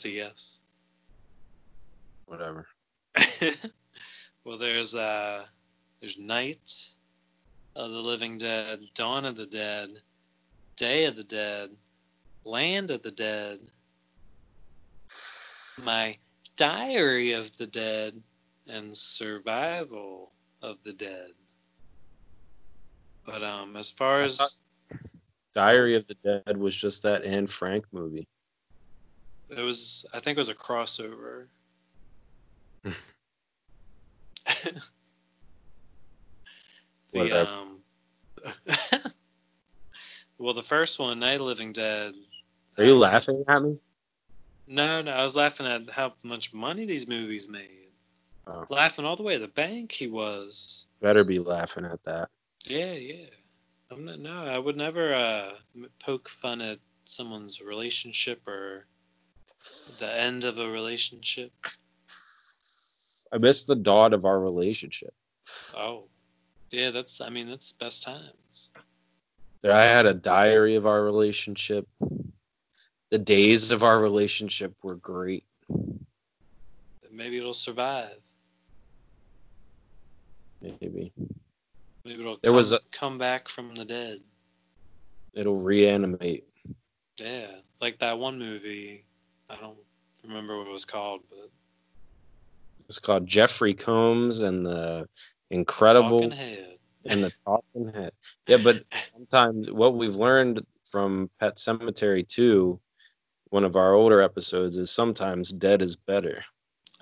a 0.05 0.09
yes. 0.09 0.59
Whatever. 2.25 2.65
well, 4.43 4.57
there's 4.57 4.95
uh, 4.95 5.45
there's 6.01 6.17
Night 6.17 6.95
of 7.75 7.91
the 7.91 7.97
Living 7.97 8.39
Dead, 8.39 8.79
Dawn 8.95 9.25
of 9.25 9.35
the 9.35 9.45
Dead, 9.45 9.89
Day 10.77 11.05
of 11.05 11.15
the 11.15 11.23
Dead, 11.23 11.69
Land 12.43 12.89
of 12.89 13.03
the 13.03 13.11
Dead, 13.11 13.59
My 15.83 16.17
Diary 16.59 17.31
of 17.31 17.55
the 17.55 17.67
Dead, 17.67 18.21
and 18.67 18.95
Survival 18.95 20.33
of 20.61 20.75
the 20.83 20.91
Dead. 20.91 21.31
But 23.25 23.43
um, 23.43 23.77
as 23.77 23.91
far 23.91 24.23
as 24.23 24.61
Diary 25.53 25.95
of 25.95 26.05
the 26.07 26.15
Dead 26.15 26.57
was 26.57 26.75
just 26.75 27.03
that 27.03 27.23
Anne 27.23 27.47
Frank 27.47 27.85
movie. 27.93 28.27
it 29.49 29.61
was, 29.61 30.05
I 30.13 30.19
think 30.19 30.37
it 30.37 30.41
was 30.41 30.49
a 30.49 30.53
crossover. 30.53 31.45
the 37.13 37.47
um, 37.47 37.77
well, 40.37 40.53
the 40.53 40.61
first 40.61 40.99
one, 40.99 41.19
Night 41.19 41.39
Living 41.39 41.71
Dead. 41.71 42.11
Are 42.77 42.83
you 42.83 42.97
laughing 42.97 43.45
at 43.47 43.63
me? 43.63 43.77
No, 44.71 45.01
no, 45.01 45.11
I 45.11 45.23
was 45.23 45.35
laughing 45.35 45.65
at 45.65 45.89
how 45.89 46.13
much 46.21 46.53
money 46.53 46.85
these 46.85 47.07
movies 47.07 47.49
made. 47.49 47.89
Oh. 48.45 48.65
Laughing 48.69 49.03
all 49.03 49.15
the 49.15 49.23
way 49.23 49.33
to 49.33 49.39
the 49.39 49.47
bank, 49.47 49.91
he 49.91 50.05
was. 50.05 50.87
Better 51.01 51.23
be 51.23 51.39
laughing 51.39 51.85
at 51.85 52.03
that. 52.03 52.29
Yeah, 52.65 52.93
yeah. 52.93 53.25
I'm 53.89 54.05
not, 54.05 54.19
no, 54.19 54.43
I 54.43 54.59
would 54.59 54.77
never 54.77 55.15
uh, 55.15 55.49
poke 55.99 56.29
fun 56.29 56.61
at 56.61 56.77
someone's 57.05 57.61
relationship 57.61 58.47
or 58.47 58.85
the 59.99 60.13
end 60.19 60.45
of 60.45 60.59
a 60.59 60.69
relationship. 60.69 61.51
I 63.33 63.39
miss 63.39 63.63
the 63.63 63.75
dawn 63.75 64.13
of 64.13 64.25
our 64.25 64.39
relationship. 64.39 65.15
Oh, 65.75 66.03
yeah, 66.69 66.91
that's. 66.91 67.21
I 67.21 67.29
mean, 67.29 67.49
that's 67.49 67.71
best 67.71 68.03
times. 68.03 68.71
I 69.63 69.81
had 69.81 70.05
a 70.05 70.13
diary 70.13 70.75
of 70.75 70.85
our 70.85 71.03
relationship. 71.03 71.87
The 73.11 73.19
days 73.19 73.71
of 73.71 73.83
our 73.83 73.99
relationship 73.99 74.75
were 74.83 74.95
great. 74.95 75.45
Maybe 77.11 77.37
it'll 77.37 77.53
survive. 77.53 78.17
Maybe 80.61 81.11
Maybe 82.05 82.19
it'll 82.19 82.37
There 82.41 82.51
come, 82.51 82.55
was 82.55 82.71
a- 82.71 82.79
come 82.91 83.17
back 83.17 83.49
from 83.49 83.75
the 83.75 83.85
dead. 83.85 84.19
it'll 85.33 85.59
reanimate. 85.59 86.45
Yeah, 87.17 87.47
like 87.81 87.99
that 87.99 88.19
one 88.19 88.39
movie. 88.39 89.05
I 89.49 89.55
don't 89.55 89.77
remember 90.23 90.57
what 90.57 90.67
it 90.67 90.71
was 90.71 90.85
called, 90.85 91.21
but 91.29 91.49
It's 92.85 92.99
called 92.99 93.25
Jeffrey 93.27 93.73
Combs 93.73 94.41
and 94.41 94.65
the 94.65 95.07
Incredible 95.49 96.21
Talking 96.21 96.37
Head. 96.37 96.77
and 97.05 97.23
the 97.23 97.31
Talking 97.45 97.89
Head. 97.93 98.11
Yeah, 98.47 98.57
but 98.63 98.83
sometimes 99.13 99.71
what 99.71 99.95
we've 99.95 100.15
learned 100.15 100.61
from 100.85 101.29
Pet 101.39 101.55
Sematary 101.55 102.27
2, 102.27 102.79
one 103.49 103.63
of 103.63 103.75
our 103.75 103.93
older 103.93 104.21
episodes, 104.21 104.77
is 104.77 104.91
sometimes 104.91 105.51
dead 105.51 105.81
is 105.81 105.95
better. 105.95 106.43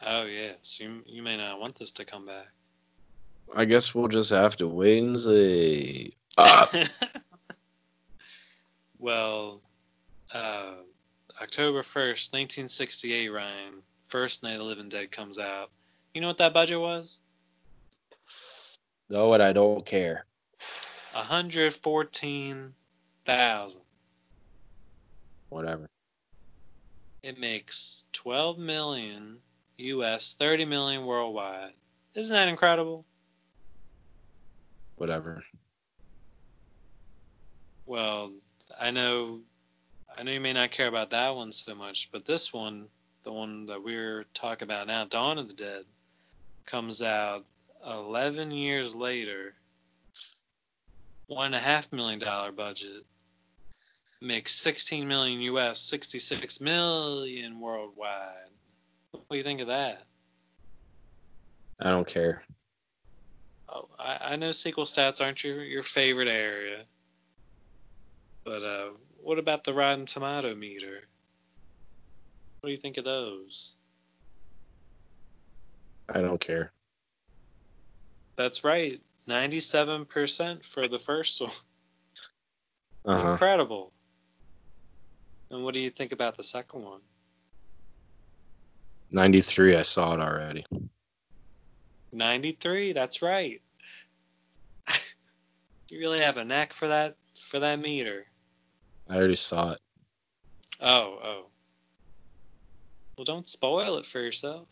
Oh 0.05 0.23
yeah, 0.23 0.53
so 0.61 0.83
you, 0.83 1.03
you 1.05 1.23
may 1.23 1.37
not 1.37 1.59
want 1.59 1.75
this 1.75 1.91
to 1.91 2.05
come 2.05 2.25
back. 2.25 2.47
I 3.55 3.65
guess 3.65 3.95
we'll 3.95 4.07
just 4.07 4.31
have 4.31 4.55
to 4.57 4.67
wait 4.67 5.03
and 5.03 5.19
see. 5.19 6.15
Ah. 6.37 6.69
well, 8.99 9.61
uh, 10.33 10.73
October 11.41 11.81
1st, 11.81 12.33
1968, 12.33 13.29
Ryan, 13.29 13.81
first 14.07 14.43
Night 14.43 14.53
of 14.53 14.59
the 14.59 14.65
Living 14.65 14.89
Dead 14.89 15.11
comes 15.11 15.39
out. 15.39 15.71
You 16.13 16.21
know 16.21 16.27
what 16.27 16.39
that 16.39 16.53
budget 16.53 16.79
was? 16.79 17.21
know 19.09 19.33
it. 19.33 19.41
I 19.41 19.53
don't 19.53 19.85
care. 19.85 20.25
114,000. 21.13 23.81
Whatever. 25.49 25.89
It 27.23 27.39
makes 27.39 28.05
12 28.13 28.57
million 28.57 29.37
US, 29.77 30.33
30 30.33 30.65
million 30.65 31.05
worldwide. 31.05 31.73
Isn't 32.15 32.33
that 32.33 32.47
incredible? 32.47 33.05
Whatever. 34.95 35.43
Well, 37.85 38.33
I 38.79 38.91
know 38.91 39.41
I 40.17 40.23
know 40.23 40.31
you 40.31 40.39
may 40.39 40.53
not 40.53 40.71
care 40.71 40.87
about 40.87 41.11
that 41.11 41.35
one 41.35 41.51
so 41.51 41.75
much, 41.75 42.11
but 42.11 42.25
this 42.25 42.51
one, 42.51 42.87
the 43.21 43.31
one 43.31 43.67
that 43.67 43.83
we're 43.83 44.25
talking 44.33 44.65
about 44.65 44.87
now, 44.87 45.05
Dawn 45.05 45.37
of 45.37 45.47
the 45.47 45.53
Dead, 45.53 45.83
comes 46.65 47.03
out 47.03 47.45
11 47.85 48.49
years 48.49 48.95
later. 48.95 49.53
One 51.27 51.47
and 51.47 51.55
a 51.55 51.59
half 51.59 51.91
million 51.91 52.19
dollar 52.19 52.51
budget 52.51 53.05
makes 54.21 54.53
16 54.55 55.07
million 55.07 55.41
US, 55.41 55.79
66 55.79 56.61
million 56.61 57.59
worldwide. 57.59 58.49
What 59.11 59.29
do 59.29 59.37
you 59.37 59.43
think 59.43 59.61
of 59.61 59.67
that? 59.67 60.03
I 61.79 61.91
don't 61.91 62.07
care. 62.07 62.41
Oh, 63.69 63.87
I, 63.99 64.19
I 64.21 64.35
know 64.35 64.51
sequel 64.51 64.85
stats 64.85 65.23
aren't 65.23 65.43
your, 65.43 65.63
your 65.63 65.83
favorite 65.83 66.29
area, 66.29 66.83
but 68.43 68.63
uh, 68.63 68.89
what 69.21 69.37
about 69.37 69.63
the 69.63 69.73
Rotten 69.73 70.05
Tomato 70.05 70.55
meter? 70.55 71.01
What 72.59 72.67
do 72.67 72.71
you 72.71 72.77
think 72.77 72.97
of 72.97 73.03
those? 73.03 73.75
I 76.09 76.21
don't 76.21 76.39
care. 76.39 76.71
That's 78.37 78.63
right, 78.63 79.01
97% 79.27 80.65
for 80.65 80.87
the 80.87 80.99
first 80.99 81.41
one. 81.41 81.51
Uh-huh. 83.05 83.31
Incredible. 83.31 83.91
And 85.49 85.63
what 85.63 85.73
do 85.73 85.79
you 85.79 85.89
think 85.89 86.11
about 86.11 86.37
the 86.37 86.43
second 86.43 86.83
one? 86.83 87.01
93. 89.11 89.75
I 89.75 89.81
saw 89.83 90.13
it 90.13 90.19
already. 90.19 90.65
93, 92.11 92.93
that's 92.93 93.21
right. 93.21 93.61
you 95.89 95.99
really 95.99 96.19
have 96.19 96.37
a 96.37 96.43
knack 96.43 96.73
for 96.73 96.87
that 96.87 97.15
for 97.49 97.59
that 97.59 97.79
meter. 97.79 98.25
I 99.09 99.15
already 99.15 99.35
saw 99.35 99.73
it. 99.73 99.79
Oh, 100.81 101.19
oh. 101.23 101.45
Well, 103.17 103.25
don't 103.25 103.47
spoil 103.49 103.97
it 103.97 104.05
for 104.05 104.19
yourself. 104.19 104.67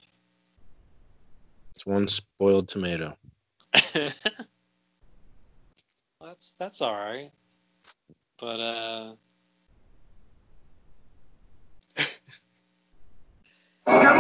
It's 1.73 1.86
one 1.86 2.07
spoiled 2.07 2.67
tomato. 2.67 3.17
that's 3.93 4.13
that's 6.57 6.82
all 6.82 6.93
right. 6.93 7.32
But 8.39 8.59
uh 8.59 9.15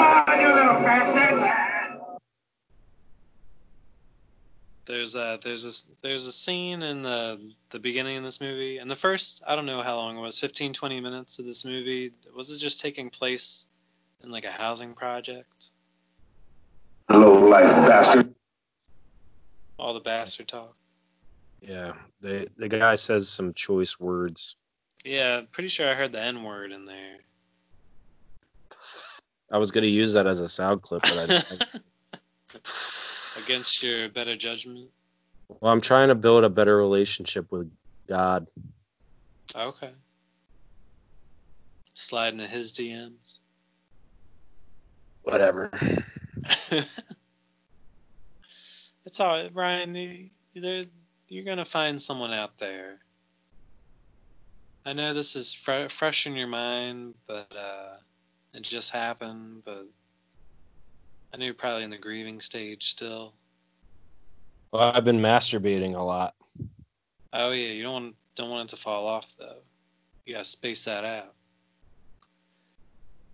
on, 0.05 0.39
you 0.41 0.53
little 0.53 0.81
bastards! 0.81 1.43
there's 4.85 5.15
a 5.15 5.39
there's 5.43 5.65
a 5.65 5.71
there's 6.03 6.27
a 6.27 6.31
scene 6.31 6.83
in 6.83 7.01
the 7.01 7.39
the 7.71 7.79
beginning 7.79 8.17
of 8.17 8.23
this 8.23 8.39
movie 8.39 8.77
and 8.77 8.89
the 8.89 8.95
first 8.95 9.41
I 9.47 9.55
don't 9.55 9.65
know 9.65 9.81
how 9.81 9.95
long 9.95 10.15
it 10.15 10.21
was 10.21 10.39
15 10.39 10.73
20 10.73 10.99
minutes 11.01 11.39
of 11.39 11.45
this 11.45 11.65
movie 11.65 12.11
was 12.35 12.51
it 12.51 12.59
just 12.59 12.79
taking 12.81 13.09
place 13.09 13.67
in 14.23 14.29
like 14.31 14.45
a 14.45 14.51
housing 14.51 14.93
project 14.93 15.71
Low 17.09 17.47
life 17.47 17.71
bastard. 17.87 18.35
all 19.79 19.93
the 19.95 19.99
bastard 20.01 20.47
talk 20.47 20.75
Yeah. 21.61 21.93
The 22.21 22.47
the 22.55 22.69
guy 22.69 22.93
says 22.95 23.27
some 23.27 23.53
choice 23.53 23.99
words. 23.99 24.55
yeah 25.03 25.41
pretty 25.51 25.69
sure 25.69 25.89
I 25.89 25.95
heard 25.95 26.11
the 26.11 26.21
n 26.21 26.43
word 26.43 26.71
in 26.71 26.85
there 26.85 27.17
I 29.51 29.57
was 29.57 29.71
gonna 29.71 29.87
use 29.87 30.13
that 30.13 30.27
as 30.27 30.41
a 30.41 30.49
sound 30.49 30.81
clip, 30.81 31.01
but 31.03 31.17
I 31.17 31.25
just 31.27 31.53
against 33.45 33.81
your 33.83 34.09
better 34.09 34.35
judgment 34.35 34.89
well, 35.61 35.71
I'm 35.71 35.81
trying 35.81 36.07
to 36.07 36.15
build 36.15 36.43
a 36.43 36.49
better 36.49 36.75
relationship 36.75 37.51
with 37.51 37.71
God. 38.07 38.47
okay 39.55 39.91
slide 41.93 42.33
into 42.33 42.47
his 42.47 42.73
DMs 42.73 43.39
Whatever. 45.23 45.71
it's 49.05 49.19
all 49.19 49.27
right, 49.27 49.51
Ryan. 49.55 49.95
You, 49.95 50.29
there- 50.53 50.85
you're 51.29 51.43
gonna 51.43 51.65
find 51.65 51.99
someone 51.99 52.31
out 52.31 52.59
there. 52.59 52.99
I 54.85 54.93
know 54.93 55.15
this 55.15 55.35
is 55.35 55.51
fre- 55.55 55.87
fresh 55.89 56.27
in 56.27 56.35
your 56.35 56.45
mind, 56.47 57.15
but 57.27 57.51
uh, 57.55 57.95
it 58.55 58.63
just 58.63 58.91
happened. 58.91 59.63
But 59.65 59.87
I 61.33 61.37
know 61.37 61.45
you're 61.45 61.53
probably 61.53 61.83
in 61.83 61.89
the 61.89 61.97
grieving 61.97 62.39
stage 62.39 62.89
still. 62.89 63.33
Well, 64.71 64.91
I've 64.93 65.05
been 65.05 65.19
masturbating 65.19 65.95
a 65.95 66.03
lot. 66.03 66.33
Oh 67.33 67.51
yeah, 67.51 67.71
you 67.71 67.83
don't 67.83 67.93
want 67.93 68.15
don't 68.35 68.49
want 68.49 68.71
it 68.71 68.75
to 68.75 68.81
fall 68.81 69.07
off 69.07 69.31
though. 69.37 69.61
You 70.25 70.35
gotta 70.35 70.45
space 70.45 70.85
that 70.85 71.03
out. 71.03 71.33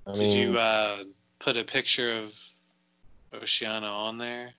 I 0.07 0.13
Did 0.13 0.33
you 0.33 0.57
uh, 0.57 1.03
put 1.39 1.57
a 1.57 1.63
picture 1.63 2.17
of 2.17 2.33
Oceana 3.33 3.87
on 3.87 4.17
there? 4.17 4.53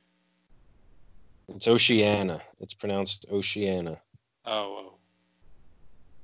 it's 1.49 1.69
Oceana. 1.69 2.41
It's 2.61 2.75
pronounced 2.75 3.27
Oceana. 3.31 4.01
Oh, 4.45 4.51
oh. 4.53 4.95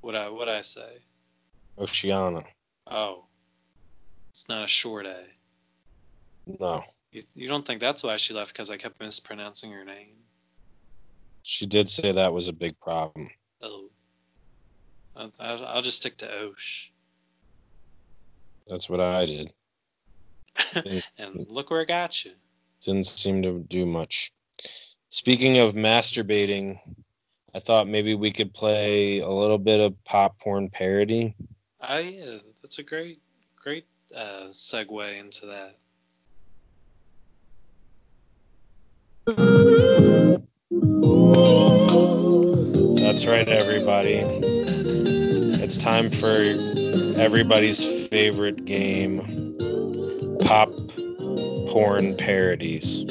what 0.01 0.15
I 0.15 0.29
what 0.29 0.49
I 0.49 0.61
say? 0.61 0.99
Oceana. 1.77 2.43
Oh, 2.87 3.25
it's 4.31 4.49
not 4.49 4.65
a 4.65 4.67
short 4.67 5.05
A. 5.05 5.23
No, 6.59 6.81
You, 7.11 7.23
you 7.35 7.47
don't 7.47 7.65
think 7.65 7.79
that's 7.79 8.03
why 8.03 8.17
she 8.17 8.33
left 8.33 8.53
because 8.53 8.69
I 8.69 8.77
kept 8.77 8.99
mispronouncing 8.99 9.71
her 9.71 9.85
name? 9.85 10.15
she 11.43 11.65
did 11.65 11.89
say 11.89 12.11
that 12.11 12.33
was 12.33 12.47
a 12.47 12.53
big 12.53 12.79
problem. 12.79 13.27
Oh. 13.61 13.89
I'll, 15.15 15.31
I'll, 15.39 15.81
just 15.81 15.97
stick 15.97 16.17
to 16.17 16.47
Osh. 16.47 16.91
That's 18.67 18.89
what 18.89 19.01
I 19.01 19.25
did. 19.25 19.51
and 21.17 21.47
look 21.49 21.71
where 21.71 21.81
it 21.81 21.87
got 21.87 22.23
you. 22.23 22.31
Didn't 22.81 23.05
seem 23.07 23.41
to 23.41 23.59
do 23.59 23.85
much. 23.85 24.31
Speaking 25.09 25.57
of 25.57 25.73
masturbating, 25.73 26.77
I 27.53 27.59
thought 27.59 27.87
maybe 27.87 28.15
we 28.15 28.31
could 28.31 28.53
play 28.53 29.19
a 29.19 29.29
little 29.29 29.57
bit 29.57 29.79
of 29.79 30.01
pop 30.05 30.39
porn 30.39 30.69
parody. 30.69 31.35
Oh, 31.81 31.97
yeah. 31.97 32.37
That's 32.61 32.79
a 32.79 32.83
great, 32.83 33.21
great 33.55 33.85
uh, 34.15 34.47
segue 34.51 35.19
into 35.19 35.45
that. 35.47 35.75
That's 43.01 43.27
right, 43.27 43.47
everybody. 43.47 44.21
It's 45.61 45.77
time 45.77 46.09
for 46.09 46.27
everybody's 47.19 48.07
favorite 48.07 48.65
game 48.65 49.55
pop 50.41 50.69
porn 51.67 52.15
parodies. 52.17 53.05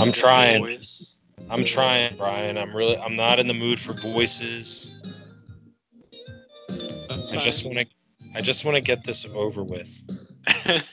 I'm 0.00 0.12
trying. 0.12 0.78
I'm 1.48 1.64
trying, 1.64 2.16
Brian. 2.16 2.58
I'm 2.58 2.74
really 2.74 2.96
I'm 2.96 3.14
not 3.14 3.38
in 3.38 3.46
the 3.46 3.54
mood 3.54 3.78
for 3.78 3.92
voices. 3.92 4.96
I 6.68 7.36
just 7.36 7.64
want 7.64 7.78
to 7.78 7.86
I 8.36 8.42
just 8.42 8.66
want 8.66 8.76
to 8.76 8.82
get 8.82 9.02
this 9.02 9.24
over 9.34 9.64
with. 9.64 10.02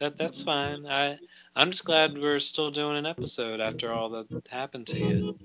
that 0.00 0.18
that's 0.18 0.42
fine. 0.42 0.84
I 0.84 1.16
I'm 1.54 1.70
just 1.70 1.84
glad 1.84 2.18
we're 2.18 2.40
still 2.40 2.72
doing 2.72 2.96
an 2.96 3.06
episode 3.06 3.60
after 3.60 3.92
all 3.92 4.10
that 4.10 4.48
happened 4.48 4.88
to 4.88 4.98
you. 4.98 5.38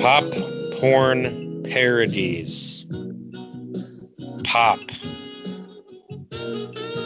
Pop 0.00 0.24
porn 0.80 1.62
parodies. 1.64 2.86
Pop. 4.44 4.80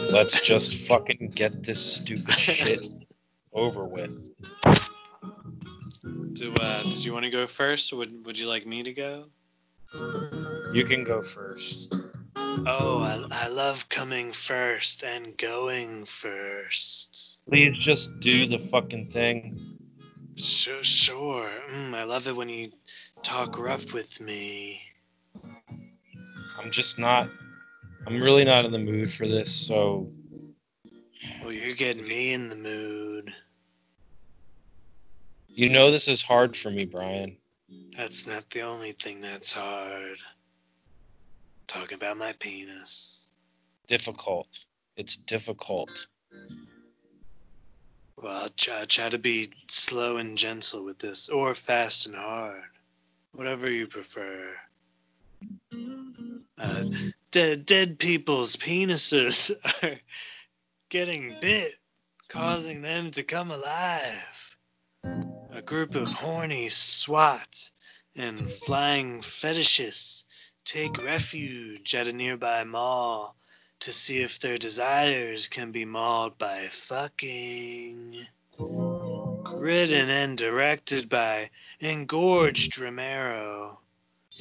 Let's 0.09 0.39
just 0.39 0.87
fucking 0.87 1.33
get 1.35 1.61
this 1.61 1.95
stupid 1.95 2.39
shit 2.39 2.79
over 3.53 3.83
with. 3.83 4.29
Do 6.31 6.53
uh, 6.53 6.83
do 6.83 7.01
you 7.01 7.11
want 7.11 7.25
to 7.25 7.31
go 7.31 7.47
first, 7.47 7.91
or 7.91 7.97
would 7.97 8.25
would 8.25 8.39
you 8.39 8.47
like 8.47 8.65
me 8.65 8.83
to 8.83 8.93
go? 8.93 9.25
You 10.71 10.85
can 10.85 11.03
go 11.03 11.21
first. 11.21 11.93
Oh, 12.65 12.99
I, 13.01 13.25
I 13.31 13.47
love 13.49 13.89
coming 13.89 14.31
first 14.31 15.03
and 15.03 15.37
going 15.37 16.05
first. 16.05 17.41
Please 17.49 17.77
just 17.77 18.19
do 18.19 18.45
the 18.45 18.59
fucking 18.59 19.09
thing. 19.09 19.59
Sure, 20.35 20.83
sure. 20.83 21.49
Mm, 21.71 21.93
I 21.93 22.03
love 22.03 22.27
it 22.27 22.35
when 22.35 22.49
you 22.49 22.71
talk 23.23 23.59
rough 23.59 23.93
with 23.93 24.21
me. 24.21 24.81
I'm 26.59 26.71
just 26.71 26.99
not 26.99 27.29
I'm 28.05 28.21
really 28.21 28.43
not 28.43 28.65
in 28.65 28.71
the 28.71 28.79
mood 28.79 29.11
for 29.11 29.27
this, 29.27 29.51
so 29.51 30.11
Well, 31.41 31.51
you're 31.51 31.75
getting 31.75 32.07
me 32.07 32.33
in 32.33 32.49
the 32.49 32.55
mood. 32.55 33.33
You 35.47 35.69
know 35.69 35.91
this 35.91 36.07
is 36.07 36.21
hard 36.21 36.57
for 36.57 36.69
me, 36.69 36.85
Brian. 36.85 37.37
That's 37.95 38.27
not 38.27 38.49
the 38.49 38.61
only 38.61 38.91
thing 38.91 39.21
that's 39.21 39.53
hard. 39.53 40.17
Talking 41.73 41.95
about 41.95 42.17
my 42.17 42.33
penis. 42.33 43.31
Difficult. 43.87 44.47
It's 44.95 45.15
difficult. 45.17 46.05
Well, 48.15 48.43
I'll 48.43 48.49
try, 48.49 48.85
try 48.85 49.09
to 49.09 49.17
be 49.17 49.49
slow 49.67 50.17
and 50.17 50.37
gentle 50.37 50.85
with 50.85 50.99
this, 50.99 51.29
or 51.29 51.55
fast 51.55 52.05
and 52.05 52.15
hard. 52.15 52.61
Whatever 53.31 53.71
you 53.71 53.87
prefer. 53.87 54.51
Uh, 56.59 56.83
dead, 57.31 57.65
dead 57.65 57.97
people's 57.97 58.55
penises 58.55 59.49
are 59.83 59.99
getting 60.89 61.39
bit, 61.41 61.73
causing 62.27 62.83
them 62.83 63.09
to 63.11 63.23
come 63.23 63.49
alive. 63.49 64.57
A 65.51 65.63
group 65.65 65.95
of 65.95 66.07
horny 66.07 66.69
swats 66.69 67.71
and 68.15 68.51
flying 68.51 69.21
fetishists 69.21 70.25
take 70.65 71.03
refuge 71.03 71.93
at 71.95 72.07
a 72.07 72.13
nearby 72.13 72.63
mall 72.63 73.35
to 73.81 73.91
see 73.91 74.21
if 74.21 74.39
their 74.39 74.57
desires 74.57 75.47
can 75.47 75.71
be 75.71 75.85
mauled 75.85 76.37
by 76.37 76.67
fucking. 76.69 78.15
Written 78.59 80.09
and 80.09 80.37
directed 80.37 81.09
by 81.09 81.49
Engorged 81.81 82.79
Romero, 82.79 83.79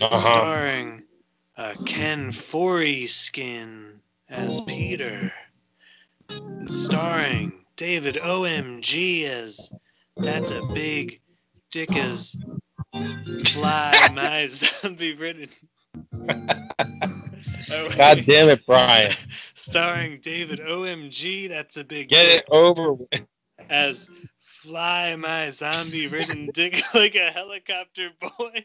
Uh-huh. 0.01 0.17
starring 0.17 1.03
uh, 1.57 1.75
Ken 1.87 2.31
Foryskin 2.31 3.99
as 4.29 4.61
Peter, 4.63 5.33
starring 6.67 7.53
David 7.77 8.17
OMG 8.17 9.25
as 9.25 9.71
That's 10.17 10.51
a 10.51 10.63
Big 10.73 11.21
Dick 11.71 11.95
as 11.97 12.37
Fly 12.93 14.09
My 14.15 14.47
Zombie 14.47 15.15
Written. 15.15 15.49
God 17.97 18.25
damn 18.27 18.49
it, 18.49 18.65
Brian. 18.67 19.13
starring 19.55 20.21
David 20.21 20.61
OMG, 20.61 21.49
that's 21.49 21.77
a 21.77 21.85
big 21.85 22.09
Get 22.09 22.27
it 22.27 22.45
over 22.51 22.93
with. 22.95 23.09
as 23.71 24.11
Fly 24.63 25.17
My 25.17 25.51
Zombie 25.51 26.07
Ridden 26.07 26.51
Dick 26.55 26.81
like 26.95 27.15
a 27.15 27.31
helicopter 27.31 28.11
boy. 28.21 28.65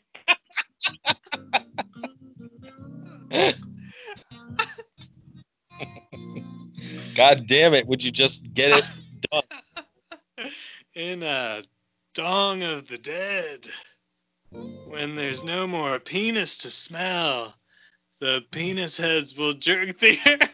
God 7.16 7.48
damn 7.48 7.74
it. 7.74 7.88
Would 7.88 8.04
you 8.04 8.12
just 8.12 8.54
get 8.54 8.72
it 8.72 8.86
done? 9.32 10.52
in 10.96 11.24
uh, 11.24 11.62
a 11.64 11.68
Dong 12.14 12.64
of 12.64 12.88
the 12.88 12.98
Dead. 12.98 13.68
When 14.98 15.14
there's 15.14 15.44
no 15.44 15.68
more 15.68 16.00
penis 16.00 16.58
to 16.58 16.72
smell, 16.72 17.54
the 18.20 18.44
penis 18.50 18.98
heads 18.98 19.38
will 19.38 19.54
jerk 19.54 20.00
the 20.00 20.18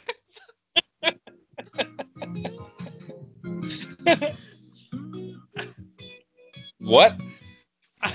earth. 4.12 4.36
What? 6.80 7.16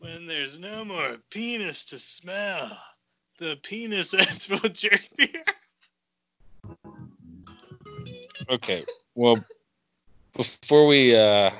when 0.00 0.26
there's 0.26 0.58
no 0.58 0.84
more 0.84 1.18
penis 1.30 1.84
to 1.86 1.98
smell, 2.00 2.76
the 3.38 3.56
penis 3.62 4.10
heads 4.10 4.48
will 4.48 4.68
jerk 4.68 5.02
the 5.16 5.30
earth. 5.46 5.78
Okay. 8.50 8.84
Well, 9.14 9.38
before 10.34 10.88
we 10.88 11.14
uh, 11.14 11.52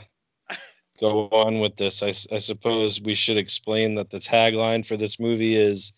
go 1.00 1.28
on 1.28 1.58
with 1.60 1.76
this, 1.76 2.02
I 2.02 2.12
suppose 2.12 3.00
we 3.00 3.14
should 3.14 3.36
explain 3.36 3.96
that 3.96 4.10
the 4.10 4.18
tagline 4.18 4.84
for 4.86 4.96
this 4.96 5.18
movie 5.18 5.56
is 5.56 5.92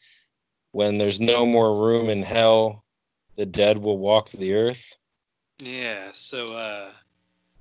when 0.73 0.99
there's 0.99 1.21
no 1.21 1.47
more 1.47 1.75
room 1.87 2.09
in 2.09 2.23
hell, 2.23 2.85
the 3.37 3.47
dead 3.47 3.79
will 3.79 3.99
walk 3.99 4.31
the 4.31 4.55
earth. 4.55 4.97
Yeah, 5.59 6.11
so 6.13 6.55
uh 6.55 6.91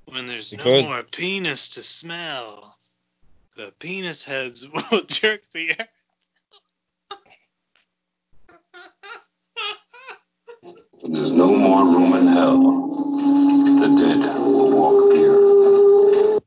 when 0.05 0.27
there's 0.27 0.51
Because- 0.51 0.83
no 0.83 0.89
more 0.89 1.03
penis 1.03 1.69
to 1.69 1.83
smell, 1.83 2.77
the 3.55 3.73
penis 3.79 4.23
heads 4.25 4.67
will 4.91 5.01
jerk 5.01 5.41
the 5.53 5.71
earth. 5.71 5.87
There's 11.03 11.31
no 11.31 11.55
more 11.55 11.83
room 11.85 12.13
in 12.15 12.27
hell. 12.27 12.59
The 13.79 13.87
dead 13.99 14.19
will 14.39 14.75
walk 14.75 15.13
the 15.15 15.25
earth. 15.25 16.43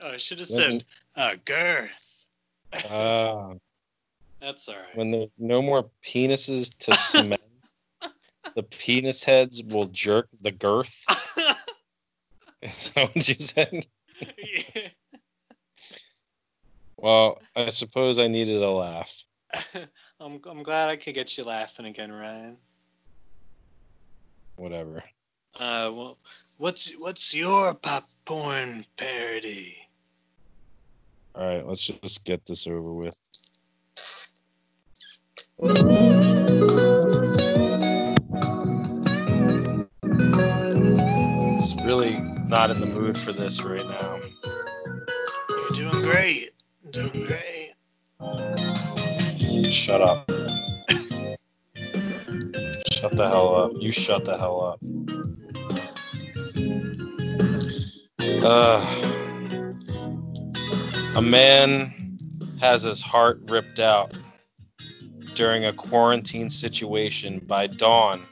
Oh, 0.00 0.07
I 0.07 0.07
should 0.18 0.40
have 0.40 0.48
said 0.48 0.84
uh 1.16 1.34
girth. 1.44 2.26
Ah, 2.90 3.52
That's 4.40 4.68
alright. 4.68 4.94
when 4.94 5.10
there's 5.10 5.32
no 5.38 5.62
more 5.62 5.90
penises 6.04 6.76
to 6.78 6.92
smell, 6.94 7.38
the 8.54 8.62
penis 8.62 9.24
heads 9.24 9.62
will 9.64 9.86
jerk 9.86 10.28
the 10.40 10.52
girth. 10.52 11.04
Is 12.62 12.90
that 12.90 13.14
what 13.14 13.28
you 13.28 13.34
said? 13.38 13.86
yeah. 14.20 14.88
Well, 16.96 17.40
I 17.54 17.68
suppose 17.68 18.18
I 18.18 18.26
needed 18.26 18.60
a 18.60 18.70
laugh. 18.70 19.24
I'm 20.20 20.40
I'm 20.44 20.62
glad 20.62 20.90
I 20.90 20.96
could 20.96 21.14
get 21.14 21.38
you 21.38 21.44
laughing 21.44 21.86
again, 21.86 22.12
Ryan. 22.12 22.58
Whatever. 24.56 25.04
Uh 25.54 25.90
well 25.94 26.18
what's 26.58 26.90
what's 26.98 27.34
your 27.34 27.74
pop 27.74 28.08
porn 28.24 28.84
parody? 28.96 29.78
All 31.38 31.46
right, 31.46 31.64
let's 31.64 31.86
just 31.86 32.24
get 32.24 32.44
this 32.46 32.66
over 32.66 32.92
with. 32.92 33.16
It's 41.54 41.76
really 41.84 42.18
not 42.48 42.72
in 42.72 42.80
the 42.80 42.90
mood 42.92 43.16
for 43.16 43.30
this 43.30 43.64
right 43.64 43.86
now. 43.86 44.18
You're 45.48 45.90
doing 45.90 46.02
great. 46.10 46.54
Doing 46.90 47.26
great. 47.28 47.74
Shut 49.70 50.00
up. 50.00 50.28
shut 52.90 53.16
the 53.16 53.28
hell 53.28 53.54
up. 53.54 53.72
You 53.78 53.92
shut 53.92 54.24
the 54.24 54.36
hell 54.36 54.60
up. 54.60 54.80
Uh, 58.20 59.17
a 61.18 61.20
man 61.20 62.16
has 62.60 62.84
his 62.84 63.02
heart 63.02 63.40
ripped 63.48 63.80
out 63.80 64.16
during 65.34 65.64
a 65.64 65.72
quarantine 65.72 66.48
situation 66.48 67.40
by 67.40 67.66
Dawn, 67.66 68.22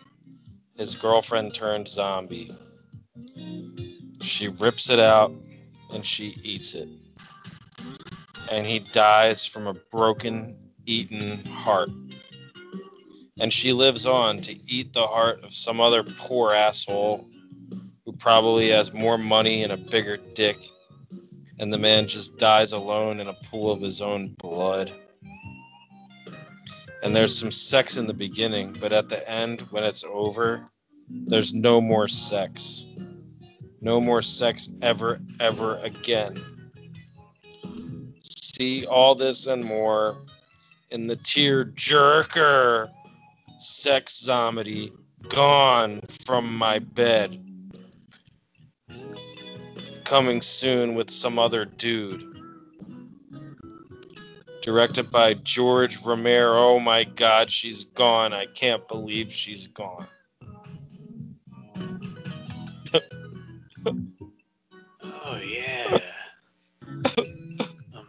his 0.77 0.95
girlfriend 0.95 1.53
turned 1.53 1.89
zombie. 1.89 2.53
She 4.23 4.47
rips 4.47 4.89
it 4.89 5.01
out 5.01 5.35
and 5.93 6.07
she 6.07 6.37
eats 6.45 6.77
it. 6.77 6.89
And 8.53 8.65
he 8.65 8.79
dies 8.93 9.45
from 9.47 9.67
a 9.67 9.75
broken, 9.75 10.57
eaten 10.85 11.45
heart. 11.45 11.91
And 13.41 13.53
she 13.53 13.73
lives 13.73 14.07
on 14.07 14.43
to 14.43 14.57
eat 14.73 14.93
the 14.93 15.09
heart 15.09 15.43
of 15.43 15.53
some 15.53 15.81
other 15.81 16.05
poor 16.05 16.53
asshole 16.53 17.29
who 18.05 18.13
probably 18.13 18.69
has 18.69 18.95
more 18.95 19.19
money 19.19 19.65
and 19.65 19.73
a 19.73 19.77
bigger 19.77 20.19
dick. 20.37 20.59
And 21.59 21.73
the 21.73 21.79
man 21.79 22.07
just 22.07 22.39
dies 22.39 22.73
alone 22.73 23.21
in 23.21 23.29
a 23.29 23.33
pool 23.33 23.71
of 23.71 23.81
his 23.81 24.03
own 24.03 24.29
blood. 24.29 24.93
And 27.03 27.15
there's 27.15 27.39
some 27.39 27.53
sex 27.53 27.97
in 27.97 28.07
the 28.07 28.15
beginning, 28.15 28.77
but 28.81 28.93
at 28.93 29.09
the 29.09 29.31
end, 29.31 29.63
when 29.71 29.85
it's 29.85 30.05
over, 30.05 30.67
there's 31.09 31.55
no 31.55 31.81
more 31.81 32.09
sex. 32.09 32.85
No 33.81 34.01
more 34.01 34.23
sex 34.23 34.69
ever, 34.83 35.21
ever 35.39 35.79
again. 35.83 36.43
See 38.21 38.87
all 38.87 39.15
this 39.15 39.47
and 39.47 39.65
more 39.65 40.17
in 40.91 41.07
the 41.07 41.17
tear 41.17 41.65
jerker 41.65 42.91
sex 43.59 44.23
zombie 44.23 44.93
gone 45.29 46.01
from 46.25 46.57
my 46.57 46.79
bed. 46.79 47.46
Coming 50.07 50.41
soon 50.41 50.95
with 50.95 51.11
some 51.11 51.37
other 51.37 51.65
dude. 51.65 52.23
Directed 54.63 55.11
by 55.11 55.35
George 55.35 56.05
Romero. 56.07 56.57
Oh 56.57 56.79
my 56.79 57.03
god, 57.03 57.51
she's 57.51 57.83
gone. 57.83 58.33
I 58.33 58.47
can't 58.47 58.87
believe 58.87 59.33
she's 59.33 59.67
gone. 59.67 60.07
Oh 65.03 65.41
yeah. 65.45 65.99
um, 67.97 68.07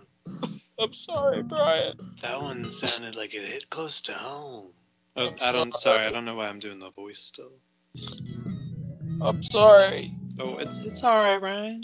I'm 0.79 0.93
sorry, 0.93 1.41
Brian. 1.41 1.93
that 2.21 2.39
one 2.39 2.69
sounded 2.69 3.15
like 3.15 3.33
it 3.33 3.41
hit 3.41 3.71
close 3.71 4.01
to 4.01 4.13
home. 4.13 4.67
Oh, 5.15 5.27
I'm 5.29 5.35
I 5.41 5.51
don't. 5.51 5.73
sorry. 5.73 5.97
Sorry, 5.97 6.05
I 6.05 6.11
don't 6.11 6.25
know 6.25 6.35
why 6.35 6.47
I'm 6.47 6.59
doing 6.59 6.77
the 6.77 6.91
voice 6.91 7.17
still. 7.17 7.53
I'm 9.19 9.41
sorry. 9.41 10.11
Oh, 10.39 10.57
it's 10.57 10.79
it's 10.79 11.03
all 11.03 11.23
right, 11.23 11.41
Ryan. 11.41 11.81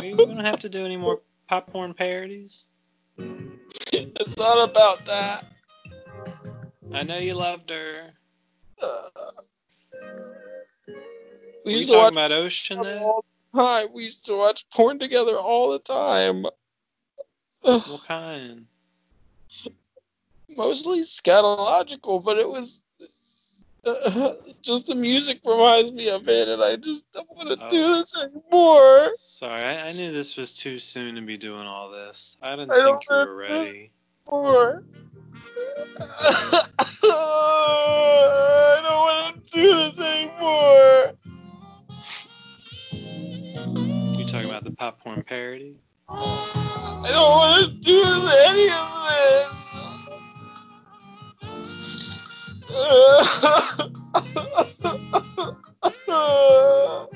We 0.00 0.12
don't 0.12 0.40
have 0.40 0.60
to 0.60 0.68
do 0.68 0.84
any 0.84 0.96
more 0.96 1.22
popcorn 1.48 1.94
parodies. 1.94 2.68
It's 3.92 4.36
not 4.36 4.70
about 4.70 5.04
that. 5.06 5.44
I 6.92 7.02
know 7.02 7.16
you 7.16 7.34
loved 7.34 7.70
her. 7.70 8.12
Uh, 8.82 9.08
we 11.64 11.72
used 11.74 11.88
you 11.88 11.94
to 11.94 11.98
watch 11.98 12.12
about 12.12 12.32
Ocean 12.32 12.78
porn 12.78 12.98
all 12.98 13.24
the 13.52 13.58
time. 13.60 13.88
We 13.94 14.04
used 14.04 14.26
to 14.26 14.34
watch 14.34 14.68
porn 14.70 14.98
together 14.98 15.36
all 15.36 15.70
the 15.70 15.78
time. 15.78 16.46
What 17.62 18.04
kind? 18.06 18.66
Mostly 20.56 21.00
scatological, 21.00 22.22
but 22.22 22.38
it 22.38 22.48
was 22.48 22.82
uh, 23.88 24.32
just 24.62 24.86
the 24.88 24.94
music 24.94 25.40
reminds 25.44 25.92
me 25.92 26.08
of 26.10 26.28
it, 26.28 26.48
and 26.48 26.62
I 26.62 26.76
just 26.76 27.10
don't 27.12 27.28
want 27.30 27.48
to 27.48 27.56
do 27.56 27.82
Oh. 27.82 27.98
this 27.98 28.22
anymore. 28.22 29.10
Sorry, 29.16 29.62
I, 29.64 29.84
I 29.84 29.88
knew 29.88 30.10
this 30.12 30.36
was 30.36 30.52
too 30.52 30.78
soon 30.78 31.14
to 31.16 31.20
be 31.22 31.36
doing 31.36 31.66
all 31.66 31.90
this. 31.90 32.36
I 32.42 32.56
didn't 32.56 32.70
I 32.70 32.82
think 32.84 33.02
you 33.08 33.16
were 33.16 33.34
ready. 33.36 33.90
More. 34.30 34.82
I 37.10 38.80
don't 38.82 39.00
want 39.00 39.46
to 39.46 39.50
do 39.52 39.66
this 39.66 39.98
anymore. 40.00 41.14
You 44.18 44.24
talking 44.26 44.48
about 44.48 44.64
the 44.64 44.72
popcorn 44.76 45.22
parody? 45.22 45.80
I 46.08 47.04
don't 47.10 47.30
want 47.30 47.64
to 47.66 47.70
do 47.80 48.02
any 48.48 48.66
of 48.68 48.86
this. 49.08 49.57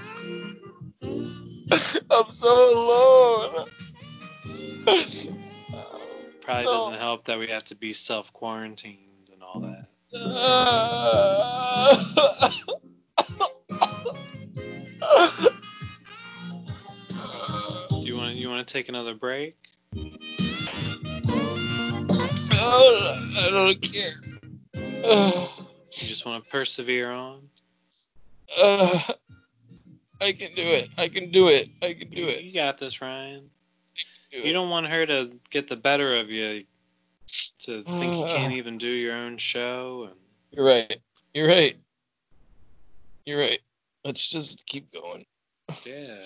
I'm 2.11 2.27
so 2.29 2.49
alone. 2.49 3.67
Probably 6.41 6.65
No. 6.65 6.73
doesn't 6.73 6.99
help 6.99 7.27
that 7.27 7.39
we 7.39 7.47
have 7.49 7.65
to 7.65 7.75
be 7.77 7.93
self 7.93 8.33
quarantined 8.33 9.31
and 9.33 9.43
all 9.43 9.61
that. 9.61 9.87
Do 17.91 18.09
you 18.09 18.17
want 18.17 18.35
you 18.35 18.49
want 18.49 18.67
to 18.67 18.73
take 18.73 18.89
another 18.89 19.15
break? 19.15 19.57
I 22.55 23.49
don't 23.51 23.81
care. 23.81 24.32
You 25.05 25.49
just 26.09 26.25
want 26.27 26.45
to 26.45 26.51
persevere 26.51 27.11
on? 27.11 27.43
Uh, 28.61 28.99
I 30.21 30.33
can 30.33 30.51
do 30.55 30.63
it. 30.63 30.89
I 30.99 31.09
can 31.09 31.31
do 31.31 31.49
it. 31.49 31.69
I 31.83 31.93
can 31.95 32.09
do 32.11 32.25
it. 32.27 32.43
You 32.45 32.53
got 32.55 32.79
this, 32.79 33.01
Ryan. 33.03 33.51
Do 34.31 34.39
You 34.39 34.45
it. 34.51 34.53
don't 34.53 34.71
want 34.71 34.87
her 34.87 35.05
to 35.07 35.31
get 35.51 35.69
the 35.69 35.77
better 35.77 36.17
of 36.17 36.31
you 36.31 36.65
to 37.61 37.83
think 37.83 38.17
you 38.17 38.25
can't 38.27 38.53
even 38.55 38.79
do 38.79 38.89
your 38.89 39.15
own 39.15 39.37
show 39.37 40.09
and 40.11 40.19
You're 40.51 40.65
right. 40.67 40.97
You're 41.35 41.49
right. 41.49 41.77
You're 43.25 43.39
right. 43.39 43.61
Let's 44.05 44.27
just 44.29 44.67
keep 44.67 44.93
going. 44.93 45.25
yeah. 45.85 46.21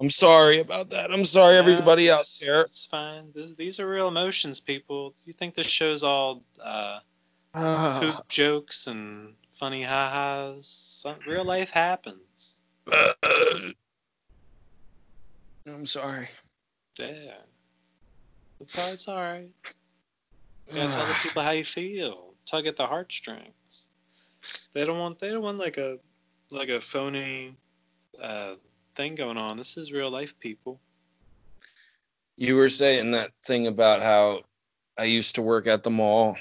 I'm 0.00 0.10
sorry 0.10 0.60
about 0.60 0.90
that. 0.90 1.10
I'm 1.10 1.24
sorry, 1.24 1.56
everybody 1.56 2.10
out 2.10 2.28
there. 2.42 2.60
It's 2.62 2.84
fine. 2.84 3.30
This, 3.34 3.52
these 3.52 3.80
are 3.80 3.88
real 3.88 4.08
emotions, 4.08 4.60
people. 4.60 5.14
You 5.24 5.32
think 5.32 5.54
this 5.54 5.66
show's 5.66 6.02
all 6.02 6.42
uh, 6.62 6.98
Ah, 7.58 7.98
poop 8.00 8.28
jokes 8.28 8.86
and 8.86 9.34
funny 9.54 9.82
ha-has? 9.82 11.06
Real 11.26 11.44
life 11.44 11.70
happens. 11.70 12.60
I'm 15.66 15.86
sorry. 15.86 16.28
Yeah. 16.98 17.38
It's 18.60 18.78
all, 18.78 18.92
it's 18.92 19.08
all 19.08 19.16
right. 19.16 19.48
You 20.68 20.74
gotta 20.74 20.92
tell 20.92 21.06
the 21.06 21.14
people 21.22 21.42
how 21.42 21.50
you 21.50 21.64
feel. 21.64 22.34
Tug 22.44 22.66
at 22.66 22.76
the 22.76 22.86
heartstrings. 22.86 23.88
They 24.74 24.84
don't 24.84 24.98
want. 24.98 25.18
They 25.18 25.30
don't 25.30 25.42
want 25.42 25.58
like 25.58 25.78
a 25.78 25.98
like 26.50 26.68
a 26.68 26.80
phony 26.80 27.56
uh, 28.20 28.54
thing 28.94 29.14
going 29.14 29.38
on. 29.38 29.56
This 29.56 29.76
is 29.76 29.92
real 29.92 30.10
life, 30.10 30.38
people. 30.38 30.78
You 32.36 32.56
were 32.56 32.68
saying 32.68 33.12
that 33.12 33.30
thing 33.42 33.66
about 33.66 34.02
how 34.02 34.42
I 34.98 35.04
used 35.04 35.36
to 35.36 35.42
work 35.42 35.66
at 35.66 35.82
the 35.82 35.90
mall. 35.90 36.36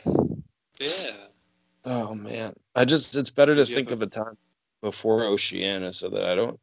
Yeah. 1.85 1.91
Oh 1.93 2.15
man, 2.15 2.53
I 2.73 2.85
just 2.85 3.15
it's 3.15 3.29
better 3.29 3.55
to 3.55 3.65
think 3.65 3.91
of 3.91 4.01
a 4.01 4.07
time 4.07 4.37
before 4.81 5.23
Oceana 5.23 5.93
so 5.93 6.09
that 6.09 6.23
I 6.29 6.35
don't 6.35 6.59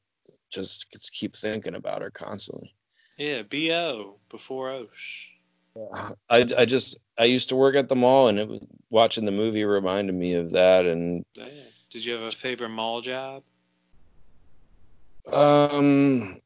just 0.50 1.12
keep 1.12 1.34
thinking 1.34 1.74
about 1.74 2.02
her 2.02 2.10
constantly. 2.10 2.74
Yeah. 3.18 3.42
Bo 3.42 4.18
before 4.28 4.70
Osh. 4.70 5.32
I, 6.28 6.44
I 6.58 6.64
just 6.66 6.98
I 7.18 7.24
used 7.24 7.48
to 7.48 7.56
work 7.56 7.76
at 7.76 7.88
the 7.88 7.96
mall 7.96 8.28
and 8.28 8.38
it 8.38 8.48
was, 8.48 8.60
watching 8.90 9.24
the 9.24 9.32
movie 9.32 9.64
reminded 9.64 10.14
me 10.14 10.34
of 10.34 10.50
that 10.50 10.86
and 10.86 11.24
Yeah. 11.34 11.46
Did 11.90 12.04
you 12.04 12.14
have 12.14 12.22
a 12.22 12.30
favorite 12.32 12.68
mall 12.70 13.00
job? 13.00 13.42
um 15.32 16.36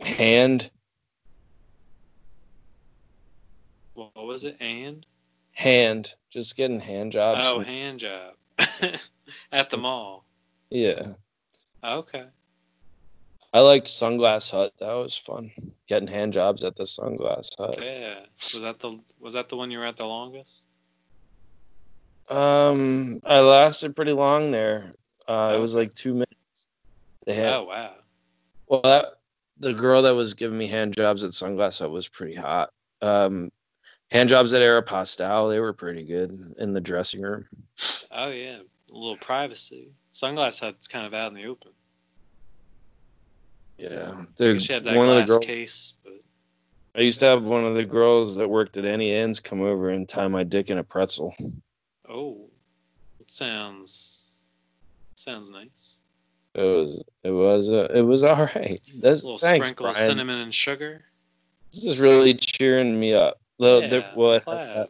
hand 0.00 0.70
What 3.94 4.26
was 4.26 4.44
it? 4.44 4.56
And 4.60 5.04
hand 5.60 6.14
just 6.30 6.56
getting 6.56 6.80
hand 6.80 7.12
jobs. 7.12 7.40
oh, 7.44 7.60
hand 7.60 7.98
job 7.98 8.34
at 9.52 9.68
the 9.70 9.76
mall. 9.76 10.24
yeah. 10.70 11.02
Okay. 11.84 12.24
I 13.52 13.60
liked 13.60 13.86
Sunglass 13.86 14.50
Hut. 14.50 14.72
That 14.78 14.92
was 14.94 15.16
fun. 15.16 15.50
Getting 15.88 16.08
hand 16.08 16.32
jobs 16.32 16.62
at 16.62 16.76
the 16.76 16.84
Sunglass 16.84 17.48
Hut. 17.58 17.78
Yeah. 17.82 18.20
Was 18.38 18.62
that 18.62 18.78
the 18.78 19.00
was 19.18 19.32
that 19.34 19.48
the 19.48 19.56
one 19.56 19.70
you 19.70 19.78
were 19.78 19.86
at 19.86 19.96
the 19.96 20.06
longest? 20.06 20.66
Um, 22.30 23.20
I 23.26 23.40
lasted 23.40 23.96
pretty 23.96 24.12
long 24.12 24.52
there. 24.52 24.92
Uh, 25.26 25.52
it 25.56 25.60
was 25.60 25.74
like 25.74 25.92
two 25.94 26.12
minutes. 26.12 26.36
They 27.26 27.34
had, 27.34 27.52
Oh 27.54 27.64
wow. 27.64 27.94
well, 28.68 28.80
that, 28.82 29.06
the 29.58 29.74
girl 29.74 30.02
that 30.02 30.14
was 30.14 30.34
giving 30.34 30.56
me 30.58 30.68
hand 30.68 30.94
jobs 30.94 31.24
at 31.24 31.32
Sunglass 31.32 31.80
Hut 31.80 31.90
was 31.90 32.08
pretty 32.08 32.34
hot. 32.36 32.70
Um, 33.02 33.50
hand 34.10 34.28
jobs 34.28 34.52
at 34.54 34.62
Aeropostale, 34.62 35.48
they 35.50 35.60
were 35.60 35.72
pretty 35.72 36.02
good 36.02 36.32
in 36.58 36.72
the 36.72 36.80
dressing 36.80 37.22
room. 37.22 37.46
Oh 38.10 38.30
yeah. 38.30 38.58
A 38.92 38.94
little 38.94 39.16
privacy. 39.16 39.92
Sunglass 40.12 40.60
Hut's 40.60 40.88
kind 40.88 41.06
of 41.06 41.14
out 41.14 41.28
in 41.28 41.34
the 41.34 41.46
open. 41.46 41.70
Yeah, 43.78 44.12
I 44.14 44.24
the, 44.36 44.52
guess 44.54 44.68
you 44.68 44.74
had 44.74 44.84
that 44.84 44.96
one 44.96 45.08
of 45.08 45.14
the 45.14 45.22
glass 45.22 45.28
girls. 45.28 45.46
case, 45.46 45.94
but 46.04 46.20
I 46.94 47.00
used 47.00 47.20
to 47.20 47.26
have 47.26 47.44
one 47.44 47.64
of 47.64 47.74
the 47.74 47.84
girls 47.84 48.36
that 48.36 48.48
worked 48.48 48.76
at 48.76 48.84
Auntie 48.84 49.14
Anne's 49.14 49.40
come 49.40 49.62
over 49.62 49.88
and 49.88 50.08
tie 50.08 50.28
my 50.28 50.42
dick 50.42 50.70
in 50.70 50.76
a 50.78 50.84
pretzel. 50.84 51.34
oh, 52.08 52.48
it 53.20 53.30
sounds 53.30 54.42
sounds 55.14 55.50
nice. 55.50 56.02
It 56.54 56.62
was, 56.62 57.04
it 57.22 57.30
was, 57.30 57.72
uh, 57.72 57.88
it 57.94 58.02
was 58.02 58.24
all 58.24 58.50
right. 58.56 58.80
That's 59.00 59.22
A 59.22 59.24
little 59.24 59.38
thanks, 59.38 59.68
sprinkle 59.68 59.86
of 59.86 59.96
cinnamon 59.96 60.40
and 60.40 60.54
sugar. 60.54 61.04
This 61.70 61.84
is 61.84 62.00
really 62.00 62.34
cheering 62.34 62.98
me 62.98 63.14
up. 63.14 63.38
The, 63.60 63.80
yeah, 63.82 63.88
the, 63.88 64.04
well, 64.16 64.40
that, 64.46 64.88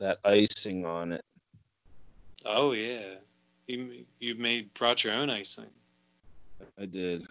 that 0.00 0.18
icing 0.24 0.84
on 0.84 1.12
it. 1.12 1.24
Oh 2.44 2.72
yeah. 2.72 3.14
You 3.68 4.04
you 4.18 4.34
made 4.34 4.74
brought 4.74 5.04
your 5.04 5.14
own 5.14 5.30
icing. 5.30 5.70
I 6.76 6.86
did. 6.86 7.22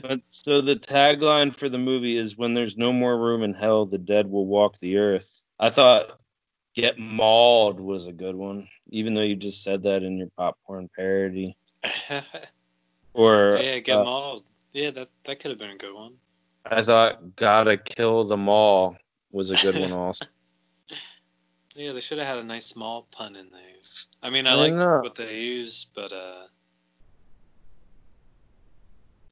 But 0.00 0.20
so 0.28 0.60
the 0.60 0.76
tagline 0.76 1.52
for 1.52 1.68
the 1.68 1.78
movie 1.78 2.16
is 2.16 2.36
"When 2.36 2.54
there's 2.54 2.76
no 2.76 2.92
more 2.92 3.18
room 3.18 3.42
in 3.42 3.54
hell, 3.54 3.86
the 3.86 3.98
dead 3.98 4.30
will 4.30 4.46
walk 4.46 4.78
the 4.78 4.98
earth." 4.98 5.42
I 5.58 5.68
thought 5.70 6.04
"Get 6.74 7.00
Mauled" 7.00 7.80
was 7.80 8.06
a 8.06 8.12
good 8.12 8.36
one, 8.36 8.68
even 8.90 9.14
though 9.14 9.22
you 9.22 9.34
just 9.34 9.64
said 9.64 9.82
that 9.82 10.04
in 10.04 10.16
your 10.16 10.30
popcorn 10.36 10.88
parody. 10.96 11.56
Or 13.16 13.58
yeah, 13.60 13.78
get 13.78 13.98
uh, 13.98 14.02
mauled. 14.04 14.42
Yeah, 14.72 14.90
that 14.90 15.08
that 15.24 15.38
could 15.38 15.52
have 15.52 15.58
been 15.58 15.70
a 15.70 15.76
good 15.76 15.94
one. 15.94 16.14
I 16.66 16.82
thought 16.82 17.36
"Gotta 17.36 17.76
kill 17.76 18.24
them 18.24 18.48
all" 18.48 18.96
was 19.34 19.50
a 19.50 19.56
good 19.56 19.78
one 19.78 19.92
also. 19.92 20.24
Yeah, 21.76 21.90
they 21.90 21.98
should 21.98 22.18
have 22.18 22.28
had 22.28 22.38
a 22.38 22.44
nice 22.44 22.66
small 22.66 23.08
pun 23.10 23.34
in 23.34 23.50
there. 23.50 23.60
I 24.22 24.30
mean, 24.30 24.46
I, 24.46 24.52
I 24.52 24.54
like 24.54 24.74
know. 24.74 25.00
what 25.00 25.16
they 25.16 25.40
used, 25.40 25.88
but 25.92 26.12
uh, 26.12 26.44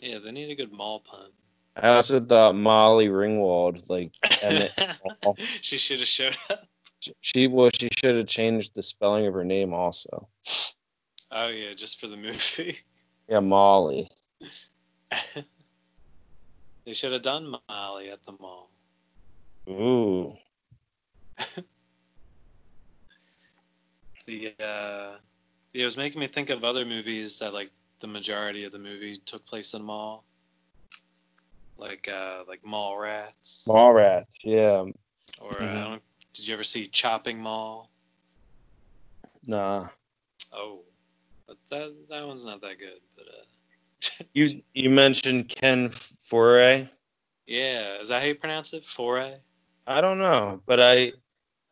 yeah, 0.00 0.18
they 0.18 0.32
need 0.32 0.50
a 0.50 0.56
good 0.56 0.72
mall 0.72 0.98
pun. 0.98 1.30
I 1.76 1.90
also 1.90 2.18
thought 2.18 2.56
Molly 2.56 3.06
Ringwald, 3.06 3.88
like 3.88 4.10
Emmett 4.42 4.72
she 5.60 5.78
should 5.78 6.00
have 6.00 6.08
showed 6.08 6.36
up. 6.50 6.66
She 7.20 7.46
well, 7.46 7.70
she 7.72 7.88
should 7.96 8.16
have 8.16 8.26
changed 8.26 8.74
the 8.74 8.82
spelling 8.82 9.26
of 9.26 9.34
her 9.34 9.44
name 9.44 9.72
also. 9.72 10.28
Oh 11.30 11.48
yeah, 11.48 11.74
just 11.74 12.00
for 12.00 12.08
the 12.08 12.16
movie. 12.16 12.76
Yeah, 13.28 13.38
Molly. 13.38 14.08
they 16.84 16.92
should 16.92 17.12
have 17.12 17.22
done 17.22 17.54
Molly 17.68 18.10
at 18.10 18.24
the 18.24 18.32
mall. 18.32 18.71
Ooh. 19.68 20.32
The 24.26 24.54
uh, 24.60 25.16
yeah, 25.72 25.82
it 25.82 25.84
was 25.84 25.96
making 25.96 26.20
me 26.20 26.26
think 26.28 26.50
of 26.50 26.64
other 26.64 26.84
movies 26.84 27.38
that 27.40 27.52
like 27.52 27.70
the 28.00 28.06
majority 28.06 28.64
of 28.64 28.72
the 28.72 28.78
movie 28.78 29.16
took 29.16 29.44
place 29.46 29.74
in 29.74 29.80
a 29.80 29.84
mall. 29.84 30.24
like 31.76 32.08
uh 32.08 32.44
like 32.48 32.62
Mallrats. 32.62 33.66
Mallrats, 33.68 34.36
yeah. 34.44 34.84
Or 35.40 35.52
Mhm. 35.52 35.68
I 35.68 35.90
don't. 35.90 36.02
Did 36.34 36.48
you 36.48 36.54
ever 36.54 36.64
see 36.64 36.86
Chopping 36.86 37.38
Mall? 37.40 37.90
Nah. 39.46 39.88
Oh, 40.52 40.82
but 41.46 41.56
that 41.70 41.94
that 42.08 42.26
one's 42.26 42.46
not 42.46 42.60
that 42.62 42.78
good. 42.78 43.00
But 43.16 43.26
uh, 43.28 44.24
You 44.34 44.62
you 44.74 44.90
mentioned 44.90 45.48
Ken 45.48 45.88
Foree. 45.88 46.88
yeah, 47.46 48.00
is 48.00 48.08
that 48.08 48.20
how 48.22 48.28
you 48.28 48.34
pronounce 48.34 48.72
it? 48.72 48.84
Foray. 48.84 49.36
I 49.86 50.00
don't 50.00 50.18
know, 50.18 50.62
but 50.66 50.80
I, 50.80 51.12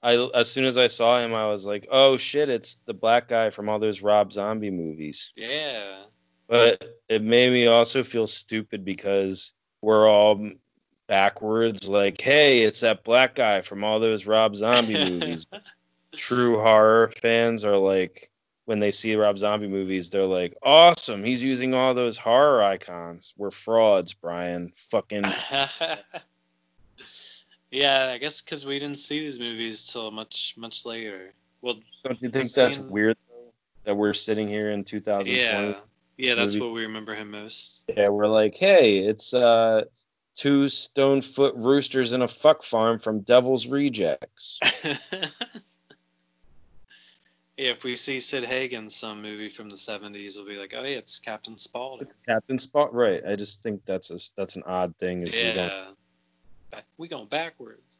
I 0.02 0.30
as 0.34 0.50
soon 0.50 0.64
as 0.64 0.78
I 0.78 0.88
saw 0.88 1.20
him, 1.20 1.34
I 1.34 1.46
was 1.46 1.66
like, 1.66 1.86
oh 1.90 2.16
shit, 2.16 2.48
it's 2.48 2.76
the 2.86 2.94
black 2.94 3.28
guy 3.28 3.50
from 3.50 3.68
all 3.68 3.78
those 3.78 4.02
Rob 4.02 4.32
Zombie 4.32 4.70
movies. 4.70 5.32
Yeah. 5.36 6.04
But 6.48 6.84
it 7.08 7.22
made 7.22 7.52
me 7.52 7.66
also 7.68 8.02
feel 8.02 8.26
stupid 8.26 8.84
because 8.84 9.54
we're 9.82 10.08
all 10.08 10.50
backwards. 11.06 11.88
Like, 11.88 12.20
hey, 12.20 12.62
it's 12.62 12.80
that 12.80 13.04
black 13.04 13.34
guy 13.34 13.60
from 13.60 13.84
all 13.84 14.00
those 14.00 14.26
Rob 14.26 14.56
Zombie 14.56 15.10
movies. 15.10 15.46
True 16.16 16.56
horror 16.56 17.10
fans 17.22 17.64
are 17.64 17.76
like, 17.76 18.30
when 18.64 18.78
they 18.78 18.90
see 18.90 19.16
Rob 19.16 19.38
Zombie 19.38 19.68
movies, 19.68 20.10
they're 20.10 20.26
like, 20.26 20.54
awesome, 20.62 21.24
he's 21.24 21.42
using 21.44 21.74
all 21.74 21.94
those 21.94 22.18
horror 22.18 22.62
icons. 22.62 23.34
We're 23.36 23.50
frauds, 23.50 24.14
Brian. 24.14 24.70
Fucking. 24.74 25.24
yeah, 27.70 28.10
I 28.12 28.18
guess 28.18 28.40
because 28.40 28.64
we 28.66 28.78
didn't 28.78 28.96
see 28.98 29.20
these 29.20 29.38
movies 29.38 29.92
till 29.92 30.10
much 30.10 30.54
much 30.56 30.84
later. 30.86 31.32
Well, 31.62 31.76
Don't 32.04 32.20
you 32.22 32.28
think 32.30 32.52
that's 32.52 32.78
Seen- 32.78 32.88
weird 32.88 33.16
though, 33.28 33.52
that 33.84 33.94
we're 33.96 34.12
sitting 34.12 34.48
here 34.48 34.70
in 34.70 34.84
2020? 34.84 35.68
yeah, 35.68 35.74
yeah, 36.16 36.34
that's 36.34 36.54
movie. 36.54 36.64
what 36.66 36.74
we 36.74 36.82
remember 36.82 37.14
him 37.14 37.30
most. 37.30 37.84
Yeah, 37.88 38.08
we're 38.08 38.26
like, 38.28 38.56
hey, 38.56 38.98
it's 38.98 39.34
uh 39.34 39.84
two 40.34 40.68
stone 40.68 41.20
foot 41.22 41.54
roosters 41.56 42.12
in 42.12 42.22
a 42.22 42.28
fuck 42.28 42.62
farm 42.62 42.98
from 42.98 43.20
Devil's 43.20 43.66
Rejects. 43.66 44.58
yeah, 44.84 44.96
if 47.56 47.84
we 47.84 47.94
see 47.96 48.20
Sid 48.20 48.44
Hagen 48.44 48.88
some 48.88 49.20
movie 49.22 49.48
from 49.50 49.68
the 49.68 49.76
'70s, 49.76 50.36
we'll 50.36 50.46
be 50.46 50.56
like, 50.56 50.72
oh 50.76 50.82
yeah, 50.82 50.96
it's 50.96 51.18
Captain 51.18 51.58
Spaulding. 51.58 52.08
Captain 52.26 52.58
Spot, 52.58 52.92
right? 52.94 53.22
I 53.26 53.36
just 53.36 53.62
think 53.62 53.84
that's 53.84 54.10
a 54.10 54.18
that's 54.36 54.56
an 54.56 54.62
odd 54.66 54.96
thing. 54.96 55.22
Is 55.22 55.34
we 55.34 55.42
don't, 55.42 55.56
Yeah, 55.56 55.84
Back- 56.70 56.86
we 56.96 57.08
going 57.08 57.28
backwards. 57.28 57.98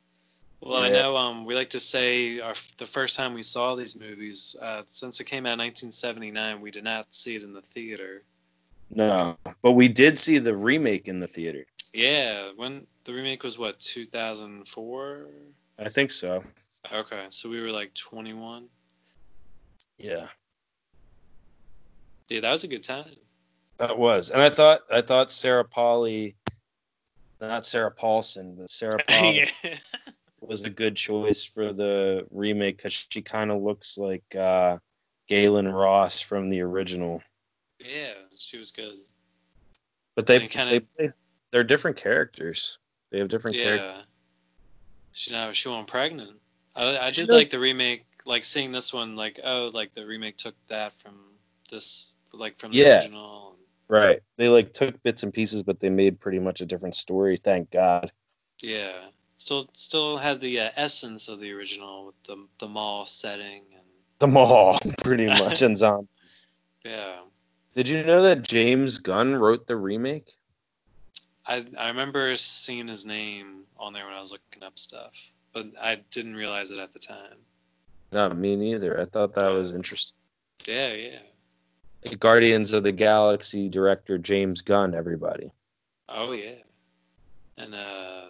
Well, 0.61 0.83
I 0.83 0.91
know 0.91 1.16
um, 1.16 1.47
we 1.47 1.55
like 1.55 1.71
to 1.71 1.81
say 1.81 2.39
our, 2.41 2.53
the 2.77 2.85
first 2.85 3.16
time 3.16 3.33
we 3.33 3.43
saw 3.43 3.77
these 3.77 3.99
movies, 3.99 4.55
uh, 4.61 4.83
since 4.91 5.18
it 5.18 5.25
came 5.25 5.47
out 5.47 5.55
in 5.55 5.61
1979, 5.61 6.61
we 6.61 6.71
did 6.71 6.85
not 6.85 7.07
see 7.14 7.35
it 7.35 7.45
in 7.45 7.55
the 7.55 7.62
theater. 7.62 8.25
no, 8.91 9.39
but 9.62 9.73
we 9.73 9.89
did 9.89 10.18
see 10.18 10.37
the 10.37 10.55
remake 10.55 11.09
in 11.09 11.18
the 11.18 11.27
theater. 11.27 11.64
Yeah, 11.95 12.51
when 12.57 12.87
the 13.05 13.14
remake 13.14 13.43
was 13.43 13.57
what 13.59 13.81
2004. 13.81 15.27
I 15.79 15.89
think 15.89 16.11
so. 16.11 16.45
Okay, 16.93 17.27
so 17.31 17.49
we 17.49 17.61
were 17.61 17.71
like 17.71 17.95
21. 17.95 18.66
Yeah, 19.97 20.27
Dude, 22.29 22.45
that 22.45 22.53
was 22.53 22.64
a 22.64 22.68
good 22.68 22.85
time. 22.85 23.16
that 23.79 23.99
was, 23.99 24.31
and 24.31 24.41
I 24.41 24.51
thought 24.51 24.81
I 24.93 25.01
thought 25.01 25.33
Sarah 25.33 25.64
Polley, 25.64 26.37
not 27.49 27.66
Sarah 27.66 27.91
Paulson, 27.91 28.57
but 28.59 28.70
Sarah 28.70 28.99
Paulson 29.09 29.47
yeah. 29.64 29.76
was 30.41 30.64
a 30.64 30.70
good 30.70 30.97
choice 30.97 31.45
for 31.45 31.72
the 31.72 32.26
remake 32.30 32.76
because 32.76 33.07
she 33.11 33.22
kind 33.22 33.51
of 33.51 33.62
looks 33.62 33.97
like 33.99 34.24
uh, 34.36 34.78
Gaylen 35.28 35.72
Ross 35.72 36.20
from 36.20 36.51
the 36.51 36.61
original. 36.62 37.22
yeah, 37.78 38.12
she 38.36 38.59
was 38.59 38.70
good. 38.70 38.99
But 40.16 40.26
they, 40.26 40.38
They 40.38 40.47
kinda- 40.49 40.70
they 40.70 40.80
play, 40.80 41.12
they're 41.51 41.64
different 41.64 41.97
characters. 41.97 42.78
They 43.11 43.18
have 43.18 43.28
different 43.28 43.57
characters. 43.57 43.86
Yeah. 43.97 44.03
She 45.12 45.32
now 45.32 45.51
she 45.53 45.68
went 45.68 45.86
pregnant. 45.88 46.38
I 46.76 46.99
I 46.99 47.11
did 47.11 47.28
like 47.28 47.51
the 47.51 47.59
remake, 47.59 48.05
like 48.24 48.45
seeing 48.45 48.70
this 48.70 48.93
one, 48.93 49.16
like 49.16 49.41
oh, 49.43 49.70
like 49.74 49.93
the 49.95 50.07
remake 50.07 50.36
took 50.36 50.55
that 50.68 50.93
from 50.95 51.14
this, 51.70 52.14
like 52.32 52.59
from 52.59 52.70
the 52.72 52.78
Yeah. 52.78 52.99
original. 52.99 53.50
Right. 53.91 54.20
They 54.36 54.49
like 54.49 54.72
took 54.72 55.03
bits 55.03 55.24
and 55.24 55.34
pieces, 55.34 55.64
but 55.64 55.80
they 55.80 55.91
made 55.91 56.20
pretty 56.20 56.38
much 56.38 56.61
a 56.61 56.66
different 56.66 56.95
story. 56.95 57.36
Thank 57.36 57.72
God. 57.72 58.12
Yeah, 58.62 58.93
still 59.36 59.68
still 59.72 60.16
had 60.16 60.41
the 60.41 60.61
uh, 60.61 60.70
essence 60.76 61.26
of 61.28 61.41
the 61.41 61.51
original 61.53 62.07
with 62.07 62.22
the 62.22 62.47
the 62.61 62.68
mall 62.68 63.05
setting 63.05 63.64
and 63.74 63.84
The 64.20 64.28
mall, 64.28 64.78
pretty 65.05 65.26
much, 65.26 65.62
and 65.62 65.76
zombie. 65.76 66.07
yeah. 66.84 67.16
Did 67.74 67.88
you 67.88 68.05
know 68.05 68.22
that 68.22 68.47
James 68.47 68.99
Gunn 68.99 69.34
wrote 69.34 69.66
the 69.66 69.76
remake? 69.76 70.30
I 71.45 71.66
I 71.76 71.88
remember 71.88 72.36
seeing 72.36 72.86
his 72.86 73.05
name 73.05 73.64
on 73.76 73.93
there 73.93 74.05
when 74.05 74.14
I 74.14 74.20
was 74.20 74.30
looking 74.30 74.62
up 74.62 74.78
stuff, 74.78 75.12
but 75.53 75.66
I 75.80 75.97
didn't 76.12 76.36
realize 76.36 76.70
it 76.70 76.78
at 76.78 76.93
the 76.93 77.01
time. 77.01 77.38
Not 78.12 78.36
me 78.36 78.55
neither. 78.55 79.01
I 79.01 79.05
thought 79.05 79.34
that 79.34 79.49
was 79.49 79.74
interesting. 79.74 80.16
Yeah, 80.64 80.93
yeah. 80.93 81.18
Guardians 82.19 82.73
of 82.73 82.83
the 82.83 82.93
Galaxy 82.93 83.69
director 83.69 84.19
James 84.19 84.63
Gunn, 84.63 84.95
everybody. 84.95 85.51
Oh 86.09 86.33
yeah. 86.33 86.55
And 87.59 87.75
uh 87.75 88.23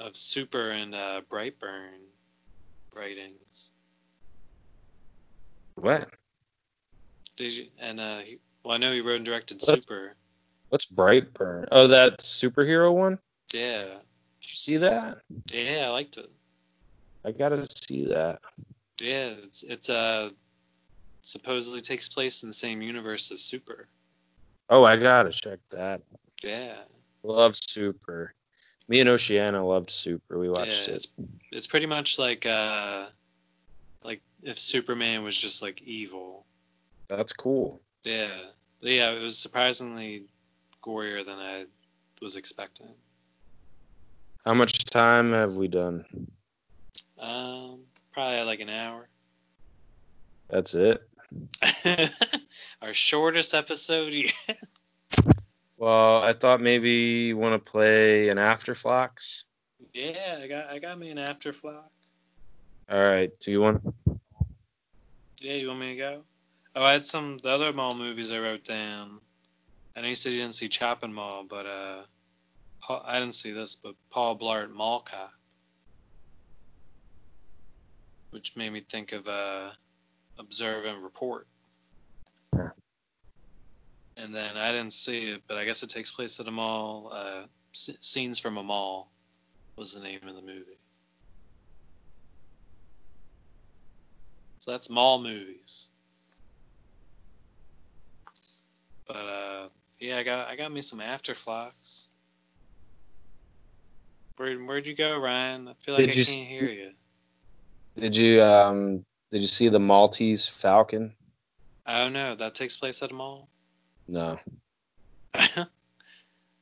of 0.00 0.16
Super 0.16 0.70
and 0.70 0.94
uh 0.94 1.20
Brightburn 1.30 2.00
writings. 2.96 3.70
What? 5.76 6.08
Did 7.36 7.52
you 7.52 7.66
and 7.78 8.00
uh 8.00 8.18
he, 8.20 8.38
well 8.64 8.74
I 8.74 8.78
know 8.78 8.92
he 8.92 9.00
wrote 9.00 9.16
and 9.16 9.24
directed 9.24 9.62
What's- 9.64 9.84
Super. 9.86 10.14
What's 10.68 10.86
Brightburn? 10.86 11.68
Oh, 11.70 11.86
that 11.88 12.20
superhero 12.20 12.94
one? 12.94 13.18
Yeah. 13.52 13.84
Did 13.84 13.90
you 14.50 14.56
see 14.56 14.76
that? 14.78 15.18
Yeah, 15.52 15.84
I 15.86 15.88
liked 15.90 16.16
it. 16.16 16.30
I 17.24 17.30
gotta 17.32 17.66
see 17.86 18.06
that. 18.06 18.40
Yeah, 18.98 19.34
it's 19.44 19.62
it's 19.62 19.90
uh 19.90 20.30
supposedly 21.22 21.80
takes 21.80 22.08
place 22.08 22.42
in 22.42 22.48
the 22.48 22.54
same 22.54 22.82
universe 22.82 23.30
as 23.30 23.40
Super. 23.40 23.88
Oh, 24.68 24.84
I 24.84 24.96
gotta 24.96 25.30
check 25.30 25.58
that. 25.70 26.02
Yeah. 26.42 26.76
Love 27.22 27.56
Super. 27.56 28.34
Me 28.88 29.00
and 29.00 29.08
Oceana 29.08 29.64
loved 29.64 29.90
Super. 29.90 30.38
We 30.38 30.48
watched 30.48 30.88
yeah, 30.88 30.94
it. 30.94 30.96
it's 30.96 31.12
it's 31.50 31.66
pretty 31.66 31.86
much 31.86 32.18
like 32.18 32.44
uh 32.46 33.06
like 34.02 34.20
if 34.42 34.58
Superman 34.58 35.22
was 35.22 35.36
just 35.36 35.62
like 35.62 35.80
evil. 35.82 36.44
That's 37.08 37.32
cool. 37.32 37.80
Yeah. 38.04 38.30
Yeah, 38.80 39.12
it 39.12 39.22
was 39.22 39.38
surprisingly 39.38 40.24
gorier 40.82 41.24
than 41.24 41.38
I 41.38 41.66
was 42.20 42.36
expecting. 42.36 42.88
How 44.44 44.54
much 44.54 44.84
time 44.86 45.32
have 45.32 45.54
we 45.54 45.68
done? 45.68 46.04
Um 47.18 47.80
probably 48.12 48.42
like 48.42 48.60
an 48.60 48.68
hour. 48.68 49.08
That's 50.48 50.74
it. 50.74 51.08
Our 52.82 52.94
shortest 52.94 53.54
episode 53.54 54.12
yet. 54.12 54.58
Well, 55.76 56.22
I 56.22 56.32
thought 56.32 56.60
maybe 56.60 56.90
you 56.90 57.36
want 57.36 57.64
to 57.64 57.70
play 57.70 58.28
an 58.28 58.36
Afterflocks. 58.38 59.44
Yeah, 59.92 60.38
I 60.42 60.46
got 60.46 60.70
I 60.70 60.78
got 60.78 60.98
me 60.98 61.10
an 61.10 61.18
afterflock. 61.18 61.84
All 62.90 63.02
right. 63.02 63.30
Do 63.40 63.50
you 63.50 63.60
want? 63.60 63.82
Yeah, 65.38 65.54
you 65.54 65.68
want 65.68 65.80
me 65.80 65.90
to 65.90 65.96
go? 65.96 66.22
Oh, 66.74 66.84
I 66.84 66.92
had 66.92 67.04
some 67.04 67.38
the 67.38 67.50
other 67.50 67.72
mall 67.72 67.94
movies 67.94 68.32
I 68.32 68.38
wrote 68.38 68.64
down. 68.64 69.20
I 69.94 70.00
know 70.00 70.08
you 70.08 70.14
said 70.14 70.32
you 70.32 70.40
didn't 70.40 70.54
see 70.54 70.68
Chopping 70.68 71.12
Mall, 71.12 71.44
but 71.48 71.66
uh, 71.66 72.02
Paul, 72.80 73.02
I 73.06 73.20
didn't 73.20 73.34
see 73.34 73.52
this, 73.52 73.76
but 73.76 73.94
Paul 74.08 74.38
Blart 74.38 74.72
Mall 74.72 75.00
Cop, 75.00 75.32
which 78.30 78.56
made 78.56 78.72
me 78.72 78.80
think 78.80 79.12
of 79.12 79.28
uh, 79.28 79.70
Observe 80.38 80.84
and 80.84 81.02
Report. 81.02 81.46
Yeah. 82.54 82.70
And 84.16 84.34
then 84.34 84.56
I 84.56 84.72
didn't 84.72 84.92
see 84.92 85.30
it, 85.30 85.42
but 85.46 85.56
I 85.56 85.64
guess 85.64 85.82
it 85.82 85.90
takes 85.90 86.12
place 86.12 86.38
at 86.40 86.48
a 86.48 86.50
mall. 86.50 87.10
Uh, 87.12 87.42
S- 87.74 87.96
Scenes 88.00 88.38
from 88.38 88.58
a 88.58 88.62
Mall 88.62 89.10
was 89.76 89.94
the 89.94 90.00
name 90.00 90.20
of 90.26 90.36
the 90.36 90.42
movie. 90.42 90.78
So 94.58 94.70
that's 94.70 94.88
mall 94.88 95.20
movies. 95.20 95.90
But 99.08 99.26
uh, 99.26 99.68
yeah, 99.98 100.18
I 100.18 100.22
got 100.22 100.48
I 100.48 100.56
got 100.56 100.70
me 100.70 100.82
some 100.82 101.00
afterflocks. 101.00 102.08
Where 104.36 104.56
where'd 104.58 104.86
you 104.86 104.94
go, 104.94 105.18
Ryan? 105.18 105.68
I 105.68 105.74
feel 105.84 105.94
like 105.94 106.06
Did 106.06 106.10
I 106.10 106.18
you 106.18 106.24
can't 106.24 106.48
hear 106.48 106.70
you. 106.70 106.90
Did 107.96 108.14
you 108.14 108.42
um? 108.42 109.04
Did 109.32 109.40
you 109.40 109.46
see 109.46 109.68
the 109.68 109.78
Maltese 109.78 110.44
Falcon? 110.44 111.14
Oh 111.86 112.10
no, 112.10 112.34
that 112.34 112.54
takes 112.54 112.76
place 112.76 113.02
at 113.02 113.12
a 113.12 113.14
mall. 113.14 113.48
No. 114.06 114.38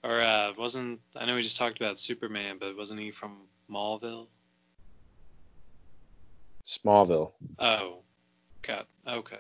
or 0.05 0.21
uh, 0.21 0.53
wasn't 0.57 1.01
I 1.17 1.27
know 1.27 1.35
we 1.35 1.43
just 1.43 1.57
talked 1.57 1.81
about 1.81 1.99
Superman, 1.99 2.59
but 2.61 2.77
wasn't 2.77 3.01
he 3.01 3.11
from 3.11 3.39
Mallville? 3.69 4.29
Smallville. 6.65 7.33
Oh, 7.59 8.03
got 8.63 8.87
okay, 9.05 9.39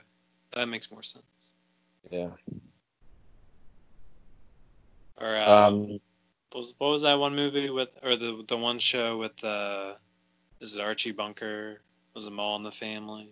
that 0.57 0.69
makes 0.69 0.91
more 0.91 1.05
sense. 1.05 1.55
Yeah. 2.11 2.31
Or 5.21 5.37
uh, 5.37 5.69
Um. 5.69 6.01
What 6.51 6.59
was, 6.59 6.75
what 6.79 6.89
was 6.89 7.03
that 7.03 7.21
one 7.21 7.37
movie 7.37 7.71
with, 7.71 7.91
or 8.03 8.17
the 8.17 8.45
the 8.49 8.57
one 8.57 8.81
show 8.81 9.19
with 9.19 9.45
uh, 9.45 9.93
is 10.61 10.75
it 10.75 10.81
Archie 10.81 11.13
Bunker? 11.13 11.81
Was 12.15 12.27
it 12.27 12.39
All 12.39 12.57
in 12.57 12.63
the 12.63 12.71
Family? 12.71 13.31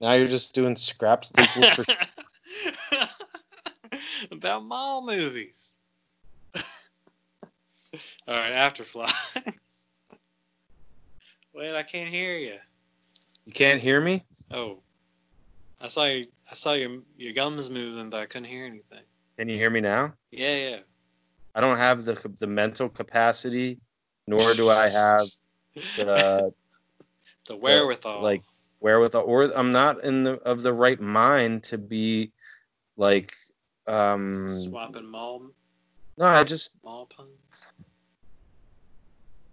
Now 0.00 0.12
you're 0.14 0.28
just 0.28 0.54
doing 0.54 0.76
scrap 0.76 1.24
sequels 1.24 1.70
for 1.70 1.84
About 4.30 4.64
mall 4.64 5.06
movies. 5.06 5.74
All 8.26 8.34
right, 8.34 8.52
Afterfly. 8.52 9.10
Wait, 11.54 11.74
I 11.74 11.82
can't 11.82 12.08
hear 12.08 12.36
you. 12.36 12.54
You 13.46 13.52
can't 13.52 13.80
hear 13.80 14.00
me? 14.00 14.24
Oh, 14.50 14.78
I 15.80 15.88
saw 15.88 16.04
you. 16.04 16.24
I 16.50 16.54
saw 16.54 16.72
your 16.72 17.00
your 17.16 17.32
gums 17.32 17.68
moving, 17.68 18.10
but 18.10 18.20
I 18.20 18.26
couldn't 18.26 18.48
hear 18.48 18.64
anything. 18.64 19.02
Can 19.38 19.48
you 19.48 19.56
hear 19.56 19.70
me 19.70 19.80
now? 19.80 20.14
Yeah, 20.30 20.70
yeah. 20.70 20.78
I 21.54 21.60
don't 21.60 21.78
have 21.78 22.04
the 22.04 22.14
the 22.38 22.46
mental 22.46 22.88
capacity, 22.88 23.80
nor 24.26 24.54
do 24.54 24.68
I 24.68 24.88
have 24.88 25.26
the 25.96 26.54
The 27.46 27.56
wherewithal. 27.56 28.22
like 28.22 28.42
wherewithal, 28.80 29.22
or 29.24 29.44
I'm 29.56 29.72
not 29.72 30.04
in 30.04 30.24
the 30.24 30.34
of 30.42 30.62
the 30.62 30.72
right 30.72 31.00
mind 31.00 31.64
to 31.64 31.78
be 31.78 32.32
like 32.96 33.32
um 33.86 34.48
swapping 34.48 35.06
mall 35.06 35.50
no 36.18 36.26
I 36.26 36.44
just 36.44 36.76
mall 36.84 37.06
puns. 37.06 37.72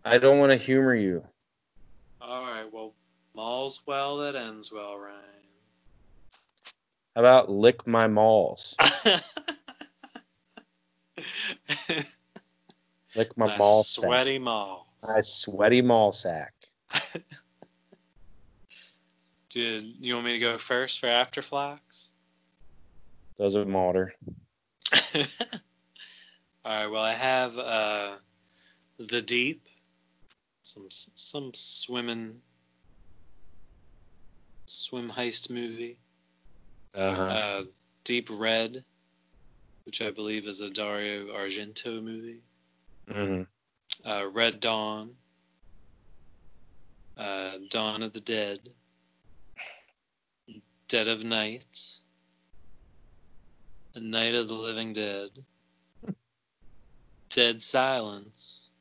I 0.06 0.18
don't 0.18 0.40
want 0.40 0.52
to 0.52 0.58
humor 0.58 0.94
you. 0.96 1.24
All 2.22 2.44
right, 2.44 2.72
well, 2.72 2.94
mall's 3.36 3.82
well 3.86 4.18
that 4.18 4.36
ends 4.36 4.72
well, 4.72 4.98
Ryan. 4.98 5.16
How 7.16 7.22
about 7.22 7.50
lick 7.50 7.88
my 7.88 8.08
malls? 8.08 8.78
Lick 13.16 13.36
my 13.38 13.54
A 13.54 13.58
mall 13.58 13.84
sack. 13.84 14.04
sweaty 14.04 14.40
mall. 14.40 14.88
My 15.04 15.22
sweaty 15.22 15.82
mall 15.82 16.12
sack. 16.12 16.54
Did 19.50 19.84
you 20.00 20.14
want 20.14 20.26
me 20.26 20.34
to 20.34 20.39
go 20.39 20.58
first 20.58 21.00
for 21.00 21.08
Afterflux? 21.08 22.12
Doesn't 23.38 23.70
matter. 23.70 24.14
All 25.16 25.22
right. 26.66 26.88
Well, 26.88 27.02
I 27.02 27.16
have 27.16 27.58
uh, 27.58 28.16
the 29.00 29.22
Deep, 29.22 29.66
some 30.64 30.88
some 30.89 31.52
swimming 31.54 32.41
swim 34.68 35.10
heist 35.10 35.50
movie. 35.50 35.97
Uh-huh. 36.93 37.24
Uh, 37.24 37.64
Deep 38.04 38.30
Red, 38.32 38.84
which 39.86 40.02
I 40.02 40.12
believe 40.12 40.47
is 40.47 40.62
a 40.62 40.70
Dario 40.70 41.28
Argento 41.28 42.04
movie. 42.04 42.41
hmm 43.12 43.43
Uh, 44.06 44.28
Red 44.32 44.60
Dawn. 44.60 45.16
Uh, 47.18 47.58
Dawn 47.70 48.04
of 48.04 48.14
the 48.14 48.22
Dead. 48.22 48.60
Dead 50.90 51.08
of 51.08 51.24
Night. 51.24 52.02
The 53.94 54.02
Night 54.02 54.34
of 54.34 54.48
the 54.48 54.56
Living 54.56 54.92
Dead. 54.92 55.30
Dead 57.30 57.62
Silence. 57.62 58.72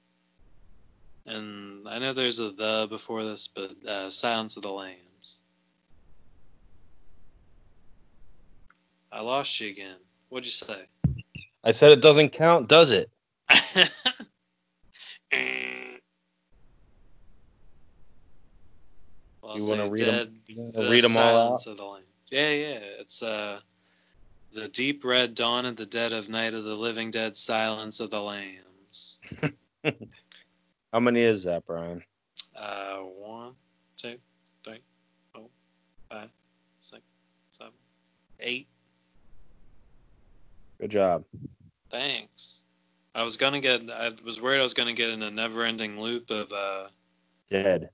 And 1.26 1.86
I 1.86 1.98
know 1.98 2.14
there's 2.14 2.40
a 2.40 2.50
the 2.50 2.86
before 2.88 3.24
this, 3.24 3.48
but 3.48 3.72
uh, 3.86 4.08
Silence 4.08 4.56
of 4.56 4.62
the 4.62 4.72
Lambs. 4.72 5.42
I 9.12 9.20
lost 9.20 9.60
you 9.60 9.68
again. 9.68 9.98
What'd 10.30 10.46
you 10.46 10.50
say? 10.50 10.86
I 11.62 11.72
said 11.72 11.92
it 11.92 12.00
doesn't 12.00 12.30
count, 12.30 12.68
does 12.68 12.92
it? 12.92 13.10
Well, 19.48 19.56
Do 19.56 19.62
you 19.62 19.70
I'll 19.72 19.78
wanna 19.78 19.90
read 19.90 20.00
read 20.00 20.08
'em- 20.08 20.14
Dead, 20.24 20.40
you 20.46 20.60
wanna 20.60 20.72
the 20.72 20.90
read 20.90 21.04
'em 21.04 21.16
all 21.16 21.54
of 21.54 21.64
the. 21.64 22.02
Yeah, 22.30 22.50
yeah. 22.50 22.78
It's 23.00 23.22
uh, 23.22 23.60
the 24.52 24.68
deep 24.68 25.04
red 25.06 25.34
dawn 25.34 25.64
of 25.64 25.76
the 25.76 25.86
dead 25.86 26.12
of 26.12 26.28
night 26.28 26.52
of 26.52 26.64
the 26.64 26.74
living 26.76 27.10
dead 27.10 27.34
silence 27.34 28.00
of 28.00 28.10
the 28.10 28.20
lambs. 28.20 29.20
How 30.92 31.00
many 31.00 31.22
is 31.22 31.44
that, 31.44 31.64
Brian? 31.64 32.02
Uh, 32.54 32.98
one, 32.98 33.54
two, 33.96 34.18
three, 34.64 34.80
four, 35.32 35.48
five, 36.10 36.28
six, 36.78 37.00
seven, 37.50 37.72
eight. 38.40 38.68
Good 40.78 40.90
job. 40.90 41.24
Thanks. 41.88 42.64
I 43.14 43.22
was 43.22 43.38
gonna 43.38 43.60
get. 43.60 43.80
I 43.90 44.10
was 44.26 44.42
worried 44.42 44.58
I 44.58 44.62
was 44.62 44.74
gonna 44.74 44.92
get 44.92 45.08
in 45.08 45.22
a 45.22 45.30
never-ending 45.30 45.98
loop 45.98 46.28
of 46.30 46.52
uh, 46.52 46.88
Dead. 47.50 47.88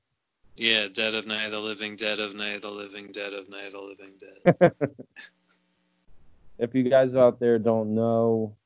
Yeah, 0.57 0.87
dead 0.93 1.15
of 1.15 1.27
night, 1.27 1.51
the 1.51 1.61
living, 1.61 1.97
dead 1.97 2.21
of 2.21 2.35
night, 2.35 2.63
the 2.63 2.71
living, 2.71 3.11
dead 3.13 3.33
of 3.33 3.49
night, 3.49 3.73
the 3.73 3.81
living, 3.81 4.13
dead. 4.19 4.73
if 6.59 6.75
you 6.75 6.89
guys 6.89 7.15
out 7.15 7.41
there 7.41 7.59
don't 7.59 7.95
know, 7.95 8.57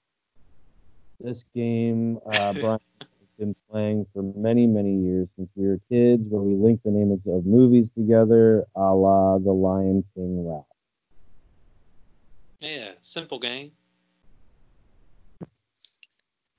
this 1.21 1.45
game 1.55 2.19
uh, 2.27 2.53
Brian 2.61 2.81
has 3.01 3.29
been 3.39 3.57
playing 3.71 4.07
for 4.13 4.23
many, 4.37 4.67
many 4.67 4.97
years 4.97 5.29
since 5.37 5.49
we 5.57 5.67
were 5.67 5.81
kids, 5.91 6.23
where 6.29 6.43
we 6.43 6.55
link 6.55 6.81
the 6.85 6.91
names 6.91 7.21
of 7.27 7.47
movies 7.47 7.91
together, 7.91 8.67
a 8.77 8.95
la 8.95 9.39
The 9.39 9.53
Lion 9.53 10.05
King 10.15 10.47
rap. 10.47 10.65
Yeah, 12.61 12.93
simple 13.03 13.39
game. 13.39 13.73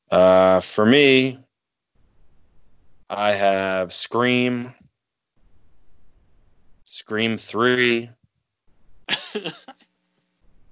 Uh, 0.09 0.59
for 0.59 0.86
me, 0.86 1.38
I 3.09 3.32
have 3.32 3.91
Scream, 3.91 4.73
Scream 6.92 7.38
3, 7.38 8.10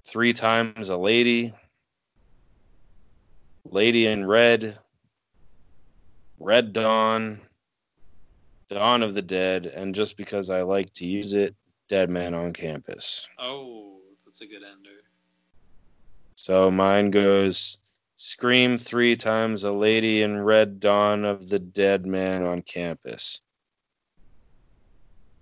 Three 0.04 0.34
Times 0.34 0.90
a 0.90 0.98
Lady, 0.98 1.54
Lady 3.64 4.08
in 4.08 4.26
Red, 4.26 4.76
Red 6.40 6.74
Dawn, 6.74 7.38
Dawn 8.68 9.04
of 9.04 9.14
the 9.14 9.22
Dead, 9.22 9.68
and 9.68 9.94
just 9.94 10.18
because 10.18 10.50
I 10.50 10.64
like 10.64 10.92
to 10.94 11.06
use 11.06 11.36
it, 11.36 11.56
Dead 11.88 12.10
Man 12.10 12.34
on 12.34 12.52
Campus. 12.52 13.30
oh, 13.38 14.00
that's 14.26 14.42
a 14.42 14.48
good 14.48 14.64
ender. 14.64 15.02
So 16.34 16.72
mine 16.72 17.12
goes 17.12 17.80
Scream 18.16 18.80
three 18.80 19.18
times 19.18 19.66
a 19.66 19.72
lady 19.72 20.24
in 20.24 20.42
red 20.42 20.80
dawn 20.80 21.26
of 21.26 21.48
the 21.48 21.60
dead 21.60 22.08
man 22.08 22.42
on 22.42 22.64
campus. 22.64 23.44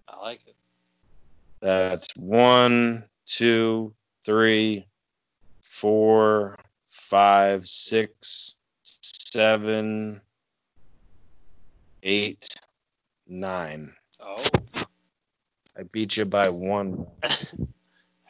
I 0.09 0.17
like 0.19 0.41
it. 0.45 0.55
That's 1.65 2.15
one, 2.15 3.03
two, 3.25 3.95
three, 4.23 4.85
four, 5.63 6.59
five, 6.85 7.65
six, 7.65 8.59
seven, 8.83 10.21
eight, 12.03 12.47
nine. 13.25 13.91
Oh, 14.19 14.45
I 14.75 15.83
beat 15.91 16.17
you 16.17 16.25
by 16.25 16.49
one. 16.49 17.07
I 17.23 17.29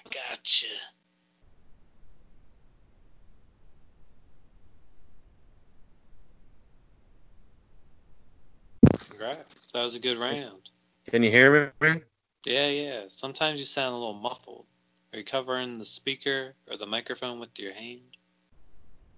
gotcha. 0.06 0.68
Congrats. 9.10 9.72
That 9.74 9.84
was 9.84 9.96
a 9.96 10.00
good 10.00 10.16
round. 10.16 10.70
Can 11.10 11.22
you 11.22 11.32
hear 11.32 11.74
me? 11.82 11.96
Yeah, 12.46 12.68
yeah. 12.68 13.02
Sometimes 13.10 13.60
you 13.60 13.66
sound 13.66 13.96
a 13.96 13.98
little 13.98 14.14
muffled. 14.14 14.66
Are 15.14 15.20
you 15.20 15.26
covering 15.26 15.78
the 15.80 15.86
speaker 15.86 16.54
or 16.70 16.78
the 16.78 16.86
microphone 16.86 17.40
with 17.40 17.58
your 17.58 17.74
hand? 17.74 18.02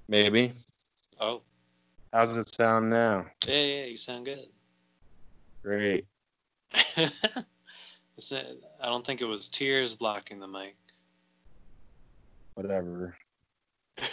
Maybe. 0.07 0.53
Oh, 1.19 1.41
How's 2.13 2.37
it 2.37 2.53
sound 2.55 2.89
now? 2.89 3.25
yeah, 3.45 3.61
yeah. 3.61 3.85
You 3.85 3.97
sound 3.97 4.25
good. 4.25 4.47
Great. 5.63 6.05
It's 8.17 8.31
a- 8.31 8.57
I 8.81 8.87
don't 8.87 9.05
think 9.05 9.21
it 9.21 9.25
was 9.25 9.47
tears 9.47 9.93
blocking 9.95 10.39
the 10.39 10.47
mic. 10.47 10.75
Whatever. 12.55 13.15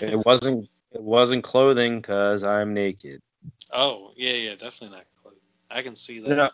It 0.01 0.24
wasn't. 0.27 0.69
It 0.93 1.03
wasn't 1.03 1.43
clothing 1.43 2.01
because 2.01 2.45
I'm 2.45 2.74
naked. 2.74 3.20
Oh, 3.73 4.12
yeah, 4.16 4.32
yeah. 4.35 4.51
Definitely 4.57 4.99
not 4.99 5.07
clothing. 5.23 5.41
I 5.70 5.81
can 5.82 5.95
see 5.97 6.20
that. 6.20 6.28
You 6.28 6.36
know, 6.36 6.51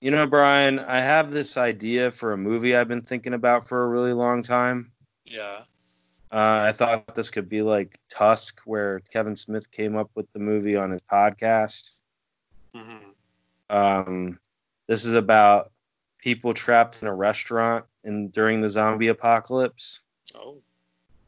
you 0.00 0.10
know, 0.10 0.26
Brian, 0.26 0.78
I 0.78 1.00
have 1.00 1.30
this 1.30 1.56
idea 1.56 2.10
for 2.10 2.32
a 2.32 2.36
movie 2.36 2.76
I've 2.76 2.88
been 2.88 3.02
thinking 3.02 3.34
about 3.34 3.68
for 3.68 3.82
a 3.82 3.88
really 3.88 4.12
long 4.12 4.42
time. 4.42 4.92
Yeah. 5.24 5.62
Uh, 6.30 6.66
I 6.68 6.72
thought 6.72 7.14
this 7.14 7.30
could 7.30 7.48
be 7.48 7.62
like 7.62 7.96
Tusk, 8.08 8.60
where 8.64 9.00
Kevin 9.12 9.36
Smith 9.36 9.70
came 9.70 9.96
up 9.96 10.10
with 10.14 10.30
the 10.32 10.38
movie 10.38 10.76
on 10.76 10.90
his 10.90 11.02
podcast. 11.02 12.00
Mm-hmm. 12.74 13.10
Um, 13.70 14.38
this 14.86 15.04
is 15.04 15.14
about 15.14 15.70
people 16.18 16.52
trapped 16.52 17.02
in 17.02 17.08
a 17.08 17.14
restaurant 17.14 17.86
in 18.04 18.28
during 18.28 18.60
the 18.60 18.68
zombie 18.68 19.08
apocalypse. 19.08 20.02
Oh. 20.34 20.58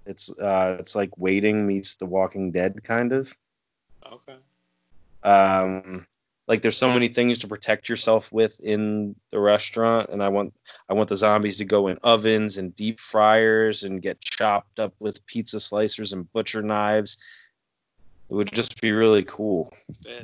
It's 0.05 0.37
uh, 0.39 0.77
it's 0.81 0.97
like 0.97 1.17
Waiting 1.19 1.67
meets 1.67 1.97
The 1.97 2.07
Walking 2.07 2.51
Dead, 2.51 2.83
kind 2.83 3.13
of. 3.13 3.37
Okay. 4.05 4.37
Um, 5.23 6.07
like 6.49 6.63
there's 6.63 6.79
so 6.79 6.89
many 6.89 7.09
things 7.09 7.41
to 7.41 7.49
protect 7.49 7.91
yourself 7.91 8.33
with 8.33 8.59
in 8.61 9.15
the 9.31 9.39
restaurant, 9.39 10.09
and 10.09 10.23
I 10.23 10.31
want 10.31 10.55
I 10.89 10.95
want 10.95 11.11
the 11.11 11.17
zombies 11.17 11.59
to 11.59 11.67
go 11.67 11.89
in 11.89 11.99
ovens 12.03 12.57
and 12.57 12.75
deep 12.75 12.99
fryers 12.99 13.85
and 13.85 14.03
get 14.03 14.21
chopped 14.21 14.81
up 14.81 14.95
with 14.99 15.27
pizza 15.27 15.59
slicers 15.59 16.15
and 16.15 16.33
butcher 16.33 16.63
knives. 16.63 17.19
It 18.31 18.35
would 18.35 18.51
just 18.51 18.81
be 18.81 18.93
really 18.93 19.25
cool. 19.25 19.73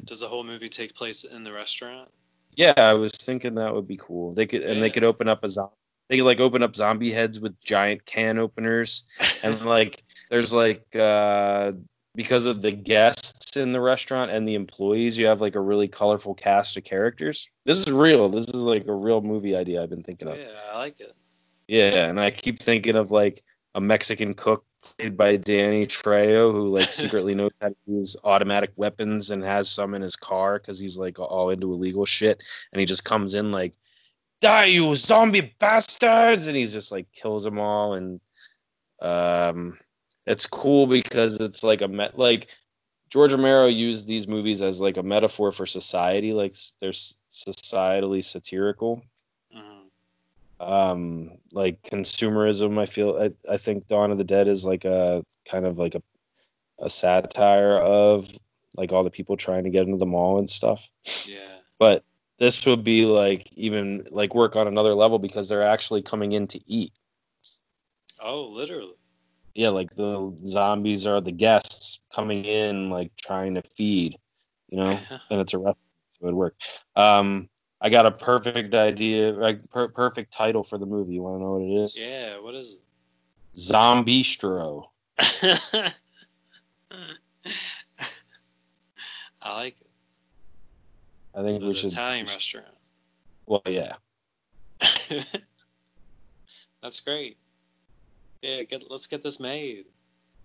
Does 0.05 0.21
the 0.21 0.29
whole 0.29 0.45
movie 0.45 0.69
take 0.69 0.95
place 0.95 1.25
in 1.25 1.45
the 1.45 1.53
restaurant? 1.53 2.11
Yeah, 2.57 2.75
I 2.77 2.95
was 2.95 3.13
thinking 3.13 3.57
that 3.57 3.75
would 3.75 3.89
be 3.89 3.99
cool. 3.99 4.35
They 4.35 4.47
could 4.47 4.63
and 4.63 4.83
they 4.83 4.91
could 4.91 5.05
open 5.05 5.29
up 5.29 5.45
a 5.45 5.49
zombie. 5.49 5.75
They 6.09 6.17
could 6.17 6.27
like 6.27 6.41
open 6.41 6.63
up 6.63 6.75
zombie 6.75 7.11
heads 7.11 7.39
with 7.39 7.63
giant 7.63 8.07
can 8.07 8.39
openers, 8.39 9.05
and 9.43 9.63
like 9.67 10.03
there's 10.31 10.55
like 10.55 10.97
uh 10.97 11.73
because 12.15 12.47
of 12.47 12.63
the 12.63 12.73
guests 12.73 13.57
in 13.57 13.73
the 13.73 13.81
restaurant 13.81 14.31
and 14.31 14.47
the 14.47 14.55
employees, 14.55 15.19
you 15.19 15.27
have 15.27 15.41
like 15.41 15.57
a 15.57 15.61
really 15.61 15.89
colorful 15.89 16.35
cast 16.35 16.77
of 16.77 16.85
characters. 16.85 17.51
This 17.65 17.79
is 17.79 17.93
real. 17.93 18.29
This 18.29 18.47
is 18.47 18.63
like 18.63 18.87
a 18.87 18.95
real 18.95 19.21
movie 19.21 19.57
idea 19.57 19.83
I've 19.83 19.91
been 19.91 20.03
thinking 20.03 20.29
of. 20.29 20.39
yeah, 20.39 20.49
I 20.73 20.79
like 20.79 21.01
it. 21.01 21.13
Yeah, 21.67 22.09
and 22.09 22.21
I 22.21 22.31
keep 22.31 22.59
thinking 22.59 22.97
of 22.97 23.11
like 23.11 23.43
a 23.75 23.81
Mexican 23.81 24.35
cook 24.35 24.65
played 24.99 25.17
by 25.17 25.37
Danny 25.37 25.87
Trejo 25.87 26.53
who 26.53 26.67
like 26.67 26.93
secretly 26.93 27.35
knows 27.35 27.53
how 27.61 27.69
to 27.69 27.77
use 27.87 28.17
automatic 28.23 28.73
weapons 28.77 29.31
and 29.31 29.43
has 29.43 29.71
some 29.71 29.95
in 29.95 30.03
his 30.03 30.17
car 30.17 30.59
because 30.59 30.79
he's 30.79 30.99
like 30.99 31.19
all 31.19 31.51
into 31.51 31.73
illegal 31.73 32.05
shit, 32.05 32.43
and 32.73 32.81
he 32.81 32.87
just 32.87 33.05
comes 33.05 33.35
in 33.35 33.51
like, 33.51 33.75
"Die, 34.41 34.67
you 34.67 34.95
zombie 34.95 35.55
bastards!" 35.59 36.47
and 36.47 36.57
he's 36.57 36.73
just 36.73 36.93
like 36.93 37.11
kills 37.13 37.45
them 37.45 37.59
all, 37.59 37.95
and 37.95 38.21
um, 39.01 39.79
it's 40.27 40.47
cool 40.47 40.87
because 40.87 41.39
it's 41.39 41.63
like 41.63 41.83
a 41.83 41.89
met 41.89 42.19
like 42.19 42.49
George 43.11 43.33
Romero 43.33 43.67
used 43.67 44.09
these 44.09 44.27
movies 44.27 44.61
as 44.63 44.81
like 44.81 44.97
a 44.97 45.03
metaphor 45.03 45.53
for 45.53 45.67
society, 45.67 46.33
like 46.33 46.55
they're 46.81 46.91
societally 46.91 48.25
satirical 48.25 49.03
Mhm. 49.55 49.91
um 50.61 51.31
like 51.53 51.83
consumerism 51.83 52.79
i 52.79 52.87
feel 52.87 53.19
I, 53.21 53.53
I 53.53 53.57
think 53.57 53.87
dawn 53.89 54.11
of 54.13 54.19
the 54.19 54.25
dead 54.25 54.49
is 54.49 54.65
like 54.65 54.85
a 54.85 55.25
kind 55.45 55.67
of 55.67 55.79
like 55.79 55.95
a, 55.97 56.03
a 56.79 56.89
satire 56.89 57.77
of 57.79 58.29
like 58.77 58.93
all 58.93 59.03
the 59.05 59.11
people 59.11 59.37
trying 59.37 59.65
to 59.65 59.71
get 59.71 59.85
into 59.87 59.99
the 59.99 60.07
mall 60.07 60.39
and 60.39 60.49
stuff 60.49 60.91
Yeah. 61.27 61.39
but 61.79 62.05
this 62.39 62.65
would 62.67 62.83
be 62.85 63.05
like 63.05 63.53
even 63.57 64.05
like 64.11 64.35
work 64.35 64.57
on 64.57 64.67
another 64.69 64.95
level 64.95 65.19
because 65.19 65.49
they're 65.49 65.67
actually 65.67 66.03
coming 66.03 66.33
in 66.33 66.47
to 66.49 66.61
eat 66.67 66.93
Oh, 68.21 68.45
literally. 68.45 68.95
Yeah 69.55 69.69
like 69.71 69.91
the 69.95 70.37
zombies 70.45 71.07
are 71.07 71.21
the 71.21 71.33
guests 71.33 72.03
coming 72.15 72.45
in 72.45 72.91
like 72.91 73.11
trying 73.17 73.55
to 73.55 73.63
feed 73.77 74.17
you 74.69 74.79
know 74.79 74.99
and 75.31 75.41
it's 75.41 75.55
a 75.55 75.59
restaurant, 75.59 75.79
so 76.11 76.19
it 76.23 76.27
would 76.27 76.35
work. 76.35 76.57
Um, 76.97 77.49
I 77.81 77.91
got 77.91 78.07
a 78.07 78.11
perfect 78.13 78.75
idea, 78.75 79.33
like 79.33 79.69
per- 79.71 79.89
perfect 79.89 80.33
title 80.33 80.63
for 80.65 80.79
the 80.79 80.87
movie. 80.87 81.13
You 81.15 81.23
want 81.23 81.37
to 81.37 81.43
know 81.43 81.53
what 81.53 81.63
it 81.63 81.83
is? 81.83 82.01
yeah. 82.01 82.39
What 82.41 82.55
is 82.55 82.75
it? 82.77 82.81
Zombiestro. 83.59 84.85
I 85.19 85.93
like 89.55 89.81
it. 89.81 89.91
I 91.35 91.43
think 91.43 91.61
So 91.61 91.67
we 91.67 91.75
should. 91.75 91.85
an 91.85 91.91
Italian 91.91 92.27
restaurant. 92.27 92.67
Well, 93.47 93.63
yeah. 93.67 93.97
That's 96.83 97.01
great. 97.01 97.37
Yeah, 98.45 98.63
get 98.65 98.91
let's 98.91 99.07
get 99.07 99.23
this 99.23 99.41
made. 99.41 99.87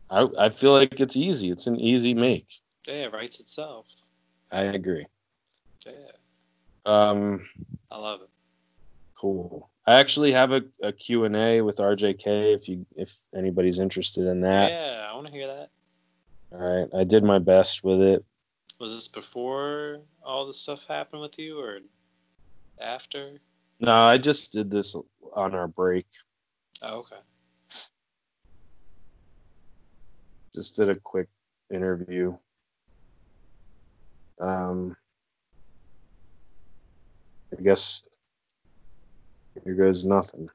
I 0.10 0.26
I 0.40 0.50
feel 0.50 0.72
like 0.72 1.02
it's 1.02 1.18
easy. 1.18 1.52
It's 1.52 1.68
an 1.68 1.76
easy 1.78 2.14
make. 2.14 2.48
Yeah, 2.88 2.94
it 3.06 3.14
writes 3.14 3.42
itself. 3.42 3.88
I 4.52 4.62
agree. 4.64 5.06
Yeah, 5.86 5.92
Um, 6.86 7.46
I 7.92 8.00
love 8.00 8.22
it. 8.22 8.30
cool. 9.16 9.70
I 9.86 10.00
actually 10.00 10.32
have 10.32 10.52
a, 10.54 10.64
a 10.82 10.92
Q&A 10.94 11.62
with 11.62 11.78
RJK 11.78 12.54
if 12.54 12.70
you 12.70 12.86
if 12.96 13.16
anybody's 13.36 13.80
interested 13.80 14.28
in 14.28 14.42
that. 14.42 14.72
yeah, 14.72 15.08
I 15.10 15.14
want 15.16 15.28
to 15.28 15.34
hear 15.34 15.48
that. 15.48 15.70
All 16.54 16.60
right. 16.60 16.90
I 16.98 17.04
did 17.04 17.24
my 17.24 17.40
best 17.40 17.84
with 17.84 18.02
it. 18.02 18.24
Was 18.80 18.96
this 18.96 19.08
before 19.10 20.00
all 20.24 20.48
the 20.48 20.54
stuff 20.54 20.86
happened 20.86 21.22
with 21.22 21.38
you, 21.38 21.60
or 21.60 21.80
after? 22.80 23.40
No, 23.82 23.94
I 23.94 24.18
just 24.18 24.54
did 24.54 24.72
this 24.72 24.96
on 25.34 25.54
our 25.54 25.68
break. 25.68 26.08
Oh, 26.82 27.00
okay. 27.00 27.18
Just 30.60 30.76
did 30.76 30.90
a 30.90 30.96
quick 30.96 31.30
interview. 31.74 32.36
Um, 34.42 34.98
I 37.58 37.62
guess 37.62 38.10
here 39.64 39.74
goes 39.76 40.06
nothing. 40.06 40.50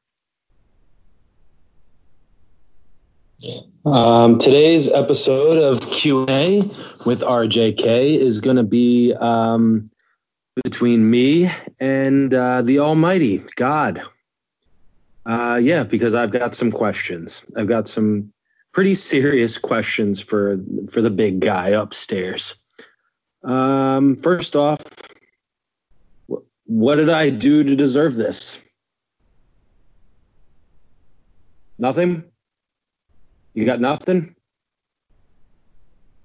Um, 3.87 4.39
today's 4.39 4.93
episode 4.93 5.57
of 5.57 5.91
Q&A 5.91 6.61
with 7.07 7.23
RJK 7.23 8.17
is 8.19 8.43
going 8.43 8.57
to 8.57 8.63
be 8.63 9.15
um, 9.15 9.91
between 10.63 11.11
me 11.11 11.51
and 11.81 12.33
uh, 12.35 12.61
the 12.61 12.81
Almighty 12.81 13.43
God. 13.57 14.03
Uh, 15.25 15.59
yeah, 15.63 15.83
because 15.83 16.15
I've 16.15 16.31
got 16.31 16.55
some 16.55 16.71
questions. 16.71 17.47
I've 17.57 17.69
got 17.69 17.89
some 17.89 18.34
pretty 18.75 18.95
serious 18.95 19.57
questions 19.57 20.21
for 20.21 20.59
for 20.91 21.01
the 21.01 21.11
big 21.11 21.41
guy 21.41 21.69
upstairs. 21.69 22.57
Um, 23.45 24.17
first 24.17 24.57
off, 24.57 24.81
wh- 26.31 26.43
what 26.67 26.97
did 26.97 27.09
I 27.09 27.31
do 27.31 27.63
to 27.63 27.77
deserve 27.77 28.15
this? 28.15 28.61
Nothing. 31.79 32.25
You 33.55 33.65
got 33.65 33.81
nothing. 33.81 34.35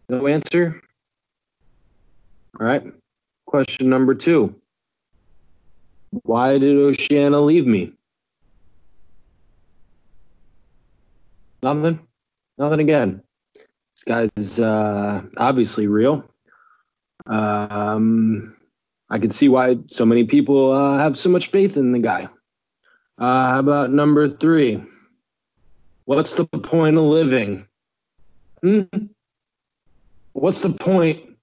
No 0.10 0.26
answer. 0.26 0.82
All 2.60 2.66
right. 2.66 2.84
Question 3.46 3.90
number 3.90 4.16
two. 4.16 4.56
Why 6.24 6.58
did 6.58 6.76
Oceana 6.78 7.40
leave 7.40 7.68
me? 7.68 7.94
Nothing. 11.62 12.09
Nothing 12.60 12.82
again. 12.82 13.24
This 13.56 14.04
guy's 14.06 14.60
uh, 14.60 15.22
obviously 15.38 15.88
real. 15.88 16.30
Um, 17.26 18.56
I 19.10 19.18
can 19.18 19.32
see 19.32 19.48
why 19.48 19.78
so 19.88 20.06
many 20.06 20.26
people 20.26 20.74
uh, 20.74 20.98
have 20.98 21.18
so 21.18 21.30
much 21.30 21.52
faith 21.52 21.78
in 21.78 21.94
the 21.94 22.00
guy. 22.00 22.28
Uh, 23.18 23.52
how 23.52 23.60
about 23.60 23.92
number 23.92 24.28
three? 24.28 24.84
What's 26.04 26.36
the 26.36 26.46
point 26.46 26.98
of 26.98 27.04
living? 27.04 27.66
Hmm? 28.62 28.84
What's 30.34 30.62
the 30.62 30.72
point? 30.72 31.38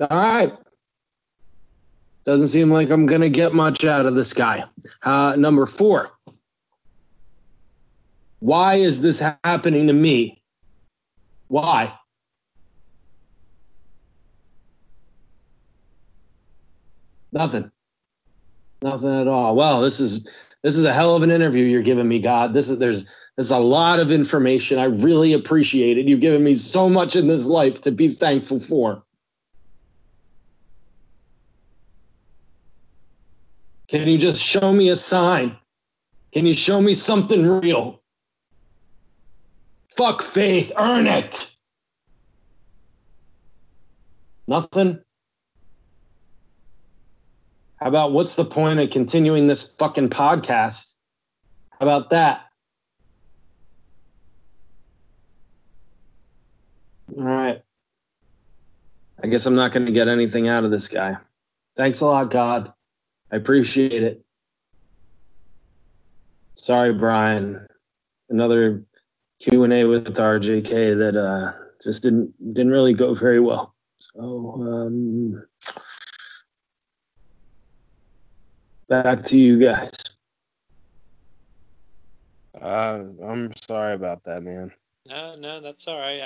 All 0.00 0.08
right. 0.10 0.52
Doesn't 2.24 2.48
seem 2.48 2.70
like 2.72 2.90
I'm 2.90 3.06
going 3.06 3.20
to 3.20 3.30
get 3.30 3.54
much 3.54 3.84
out 3.84 4.06
of 4.06 4.16
this 4.16 4.32
guy. 4.32 4.64
Uh, 5.02 5.36
number 5.38 5.64
four. 5.66 6.15
Why 8.46 8.76
is 8.76 9.00
this 9.00 9.18
happening 9.42 9.88
to 9.88 9.92
me? 9.92 10.40
Why? 11.48 11.92
Nothing. 17.32 17.72
Nothing 18.80 19.20
at 19.20 19.26
all. 19.26 19.56
Well, 19.56 19.80
this 19.80 19.98
is 19.98 20.30
this 20.62 20.76
is 20.76 20.84
a 20.84 20.92
hell 20.92 21.16
of 21.16 21.24
an 21.24 21.32
interview 21.32 21.64
you're 21.64 21.82
giving 21.82 22.06
me, 22.06 22.20
God. 22.20 22.54
This 22.54 22.70
is 22.70 22.78
there's 22.78 23.04
there's 23.34 23.50
a 23.50 23.58
lot 23.58 23.98
of 23.98 24.12
information. 24.12 24.78
I 24.78 24.84
really 24.84 25.32
appreciate 25.32 25.98
it. 25.98 26.06
You've 26.06 26.20
given 26.20 26.44
me 26.44 26.54
so 26.54 26.88
much 26.88 27.16
in 27.16 27.26
this 27.26 27.46
life 27.46 27.80
to 27.80 27.90
be 27.90 28.14
thankful 28.14 28.60
for. 28.60 29.02
Can 33.88 34.06
you 34.06 34.18
just 34.18 34.40
show 34.40 34.72
me 34.72 34.90
a 34.90 34.96
sign? 34.96 35.56
Can 36.30 36.46
you 36.46 36.54
show 36.54 36.80
me 36.80 36.94
something 36.94 37.44
real? 37.44 38.04
Fuck 39.96 40.22
faith, 40.22 40.72
earn 40.76 41.06
it. 41.06 41.50
Nothing. 44.46 45.00
How 47.76 47.88
about 47.88 48.12
what's 48.12 48.36
the 48.36 48.44
point 48.44 48.78
of 48.80 48.90
continuing 48.90 49.46
this 49.46 49.62
fucking 49.62 50.10
podcast? 50.10 50.92
How 51.70 51.86
about 51.86 52.10
that? 52.10 52.46
All 57.16 57.24
right. 57.24 57.62
I 59.22 59.26
guess 59.28 59.46
I'm 59.46 59.54
not 59.54 59.72
going 59.72 59.86
to 59.86 59.92
get 59.92 60.08
anything 60.08 60.48
out 60.48 60.64
of 60.64 60.70
this 60.70 60.88
guy. 60.88 61.16
Thanks 61.74 62.00
a 62.00 62.06
lot, 62.06 62.30
God. 62.30 62.72
I 63.32 63.36
appreciate 63.36 64.02
it. 64.02 64.24
Sorry, 66.54 66.92
Brian. 66.92 67.66
Another 68.28 68.84
Q 69.40 69.64
and 69.64 69.72
A 69.72 69.84
with 69.84 70.16
RJK 70.16 70.98
that 70.98 71.16
uh, 71.16 71.52
just 71.82 72.02
didn't 72.02 72.54
didn't 72.54 72.72
really 72.72 72.94
go 72.94 73.14
very 73.14 73.40
well. 73.40 73.74
So 73.98 74.58
um, 74.60 75.46
back 78.88 79.24
to 79.24 79.36
you 79.36 79.58
guys. 79.58 79.92
Uh, 82.60 83.04
I'm 83.22 83.52
sorry 83.68 83.94
about 83.94 84.24
that, 84.24 84.42
man. 84.42 84.72
No, 85.06 85.36
no, 85.36 85.60
that's 85.60 85.86
all 85.86 85.98
right. 85.98 86.20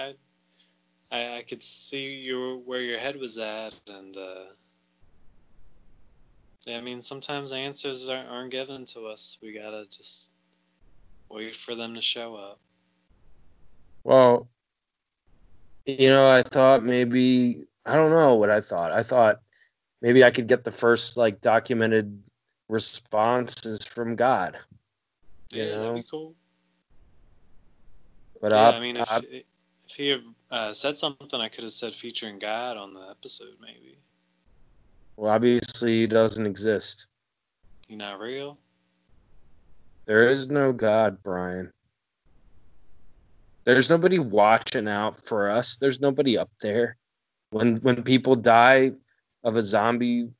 I, 1.10 1.16
I, 1.16 1.38
I 1.38 1.42
could 1.42 1.62
see 1.62 2.14
you 2.14 2.62
where 2.64 2.80
your 2.80 2.98
head 2.98 3.16
was 3.16 3.36
at, 3.38 3.74
and 3.88 4.16
uh, 4.16 4.44
I 6.68 6.80
mean, 6.80 7.02
sometimes 7.02 7.52
answers 7.52 8.08
aren't, 8.08 8.28
aren't 8.28 8.50
given 8.52 8.84
to 8.86 9.06
us. 9.06 9.38
We 9.42 9.52
gotta 9.52 9.84
just 9.86 10.30
wait 11.28 11.56
for 11.56 11.74
them 11.74 11.94
to 11.94 12.00
show 12.00 12.36
up. 12.36 12.60
Well, 14.04 14.48
you 15.86 16.08
know, 16.08 16.30
I 16.30 16.42
thought 16.42 16.82
maybe 16.82 17.64
I 17.84 17.94
don't 17.96 18.10
know 18.10 18.36
what 18.36 18.50
I 18.50 18.60
thought. 18.60 18.92
I 18.92 19.02
thought 19.02 19.40
maybe 20.02 20.24
I 20.24 20.30
could 20.30 20.46
get 20.48 20.64
the 20.64 20.70
first 20.70 21.16
like 21.16 21.40
documented 21.40 22.22
responses 22.68 23.84
from 23.84 24.16
God. 24.16 24.56
You 25.52 25.64
Yeah, 25.64 25.70
know? 25.70 25.80
that'd 25.82 26.04
be 26.04 26.08
cool. 26.10 26.34
But 28.40 28.52
yeah, 28.52 28.70
I, 28.70 28.76
I 28.76 28.80
mean, 28.80 28.96
if, 28.96 29.10
I, 29.10 29.18
if 29.18 29.44
he 29.96 30.08
had 30.08 30.22
uh, 30.50 30.72
said 30.72 30.98
something, 30.98 31.40
I 31.40 31.48
could 31.48 31.64
have 31.64 31.72
said 31.72 31.94
featuring 31.94 32.38
God 32.38 32.76
on 32.76 32.94
the 32.94 33.08
episode, 33.10 33.56
maybe. 33.60 33.98
well, 35.16 35.30
obviously 35.32 36.00
he 36.00 36.06
doesn't 36.06 36.46
exist. 36.46 37.06
You 37.88 37.96
not 37.96 38.20
real? 38.20 38.58
There 40.06 40.28
is 40.28 40.48
no 40.48 40.72
God, 40.72 41.22
Brian. 41.22 41.72
There's 43.64 43.90
nobody 43.90 44.18
watching 44.18 44.88
out 44.88 45.16
for 45.16 45.50
us. 45.50 45.76
There's 45.76 46.00
nobody 46.00 46.38
up 46.38 46.50
there. 46.60 46.96
When 47.50 47.76
when 47.76 48.02
people 48.02 48.36
die 48.36 48.92
of 49.44 49.56
a 49.56 49.62
zombie 49.62 50.30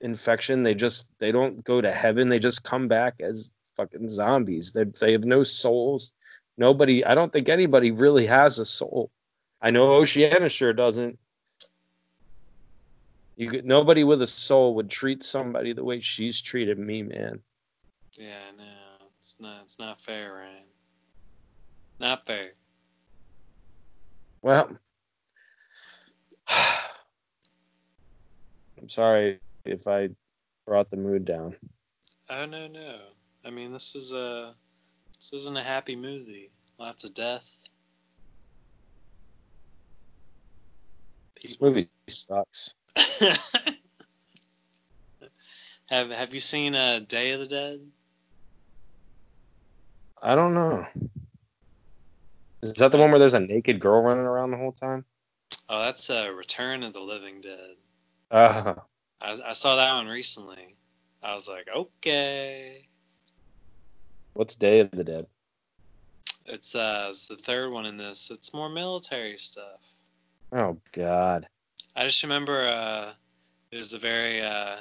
infection, 0.00 0.62
they 0.62 0.74
just 0.74 1.10
they 1.18 1.32
don't 1.32 1.62
go 1.64 1.80
to 1.80 1.90
heaven. 1.90 2.28
They 2.28 2.38
just 2.38 2.64
come 2.64 2.88
back 2.88 3.20
as 3.20 3.50
fucking 3.76 4.08
zombies. 4.08 4.72
They 4.72 4.84
they 4.84 5.12
have 5.12 5.24
no 5.24 5.42
souls. 5.42 6.12
Nobody. 6.56 7.04
I 7.04 7.14
don't 7.14 7.32
think 7.32 7.48
anybody 7.48 7.90
really 7.90 8.26
has 8.26 8.58
a 8.58 8.64
soul. 8.64 9.10
I 9.60 9.70
know 9.70 9.94
Oceana 9.94 10.48
sure 10.48 10.72
doesn't. 10.72 11.18
You 13.36 13.48
could, 13.50 13.64
nobody 13.64 14.02
with 14.02 14.20
a 14.22 14.26
soul 14.26 14.74
would 14.76 14.90
treat 14.90 15.22
somebody 15.22 15.72
the 15.72 15.84
way 15.84 16.00
she's 16.00 16.42
treated 16.42 16.78
me, 16.78 17.02
man. 17.02 17.40
Yeah, 18.14 18.50
no, 18.56 18.64
it's 19.20 19.36
not. 19.38 19.62
It's 19.62 19.78
not 19.78 20.00
fair, 20.00 20.34
Ryan. 20.34 20.64
Not 22.00 22.26
fair. 22.26 22.52
Well, 24.42 24.78
I'm 28.80 28.88
sorry 28.88 29.40
if 29.64 29.88
I 29.88 30.10
brought 30.66 30.90
the 30.90 30.96
mood 30.96 31.24
down. 31.24 31.56
Oh 32.30 32.46
no, 32.46 32.68
no. 32.68 32.98
I 33.44 33.50
mean, 33.50 33.72
this 33.72 33.96
is 33.96 34.12
a. 34.12 34.54
This 35.16 35.32
isn't 35.32 35.56
a 35.56 35.62
happy 35.62 35.96
movie. 35.96 36.50
Lots 36.78 37.02
of 37.02 37.14
death. 37.14 37.58
This 41.42 41.60
movie 41.60 41.88
sucks. 42.06 42.74
have 45.88 46.10
Have 46.10 46.32
you 46.34 46.40
seen 46.40 46.76
uh, 46.76 47.00
Day 47.00 47.32
of 47.32 47.40
the 47.40 47.46
Dead? 47.46 47.80
I 50.22 50.34
don't 50.34 50.54
know. 50.54 50.86
Is 52.62 52.72
that 52.74 52.92
the 52.92 52.98
one 52.98 53.10
where 53.10 53.18
there's 53.18 53.34
a 53.34 53.40
naked 53.40 53.80
girl 53.80 54.02
running 54.02 54.24
around 54.24 54.50
the 54.50 54.56
whole 54.56 54.72
time? 54.72 55.04
Oh, 55.68 55.80
that's 55.82 56.10
uh, 56.10 56.32
Return 56.36 56.82
of 56.82 56.92
the 56.92 57.00
Living 57.00 57.40
Dead. 57.40 57.76
Uh, 58.30 58.74
I, 59.20 59.38
I 59.46 59.52
saw 59.52 59.76
that 59.76 59.94
one 59.94 60.08
recently. 60.08 60.76
I 61.22 61.34
was 61.34 61.48
like, 61.48 61.68
okay. 61.74 62.86
what's 64.34 64.54
Day 64.54 64.80
of 64.80 64.90
the 64.90 65.04
Dead? 65.04 65.26
It's 66.46 66.74
uh, 66.74 67.08
it's 67.10 67.26
the 67.26 67.36
third 67.36 67.70
one 67.72 67.84
in 67.86 67.96
this. 67.96 68.30
It's 68.30 68.54
more 68.54 68.68
military 68.68 69.36
stuff. 69.38 69.80
Oh 70.52 70.78
God. 70.92 71.46
I 71.94 72.04
just 72.04 72.22
remember 72.22 72.62
uh, 72.62 73.12
there's 73.70 73.92
a 73.92 73.98
very 73.98 74.40
uh, 74.40 74.76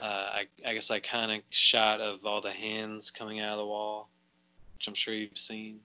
uh, 0.00 0.02
I, 0.02 0.46
I 0.66 0.74
guess 0.74 0.90
iconic 0.90 1.42
shot 1.50 2.00
of 2.00 2.24
all 2.24 2.40
the 2.40 2.52
hands 2.52 3.10
coming 3.10 3.40
out 3.40 3.52
of 3.52 3.58
the 3.58 3.66
wall, 3.66 4.08
which 4.78 4.86
I'm 4.86 4.94
sure 4.94 5.12
you've 5.12 5.36
seen. 5.36 5.80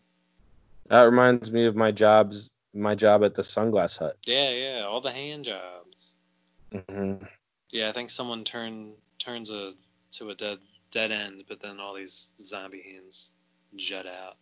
That 0.90 1.04
reminds 1.04 1.52
me 1.52 1.66
of 1.66 1.76
my 1.76 1.92
jobs, 1.92 2.54
my 2.76 2.94
job 2.94 3.24
at 3.24 3.34
the 3.34 3.42
Sunglass 3.42 3.98
Hut. 3.98 4.16
Yeah, 4.28 4.52
yeah, 4.52 4.82
all 4.84 5.02
the 5.02 5.12
hand 5.12 5.46
jobs. 5.46 6.16
hmm 6.72 7.16
Yeah, 7.72 7.90
I 7.90 7.92
think 7.92 8.12
someone 8.12 8.44
turn 8.44 8.94
turns 9.18 9.50
a 9.50 9.72
to 10.12 10.30
a 10.30 10.36
dead 10.36 10.60
dead 10.92 11.12
end, 11.12 11.46
but 11.48 11.60
then 11.60 11.80
all 11.80 11.96
these 11.96 12.32
zombie 12.40 12.84
hands 12.84 13.34
jut 13.76 14.06
out. 14.06 14.38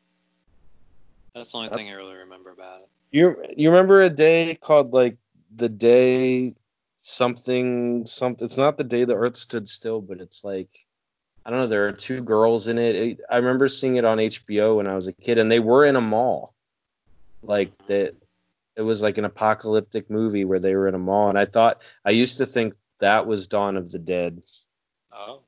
That's 1.33 1.53
the 1.53 1.59
only 1.59 1.69
thing 1.69 1.89
I 1.89 1.93
really 1.93 2.15
remember 2.15 2.51
about 2.51 2.81
it. 2.81 2.89
You 3.11 3.37
you 3.55 3.69
remember 3.71 4.01
a 4.01 4.09
day 4.09 4.57
called 4.59 4.91
like 4.91 5.17
the 5.55 5.69
day 5.69 6.55
something 6.99 8.05
something? 8.05 8.45
It's 8.45 8.57
not 8.57 8.75
the 8.75 8.83
day 8.83 9.05
the 9.05 9.15
Earth 9.15 9.37
stood 9.37 9.69
still, 9.69 10.01
but 10.01 10.19
it's 10.19 10.43
like 10.43 10.69
I 11.45 11.49
don't 11.49 11.59
know. 11.59 11.67
There 11.67 11.87
are 11.87 11.91
two 11.91 12.21
girls 12.21 12.67
in 12.67 12.77
it. 12.77 13.19
I 13.29 13.37
remember 13.37 13.67
seeing 13.67 13.95
it 13.95 14.05
on 14.05 14.17
HBO 14.19 14.77
when 14.77 14.87
I 14.87 14.93
was 14.95 15.07
a 15.07 15.13
kid, 15.13 15.37
and 15.39 15.51
they 15.51 15.59
were 15.59 15.85
in 15.85 15.95
a 15.95 16.01
mall. 16.01 16.53
Like 17.41 17.75
that, 17.87 18.15
it 18.75 18.81
was 18.81 19.01
like 19.01 19.17
an 19.17 19.25
apocalyptic 19.25 20.09
movie 20.09 20.45
where 20.45 20.59
they 20.59 20.75
were 20.75 20.87
in 20.87 20.93
a 20.95 20.99
mall, 20.99 21.29
and 21.29 21.39
I 21.39 21.45
thought 21.45 21.83
I 22.05 22.11
used 22.11 22.37
to 22.37 22.45
think 22.45 22.75
that 22.99 23.25
was 23.25 23.47
Dawn 23.47 23.75
of 23.77 23.89
the 23.89 23.97
Dead. 23.99 24.41
Oh. 25.11 25.41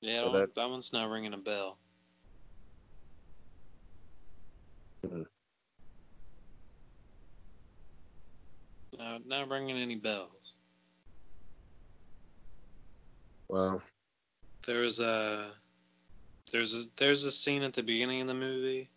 Yeah, 0.00 0.24
So 0.24 0.32
that, 0.32 0.54
that- 0.56 0.70
one's 0.70 0.92
not 0.92 1.08
ringing 1.10 1.32
a 1.32 1.38
bell. 1.38 1.78
Mhm. 5.06 5.26
No, 8.98 9.18
not 9.24 9.48
ringing 9.48 9.76
any 9.76 9.94
bells. 9.94 10.56
Well, 13.48 13.82
There 14.66 14.80
was 14.80 15.00
a 15.00 15.50
there's 16.52 16.74
a 16.74 16.88
there's 16.96 17.24
a 17.24 17.32
scene 17.32 17.62
at 17.62 17.74
the 17.74 17.82
beginning 17.82 18.20
of 18.22 18.26
the 18.28 18.34
movie. 18.34 18.88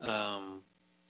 Um, 0.00 0.62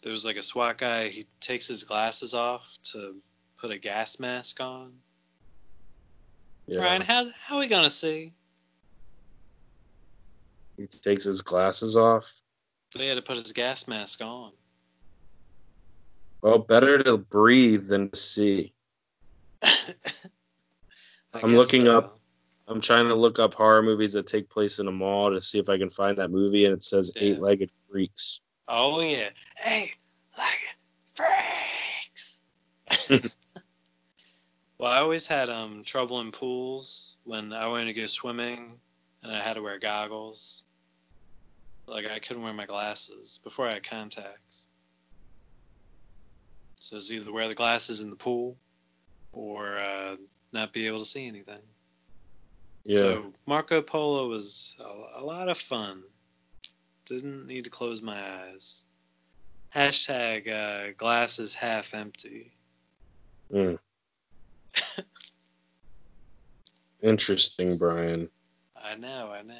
there 0.03 0.13
was 0.13 0.25
like 0.25 0.37
a 0.37 0.43
SWAT 0.43 0.79
guy. 0.79 1.09
He 1.09 1.27
takes 1.41 1.67
his 1.67 1.85
glasses 1.85 2.35
off 2.35 2.67
to 2.85 3.17
put 3.59 3.71
a 3.71 3.79
gas 3.79 4.19
mask 4.19 4.61
on. 4.61 4.93
yeah. 6.67 6.81
Ryan, 6.83 7.03
how 7.03 7.27
how 7.39 7.57
are 7.57 7.61
we 7.61 7.69
gonna 7.69 7.91
see? 7.91 8.33
He 10.77 10.87
takes 10.87 11.25
his 11.25 11.43
glasses 11.43 11.97
off. 11.97 12.31
They 12.97 13.09
had 13.09 13.17
to 13.17 13.23
put 13.23 13.37
his 13.37 13.53
gas 13.53 13.89
mask 13.89 14.23
on. 14.23 14.53
Well, 16.41 16.59
better 16.59 17.03
to 17.03 17.19
breathe 17.19 17.89
than 17.89 18.11
to 18.11 18.17
see. 18.17 18.73
I 21.39 21.47
I'm 21.47 21.51
guess 21.53 21.59
looking 21.59 21.85
so. 21.87 21.99
up- 21.99 22.15
I'm 22.71 22.83
trying 22.83 23.09
to 23.09 23.15
look 23.15 23.39
up 23.39 23.55
horror 23.55 23.83
movies 23.83 24.13
that 24.13 24.27
take 24.27 24.51
place 24.51 24.79
in 24.79 24.89
a 24.89 24.93
mall 24.93 25.31
to 25.33 25.41
see 25.41 25.59
if 25.59 25.71
I 25.71 25.79
can 25.79 25.89
find 25.89 26.19
that 26.19 26.31
movie, 26.31 26.67
and 26.67 26.75
it 26.75 26.83
says 26.83 27.11
Yeah. 27.17 27.23
Eight-Legged 27.23 27.71
Freaks. 27.91 28.43
Oh 28.69 29.01
yeah. 29.01 29.31
Hey, 29.57 29.93
like 30.37 30.77
freaks. 31.15 32.43
well, 34.79 34.93
I 34.93 34.99
always 34.99 35.27
had 35.27 35.49
um 35.49 35.83
trouble 35.83 36.21
in 36.21 36.31
pools 36.31 37.17
when 37.25 37.53
I 37.55 37.67
wanted 37.69 37.87
to 37.87 37.95
go 37.95 38.05
swimming 38.07 38.79
and 39.23 39.33
I 39.33 39.41
had 39.43 39.55
to 39.55 39.63
wear 39.63 39.79
goggles. 39.79 40.65
Like 41.87 42.05
I 42.07 42.19
couldn't 42.19 42.43
wear 42.43 42.53
my 42.53 42.67
glasses 42.67 43.41
before 43.43 43.67
I 43.67 43.73
had 43.75 43.83
contacts. 43.89 44.67
So 46.81 46.97
it's 46.97 47.11
either 47.11 47.33
wear 47.33 47.49
the 47.49 47.55
glasses 47.55 48.01
in 48.03 48.11
the 48.11 48.17
pool 48.17 48.57
or 49.33 49.79
uh, 49.79 50.17
not 50.53 50.73
be 50.73 50.87
able 50.87 51.01
to 51.01 51.05
see 51.05 51.27
anything. 51.27 51.61
Yeah. 52.85 52.99
So 52.99 53.33
Marco 53.47 53.83
Polo 53.83 54.29
was 54.29 54.77
a, 54.81 55.21
a 55.21 55.25
lot 55.25 55.49
of 55.49 55.59
fun. 55.59 56.03
Didn't 57.05 57.47
need 57.47 57.65
to 57.65 57.71
close 57.71 58.03
my 58.03 58.19
eyes. 58.43 58.85
Hashtag 59.75 60.49
uh, 60.49 60.93
glasses 60.97 61.55
half 61.55 61.95
empty. 61.95 62.53
Mm. 63.53 63.79
Interesting, 67.03 67.77
Brian. 67.77 68.29
I 68.77 68.95
know, 68.95 69.31
I 69.31 69.43
know. 69.43 69.55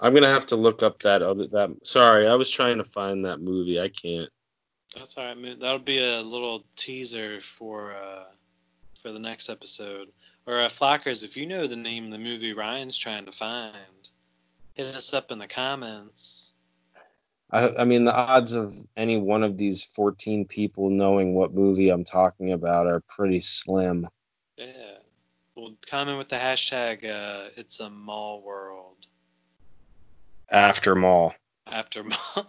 I'm 0.00 0.12
gonna 0.12 0.28
have 0.28 0.46
to 0.46 0.56
look 0.56 0.82
up 0.82 1.00
that 1.02 1.22
other 1.22 1.46
that. 1.46 1.70
Sorry, 1.84 2.26
I 2.26 2.34
was 2.34 2.50
trying 2.50 2.78
to 2.78 2.84
find 2.84 3.24
that 3.24 3.40
movie. 3.40 3.80
I 3.80 3.88
can't. 3.88 4.28
That's 4.94 5.16
all 5.16 5.24
right. 5.24 5.38
man. 5.38 5.58
That'll 5.60 5.78
be 5.78 6.00
a 6.00 6.20
little 6.20 6.64
teaser 6.76 7.40
for 7.40 7.94
uh, 7.94 8.24
for 9.02 9.10
the 9.10 9.18
next 9.18 9.50
episode. 9.50 10.08
Or 10.46 10.58
uh, 10.60 10.68
Flockers, 10.68 11.24
if 11.24 11.36
you 11.36 11.46
know 11.46 11.66
the 11.66 11.76
name 11.76 12.06
of 12.06 12.12
the 12.12 12.18
movie 12.18 12.52
Ryan's 12.52 12.96
trying 12.96 13.26
to 13.26 13.32
find, 13.32 13.74
hit 14.74 14.94
us 14.94 15.12
up 15.12 15.30
in 15.30 15.38
the 15.38 15.46
comments. 15.46 16.54
I, 17.50 17.68
I 17.80 17.84
mean, 17.84 18.04
the 18.04 18.14
odds 18.14 18.52
of 18.54 18.74
any 18.96 19.18
one 19.18 19.42
of 19.42 19.58
these 19.58 19.84
14 19.84 20.46
people 20.46 20.88
knowing 20.88 21.34
what 21.34 21.52
movie 21.52 21.90
I'm 21.90 22.04
talking 22.04 22.52
about 22.52 22.86
are 22.86 23.00
pretty 23.00 23.40
slim. 23.40 24.08
Yeah. 24.56 24.66
Well, 25.54 25.74
comment 25.86 26.16
with 26.18 26.28
the 26.30 26.36
hashtag 26.36 27.04
uh, 27.04 27.50
It's 27.56 27.80
a 27.80 27.90
Mall 27.90 28.42
World 28.42 29.06
After 30.50 30.94
Mall. 30.94 31.34
after 31.66 32.04
mall. 32.36 32.46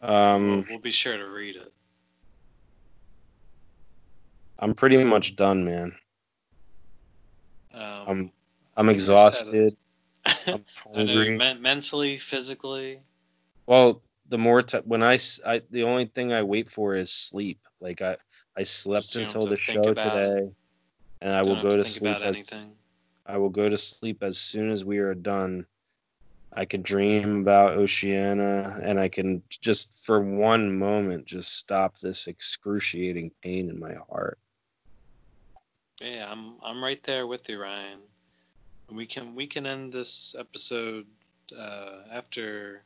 Um, 0.00 0.48
we'll, 0.48 0.64
we'll 0.70 0.78
be 0.78 0.90
sure 0.90 1.16
to 1.16 1.28
read 1.28 1.56
it. 1.56 1.72
I'm 4.62 4.74
pretty 4.74 5.02
much 5.02 5.34
done, 5.34 5.64
man. 5.64 5.92
Um, 7.74 7.82
I'm 8.06 8.32
I'm 8.76 8.88
exhausted. 8.88 9.76
I'm 10.24 10.32
I 10.46 10.60
hungry. 10.94 11.36
men- 11.36 11.60
mentally, 11.60 12.16
physically. 12.16 13.00
Well, 13.66 14.02
the 14.28 14.38
more 14.38 14.62
t- 14.62 14.78
when 14.84 15.02
I 15.02 15.18
the 15.70 15.82
only 15.82 16.04
thing 16.04 16.32
I 16.32 16.44
wait 16.44 16.68
for 16.68 16.94
is 16.94 17.10
sleep. 17.10 17.58
Like 17.80 18.02
I 18.02 18.16
I 18.56 18.62
slept 18.62 19.06
So 19.06 19.20
until 19.20 19.46
the 19.46 19.56
to 19.56 19.62
show 19.62 19.82
it. 19.82 19.96
today, 19.96 20.52
and 21.22 21.32
I 21.32 21.42
will 21.42 21.56
go 21.56 21.76
to 21.76 21.82
think 21.82 21.96
sleep 21.96 22.14
as 22.14 22.22
anything. 22.22 22.72
I 23.26 23.38
will 23.38 23.50
go 23.50 23.68
to 23.68 23.76
sleep 23.76 24.22
as 24.22 24.38
soon 24.38 24.70
as 24.70 24.84
we 24.84 24.98
are 24.98 25.14
done. 25.14 25.66
I 26.54 26.66
can 26.66 26.82
dream 26.82 27.40
about 27.40 27.78
Oceana, 27.78 28.78
and 28.84 29.00
I 29.00 29.08
can 29.08 29.42
just 29.48 30.04
for 30.06 30.20
one 30.20 30.78
moment 30.78 31.24
just 31.26 31.56
stop 31.56 31.98
this 31.98 32.28
excruciating 32.28 33.32
pain 33.42 33.70
in 33.70 33.80
my 33.80 33.94
heart. 34.08 34.38
Yeah, 36.02 36.28
I'm 36.30 36.54
I'm 36.64 36.82
right 36.82 37.02
there 37.04 37.26
with 37.26 37.48
you, 37.48 37.60
Ryan. 37.60 38.00
We 38.90 39.06
can 39.06 39.34
we 39.34 39.46
can 39.46 39.66
end 39.66 39.92
this 39.92 40.34
episode 40.38 41.06
uh, 41.56 42.00
after 42.12 42.82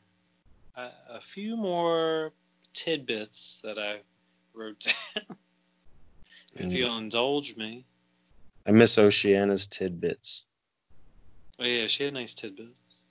a, 0.77 0.89
a 1.11 1.21
few 1.21 1.57
more 1.57 2.33
tidbits 2.75 3.61
that 3.65 3.79
I 3.79 4.01
wrote 4.55 4.81
down. 4.81 5.25
if 6.55 6.67
Mm. 6.67 6.73
you'll 6.73 6.97
indulge 6.99 7.57
me. 7.57 7.85
I 8.67 8.73
miss 8.73 8.97
Oceana's 8.99 9.67
tidbits. 9.67 10.47
Oh 11.59 11.65
yeah, 11.65 11.87
she 11.87 12.05
had 12.05 12.15
nice 12.15 12.35
tidbits. 12.35 13.07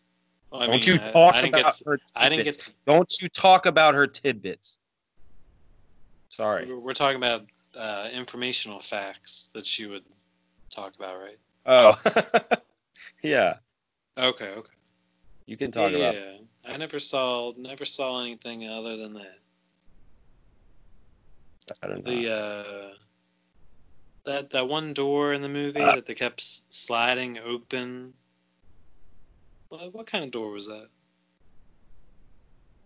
Well, 0.51 0.61
I 0.61 0.65
Don't 0.67 0.73
mean, 0.75 0.83
you 0.83 0.93
I- 0.95 0.97
talk 0.97 1.35
I, 1.35 1.41
didn't 1.41 1.55
about 1.59 1.77
get, 1.77 1.85
her 1.87 1.97
tidbits. 1.97 2.13
I 2.15 2.29
didn't 2.29 2.43
get. 2.45 2.73
Don't 2.85 3.21
you 3.21 3.27
talk 3.29 3.65
about 3.65 3.95
her 3.95 4.07
tidbits. 4.07 4.77
Sorry. 6.29 6.71
We're 6.71 6.93
talking 6.93 7.17
about 7.17 7.43
uh, 7.75 8.09
informational 8.13 8.79
facts 8.79 9.49
that 9.53 9.65
she 9.65 9.85
would 9.85 10.03
talk 10.69 10.95
about, 10.95 11.19
right? 11.19 11.37
Oh. 11.65 11.95
yeah. 13.23 13.55
Okay, 14.17 14.49
okay. 14.49 14.69
You 15.45 15.57
can 15.57 15.71
talk 15.71 15.91
yeah, 15.91 15.97
about 15.97 16.15
yeah. 16.15 16.37
I 16.67 16.77
never 16.77 16.99
saw 16.99 17.51
never 17.57 17.85
saw 17.85 18.21
anything 18.21 18.67
other 18.67 18.97
than 18.97 19.13
that. 19.13 19.39
I 21.81 21.87
don't 21.87 22.05
know. 22.05 22.11
The 22.11 22.31
uh, 22.31 22.93
that 24.25 24.49
that 24.51 24.67
one 24.67 24.93
door 24.93 25.33
in 25.33 25.41
the 25.41 25.49
movie 25.49 25.81
Ah. 25.81 25.95
that 25.95 26.05
they 26.05 26.15
kept 26.15 26.41
sliding 26.69 27.39
open. 27.39 28.13
What, 29.69 29.93
what 29.93 30.07
kind 30.07 30.23
of 30.23 30.31
door 30.31 30.51
was 30.51 30.67
that? 30.67 30.87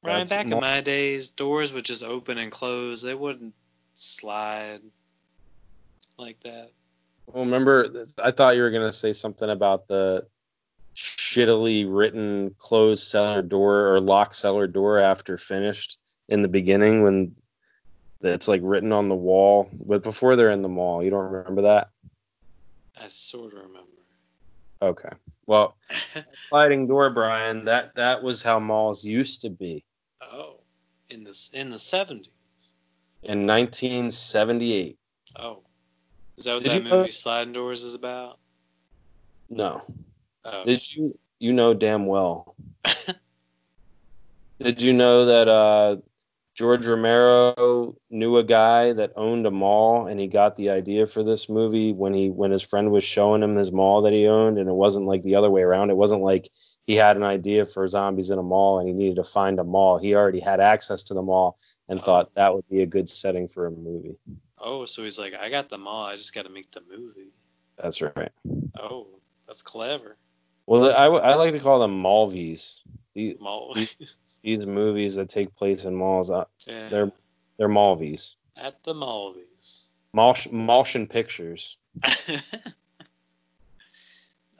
Ryan, 0.04 0.20
That's 0.20 0.30
back 0.32 0.48
mo- 0.48 0.56
in 0.58 0.62
my 0.62 0.82
days, 0.82 1.30
doors 1.30 1.74
would 1.74 1.84
just 1.84 2.04
open 2.04 2.38
and 2.38 2.52
close. 2.52 3.02
They 3.02 3.16
wouldn't 3.16 3.54
slide 4.00 4.82
like 6.18 6.40
that. 6.44 6.72
Well, 7.28 7.46
remember, 7.46 7.88
I 8.22 8.32
thought 8.32 8.56
you 8.56 8.62
were 8.62 8.72
gonna 8.72 8.92
say 8.92 9.14
something 9.14 9.50
about 9.50 9.88
the 9.88 10.28
shittily 10.96 11.86
written 11.88 12.56
closed 12.58 13.08
cellar 13.08 13.42
door 13.42 13.94
or 13.94 14.00
lock 14.00 14.34
cellar 14.34 14.68
door 14.68 15.00
after 15.00 15.38
finished 15.38 16.00
in 16.28 16.42
the 16.42 16.48
beginning 16.48 17.04
when 17.04 17.36
it's 18.22 18.48
like 18.48 18.62
written 18.64 18.92
on 18.92 19.08
the 19.10 19.16
wall, 19.16 19.70
but 19.88 20.04
before 20.04 20.36
they're 20.36 20.50
in 20.50 20.62
the 20.62 20.70
mall. 20.70 21.04
You 21.04 21.10
don't 21.10 21.32
remember 21.32 21.62
that? 21.64 21.90
I 23.00 23.08
sort 23.08 23.54
of 23.54 23.60
remember. 23.60 23.86
Okay. 24.82 25.10
Well, 25.46 25.78
sliding 26.50 26.88
door, 26.88 27.10
Brian. 27.10 27.66
That 27.66 27.96
that 27.96 28.24
was 28.24 28.44
how 28.44 28.60
malls 28.60 29.06
used 29.06 29.42
to 29.42 29.50
be 29.50 29.84
oh, 30.22 30.60
in 31.10 31.24
the 31.24 31.50
in 31.54 31.70
the 31.70 31.80
seventies. 31.80 32.34
In 33.24 33.46
1978. 33.48 34.98
Oh, 35.36 35.62
is 36.38 36.46
that 36.46 36.54
what 36.54 36.64
Did 36.64 36.72
that 36.72 36.78
you 36.84 36.90
know- 36.90 36.98
movie 37.00 37.12
Sliding 37.12 37.54
Doors 37.54 37.84
is 37.84 37.96
about? 37.96 38.40
No. 39.50 39.82
Oh, 40.46 40.64
Did 40.66 40.92
you 40.92 41.18
you 41.40 41.54
know 41.54 41.74
damn 41.74 42.06
well? 42.06 42.56
Did 44.60 44.82
you 44.82 44.94
know 44.94 45.26
that 45.26 45.48
uh, 45.48 45.98
George 46.60 46.88
Romero 46.88 47.96
knew 48.10 48.36
a 48.36 48.44
guy 48.44 48.92
that 48.92 49.14
owned 49.16 49.46
a 49.46 49.52
mall, 49.52 50.08
and 50.08 50.20
he 50.20 50.28
got 50.28 50.58
the 50.58 50.72
idea 50.72 51.06
for 51.06 51.24
this 51.24 51.48
movie 51.48 51.94
when 51.94 52.14
he 52.14 52.30
when 52.30 52.52
his 52.52 52.64
friend 52.64 52.92
was 52.92 53.06
showing 53.06 53.42
him 53.42 53.56
his 53.56 53.72
mall 53.72 54.02
that 54.02 54.12
he 54.12 54.28
owned, 54.28 54.58
and 54.58 54.68
it 54.68 54.74
wasn't 54.74 55.06
like 55.06 55.22
the 55.22 55.36
other 55.36 55.50
way 55.50 55.62
around. 55.62 55.90
It 55.90 55.96
wasn't 55.96 56.22
like 56.22 56.50
he 56.86 56.96
had 56.96 57.16
an 57.16 57.24
idea 57.24 57.64
for 57.64 57.88
zombies 57.88 58.30
in 58.30 58.40
a 58.40 58.44
mall 58.44 58.80
and 58.80 58.90
he 58.90 58.94
needed 58.94 59.16
to 59.16 59.24
find 59.24 59.58
a 59.58 59.64
mall. 59.64 60.00
He 60.00 60.16
already 60.16 60.42
had 60.42 60.60
access 60.60 61.04
to 61.04 61.14
the 61.14 61.22
mall 61.22 61.58
and 61.88 62.02
thought 62.02 62.34
that 62.34 62.54
would 62.54 62.68
be 62.68 62.82
a 62.82 62.86
good 62.86 63.08
setting 63.08 63.48
for 63.48 63.66
a 63.66 63.72
movie. 63.72 64.18
oh, 64.58 64.84
so 64.84 65.04
he's 65.04 65.18
like, 65.18 65.36
I 65.36 65.50
got 65.50 65.70
the 65.70 65.78
mall. 65.78 66.08
I 66.08 66.18
just 66.18 66.34
got 66.34 66.44
to 66.44 66.50
make 66.50 66.72
the 66.72 66.82
movie. 66.92 67.32
That's 67.78 68.02
right. 68.02 68.32
Oh, 68.78 69.08
that's 69.48 69.62
clever. 69.62 70.18
Well, 70.66 70.92
I, 70.92 71.06
I 71.06 71.36
like 71.36 71.54
to 71.54 71.60
call 71.60 71.80
them 71.80 72.04
Malvies. 72.04 72.84
These, 73.20 73.40
Mall. 73.42 73.76
these 74.44 74.66
movies 74.66 75.16
that 75.16 75.28
take 75.28 75.54
place 75.54 75.84
in 75.84 75.94
malls, 75.94 76.32
uh, 76.32 76.46
yeah. 76.66 76.88
they're 76.88 77.12
they're 77.58 77.68
Malvies. 77.68 78.38
at 78.56 78.82
the 78.86 78.94
Malvies. 78.94 79.90
Malsh, 80.16 80.48
Malshan 80.48 81.10
Pictures. 81.10 81.78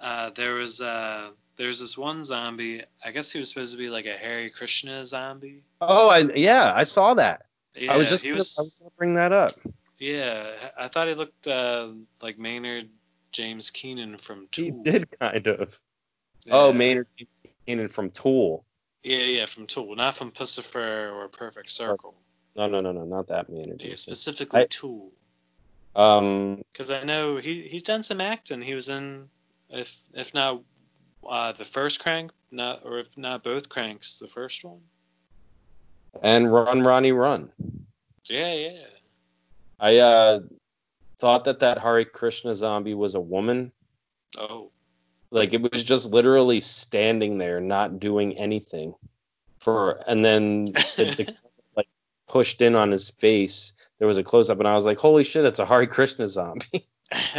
uh, 0.02 0.32
there 0.32 0.56
was 0.56 0.82
uh, 0.82 1.30
there's 1.56 1.80
this 1.80 1.98
one 1.98 2.26
zombie. 2.26 2.84
I 3.04 3.12
guess 3.12 3.32
he 3.32 3.40
was 3.40 3.48
supposed 3.48 3.72
to 3.72 3.78
be 3.78 3.90
like 3.90 4.06
a 4.06 4.18
Hare 4.18 4.50
Krishna 4.50 5.06
zombie. 5.06 5.64
Oh, 5.80 6.10
I, 6.10 6.24
yeah, 6.36 6.74
I 6.76 6.84
saw 6.84 7.14
that. 7.14 7.46
Yeah, 7.76 7.94
I 7.94 7.98
was 7.98 8.10
just 8.10 8.26
gonna, 8.26 8.36
was. 8.36 8.58
I 8.60 8.62
was 8.64 8.74
gonna 8.74 8.92
bring 8.98 9.14
that 9.16 9.32
up. 9.32 9.58
Yeah, 10.00 10.50
I 10.78 10.90
thought 10.90 11.08
he 11.08 11.14
looked 11.14 11.48
uh, 11.48 11.94
like 12.22 12.38
Maynard 12.38 12.90
James 13.32 13.70
Keenan 13.70 14.18
from 14.18 14.50
He 14.54 14.72
did 14.72 15.08
kind 15.18 15.48
of. 15.48 15.80
Oh, 16.52 16.72
Yeah. 16.72 16.78
Maynard 16.78 17.08
Keenan 17.66 17.88
from 17.88 18.10
Tool. 18.10 18.66
Yeah, 19.04 19.20
yeah, 19.20 19.46
from 19.46 19.66
Tool, 19.68 19.96
not 19.96 20.16
from 20.16 20.32
Puscifer 20.32 21.14
or 21.14 21.28
Perfect 21.30 21.72
Circle. 21.72 22.16
No, 22.56 22.68
no, 22.68 22.82
no, 22.82 22.92
no, 22.92 23.06
not 23.06 23.28
that 23.28 23.50
Maynard. 23.50 23.84
Yeah, 23.84 23.96
specifically 23.96 24.62
I- 24.62 24.66
Tool. 24.70 25.12
Um, 25.96 26.62
Because 26.72 26.92
I 26.92 27.04
know 27.04 27.38
he 27.38 27.62
he's 27.64 27.84
done 27.84 28.04
some 28.04 28.22
acting. 28.22 28.62
He 28.62 28.76
was 28.76 28.90
in, 28.90 29.28
if 29.70 29.98
if 30.14 30.34
not 30.34 30.62
uh, 31.28 31.52
the 31.54 31.66
first 31.66 32.00
Crank, 32.00 32.32
not 32.52 32.82
or 32.86 33.00
if 33.00 33.18
not 33.18 33.44
both 33.44 33.70
Cranks, 33.70 34.20
the 34.20 34.28
first 34.28 34.64
one. 34.64 34.80
and 36.22 36.52
Run 36.52 36.84
Ronnie 36.84 37.12
Run. 37.12 37.52
Yeah, 38.26 38.54
yeah. 38.54 38.86
I 39.80 39.98
uh 39.98 40.40
thought 41.18 41.46
that 41.46 41.60
that 41.62 41.80
Hare 41.80 42.06
Krishna 42.06 42.54
zombie 42.54 42.94
was 42.94 43.16
a 43.16 43.20
woman. 43.22 43.72
Oh, 44.38 44.72
Like 45.32 45.54
it 45.54 45.72
was 45.72 45.84
just 45.84 46.12
literally 46.12 46.60
standing 46.60 47.38
there, 47.38 47.60
not 47.62 48.00
doing 48.00 48.38
anything. 48.38 48.96
For 49.60 50.02
and 50.08 50.24
then 50.26 50.66
the, 50.66 51.14
the 51.18 51.36
like 51.76 51.88
pushed 52.28 52.62
in 52.62 52.76
on 52.76 52.92
his 52.92 53.12
face. 53.12 53.74
There 54.00 54.08
was 54.08 54.18
a 54.18 54.24
close 54.24 54.50
up, 54.50 54.60
and 54.60 54.68
I 54.68 54.74
was 54.74 54.86
like, 54.86 54.98
"Holy 54.98 55.24
shit! 55.24 55.46
It's 55.46 55.60
a 55.60 55.66
Hare 55.66 55.86
Krishna 55.86 56.28
zombie." 56.28 56.84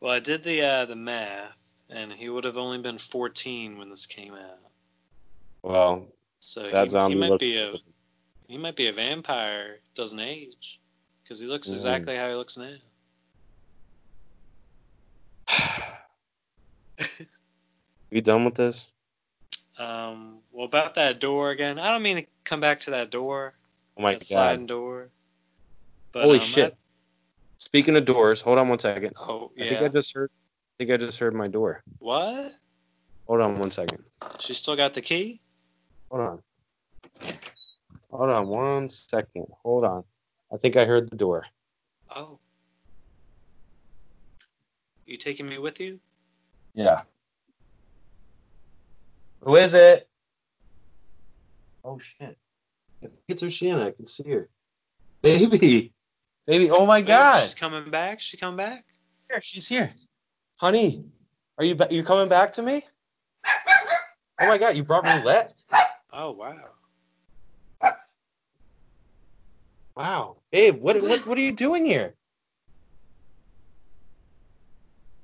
well, 0.00 0.12
I 0.12 0.18
did 0.20 0.44
the 0.44 0.62
uh, 0.62 0.84
the 0.86 0.96
math, 0.96 1.56
and 1.88 2.12
he 2.12 2.28
would 2.28 2.44
have 2.44 2.58
only 2.58 2.78
been 2.78 2.98
14 2.98 3.78
when 3.78 3.90
this 3.90 4.06
came 4.06 4.34
out. 4.34 4.58
well, 5.62 6.08
So 6.40 6.68
That 6.70 6.84
he, 6.84 6.90
zombie 6.90 7.14
he 7.14 7.20
might 7.20 7.38
be 7.40 7.56
a 7.58 7.74
he 8.48 8.58
might 8.58 8.76
be 8.76 8.88
a 8.88 8.92
vampire. 8.92 9.78
Doesn't 9.94 10.20
age, 10.20 10.80
because 11.22 11.38
he 11.40 11.46
looks 11.46 11.68
Mm. 11.68 11.74
exactly 11.74 12.16
how 12.16 12.28
he 12.28 12.34
looks 12.34 12.58
now. 12.58 12.74
We 18.10 18.20
done 18.20 18.44
with 18.44 18.54
this? 18.54 18.94
Um, 19.78 20.38
well, 20.52 20.66
about 20.66 20.94
that 20.96 21.20
door 21.20 21.50
again. 21.50 21.78
I 21.78 21.90
don't 21.90 22.02
mean 22.02 22.16
to 22.16 22.26
come 22.44 22.60
back 22.60 22.80
to 22.80 22.90
that 22.92 23.10
door. 23.10 23.54
Oh 23.96 24.02
my 24.02 24.14
that 24.14 24.24
sliding 24.24 24.66
door. 24.66 25.08
But, 26.12 26.24
Holy 26.24 26.38
um, 26.38 26.44
shit! 26.44 26.76
Speaking 27.56 27.96
of 27.96 28.04
doors, 28.04 28.40
hold 28.40 28.58
on 28.58 28.68
one 28.68 28.78
second. 28.78 29.14
I- 29.18 29.22
oh 29.22 29.50
I 29.58 29.62
think. 29.62 29.82
I 29.82 29.88
just 29.88 30.14
heard. 30.14 30.30
I 30.30 30.84
think 30.84 30.90
I 30.90 30.96
just 30.96 31.18
heard 31.18 31.34
my 31.34 31.48
door. 31.48 31.82
What? 31.98 32.52
Hold 33.26 33.40
on 33.40 33.58
one 33.58 33.70
second. 33.70 34.02
She 34.40 34.52
still 34.54 34.76
got 34.76 34.94
the 34.94 35.00
key? 35.00 35.40
Hold 36.10 36.22
on. 36.22 36.42
Hold 38.10 38.30
on 38.30 38.48
one 38.48 38.88
second. 38.88 39.46
Hold 39.62 39.84
on. 39.84 40.04
I 40.52 40.56
think 40.56 40.76
I 40.76 40.84
heard 40.84 41.08
the 41.08 41.16
door. 41.16 41.46
Oh. 42.14 42.38
You 45.06 45.16
taking 45.16 45.48
me 45.48 45.58
with 45.58 45.80
you? 45.80 45.98
Yeah. 46.74 47.02
Who 49.42 49.56
is 49.56 49.74
it? 49.74 50.08
Oh 51.84 51.98
shit. 51.98 52.36
I 53.02 53.06
think 53.06 53.20
it's 53.28 53.42
Oceana. 53.42 53.86
I 53.86 53.90
can 53.90 54.06
see 54.06 54.30
her. 54.30 54.46
Baby. 55.22 55.92
Baby. 56.46 56.70
Oh 56.70 56.86
my 56.86 57.02
god. 57.02 57.42
She's 57.42 57.54
coming 57.54 57.90
back. 57.90 58.20
She 58.20 58.36
come 58.36 58.56
back. 58.56 58.84
Here, 59.28 59.40
she's 59.40 59.68
here. 59.68 59.90
Honey, 60.56 61.10
are 61.58 61.64
you 61.64 61.74
ba- 61.74 61.88
you 61.90 62.04
coming 62.04 62.28
back 62.28 62.52
to 62.54 62.62
me? 62.62 62.82
Oh 64.40 64.46
my 64.46 64.58
god, 64.58 64.76
you 64.76 64.84
brought 64.84 65.04
roulette? 65.04 65.52
Oh 66.12 66.32
wow. 66.32 66.54
Wow. 69.96 70.36
Babe, 70.50 70.80
what 70.80 71.00
what 71.00 71.26
what 71.26 71.38
are 71.38 71.42
you 71.42 71.52
doing 71.52 71.84
here? 71.84 72.14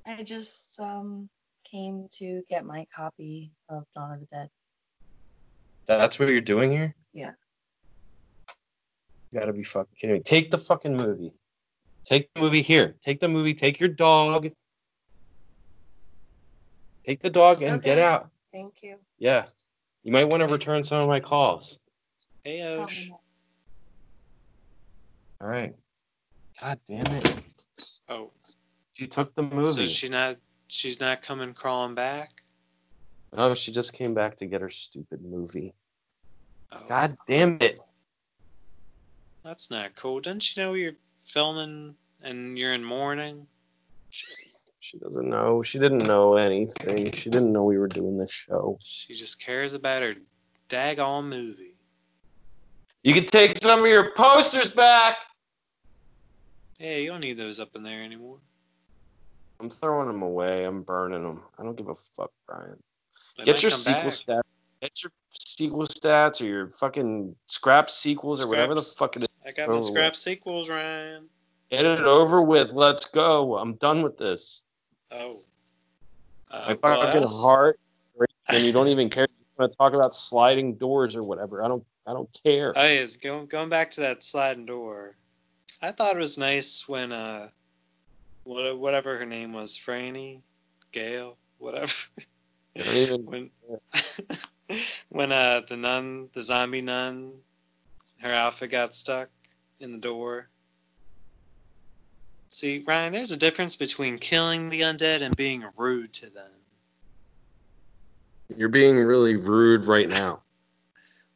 I 0.06 0.22
just 0.22 0.78
um 0.80 1.28
came 1.70 2.08
to 2.12 2.42
get 2.48 2.64
my 2.64 2.86
copy 2.94 3.52
of 3.68 3.84
Dawn 3.94 4.12
of 4.12 4.20
the 4.20 4.26
Dead. 4.26 4.48
That's 5.86 6.18
what 6.18 6.28
you're 6.28 6.40
doing 6.40 6.70
here? 6.70 6.94
Yeah. 7.12 7.32
You 9.30 9.40
gotta 9.40 9.52
be 9.52 9.62
fucking 9.62 9.94
kidding 9.98 10.16
me. 10.16 10.22
Take 10.22 10.50
the 10.50 10.58
fucking 10.58 10.96
movie. 10.96 11.32
Take 12.04 12.32
the 12.34 12.40
movie 12.40 12.62
here. 12.62 12.94
Take 13.02 13.20
the 13.20 13.28
movie. 13.28 13.54
Take 13.54 13.80
your 13.80 13.88
dog. 13.88 14.50
Take 17.04 17.20
the 17.20 17.30
dog 17.30 17.62
and 17.62 17.82
get 17.82 17.98
out. 17.98 18.30
Thank 18.52 18.82
you. 18.82 18.96
Yeah. 19.18 19.46
You 20.02 20.12
might 20.12 20.28
want 20.28 20.42
to 20.42 20.46
return 20.46 20.84
some 20.84 21.02
of 21.02 21.08
my 21.08 21.20
calls. 21.20 21.78
Hey 22.44 22.76
Osh. 22.76 23.10
All 25.40 25.48
right. 25.48 25.74
God 26.60 26.80
damn 26.86 27.06
it. 27.16 27.42
Oh. 28.08 28.30
She 28.94 29.06
took 29.06 29.34
the 29.34 29.42
movie. 29.42 29.70
So 29.70 29.80
movie. 29.80 29.86
she's 29.86 30.10
not 30.10 30.36
she's 30.68 31.00
not 31.00 31.22
coming 31.22 31.54
crawling 31.54 31.94
back? 31.94 32.42
oh, 33.32 33.54
she 33.54 33.72
just 33.72 33.92
came 33.92 34.14
back 34.14 34.36
to 34.36 34.46
get 34.46 34.60
her 34.60 34.68
stupid 34.68 35.22
movie. 35.22 35.74
Oh, 36.72 36.80
God 36.88 37.16
damn 37.26 37.58
it. 37.60 37.80
That's 39.44 39.70
not 39.70 39.96
cool. 39.96 40.20
Didn't 40.20 40.56
you 40.56 40.62
know 40.62 40.74
you're 40.74 40.96
filming 41.24 41.94
and 42.22 42.58
you're 42.58 42.72
in 42.72 42.84
mourning? 42.84 43.46
She 44.10 44.98
doesn't 44.98 45.28
know. 45.28 45.62
She 45.62 45.78
didn't 45.78 46.06
know 46.06 46.36
anything. 46.36 47.12
She 47.12 47.30
didn't 47.30 47.52
know 47.52 47.64
we 47.64 47.78
were 47.78 47.88
doing 47.88 48.16
this 48.16 48.32
show. 48.32 48.78
She 48.82 49.14
just 49.14 49.40
cares 49.40 49.74
about 49.74 50.02
her 50.02 50.14
daggone 50.68 51.28
movie. 51.28 51.74
You 53.02 53.14
can 53.14 53.26
take 53.26 53.58
some 53.58 53.80
of 53.80 53.86
your 53.86 54.12
posters 54.12 54.70
back. 54.70 55.22
Hey, 56.78 57.04
you 57.04 57.10
don't 57.10 57.20
need 57.20 57.38
those 57.38 57.60
up 57.60 57.74
in 57.76 57.82
there 57.82 58.02
anymore. 58.02 58.38
I'm 59.60 59.70
throwing 59.70 60.06
them 60.06 60.22
away. 60.22 60.64
I'm 60.64 60.82
burning 60.82 61.22
them. 61.22 61.42
I 61.58 61.62
don't 61.64 61.76
give 61.76 61.88
a 61.88 61.94
fuck, 61.94 62.30
Brian. 62.46 62.80
They 63.36 63.44
Get 63.44 63.62
your 63.62 63.70
sequel 63.70 64.02
back. 64.02 64.10
stats. 64.12 64.42
Get 64.80 65.02
your 65.02 65.12
sequel 65.30 65.82
stats 65.86 66.40
or 66.40 66.44
your 66.44 66.66
fucking 66.68 67.34
scrap 67.46 67.90
sequels 67.90 68.42
or 68.42 68.48
whatever 68.48 68.74
the 68.74 68.82
fuck 68.82 69.16
it 69.16 69.22
is. 69.24 69.28
I 69.46 69.50
got 69.52 69.68
my 69.68 69.80
scrap 69.80 70.12
with. 70.12 70.16
sequels, 70.16 70.70
Ryan. 70.70 71.28
Get 71.70 71.84
it 71.84 72.00
over 72.00 72.40
with. 72.40 72.72
Let's 72.72 73.06
go. 73.06 73.56
I'm 73.58 73.74
done 73.74 74.02
with 74.02 74.16
this. 74.16 74.62
Oh. 75.10 75.40
Uh, 76.50 76.64
My 76.68 76.74
fucking 76.76 77.20
that's- 77.22 77.32
heart. 77.40 77.78
And 78.50 78.64
you 78.64 78.72
don't 78.72 78.88
even 78.88 79.10
care. 79.10 79.26
You 79.28 79.44
want 79.58 79.72
to 79.72 79.76
talk 79.76 79.92
about 79.92 80.14
sliding 80.14 80.76
doors 80.76 81.16
or 81.16 81.22
whatever. 81.22 81.62
I 81.62 81.68
don't. 81.68 81.84
I 82.06 82.14
don't 82.14 82.30
care. 82.42 82.72
Oh, 82.74 82.86
yeah, 82.86 83.04
going 83.20 83.44
going 83.46 83.68
back 83.68 83.90
to 83.92 84.00
that 84.00 84.24
sliding 84.24 84.64
door. 84.64 85.12
I 85.82 85.92
thought 85.92 86.16
it 86.16 86.18
was 86.18 86.38
nice 86.38 86.88
when 86.88 87.12
uh, 87.12 87.48
what 88.48 88.78
whatever 88.78 89.18
her 89.18 89.26
name 89.26 89.52
was, 89.52 89.78
Franny, 89.78 90.40
Gail, 90.92 91.36
whatever. 91.58 91.92
When 92.74 93.50
when 95.08 95.32
uh 95.32 95.62
the 95.68 95.76
nun, 95.76 96.28
the 96.32 96.44
zombie 96.44 96.80
nun, 96.80 97.32
her 98.20 98.32
outfit 98.32 98.70
got 98.70 98.94
stuck 98.94 99.30
in 99.80 99.90
the 99.90 99.98
door. 99.98 100.48
See, 102.50 102.84
Ryan, 102.86 103.12
there's 103.12 103.32
a 103.32 103.36
difference 103.36 103.74
between 103.74 104.18
killing 104.18 104.68
the 104.68 104.82
undead 104.82 105.22
and 105.22 105.34
being 105.36 105.64
rude 105.76 106.12
to 106.14 106.30
them. 106.30 106.52
You're 108.56 108.68
being 108.68 108.96
really 108.96 109.34
rude 109.36 109.86
right 109.86 110.08
now. 110.08 110.42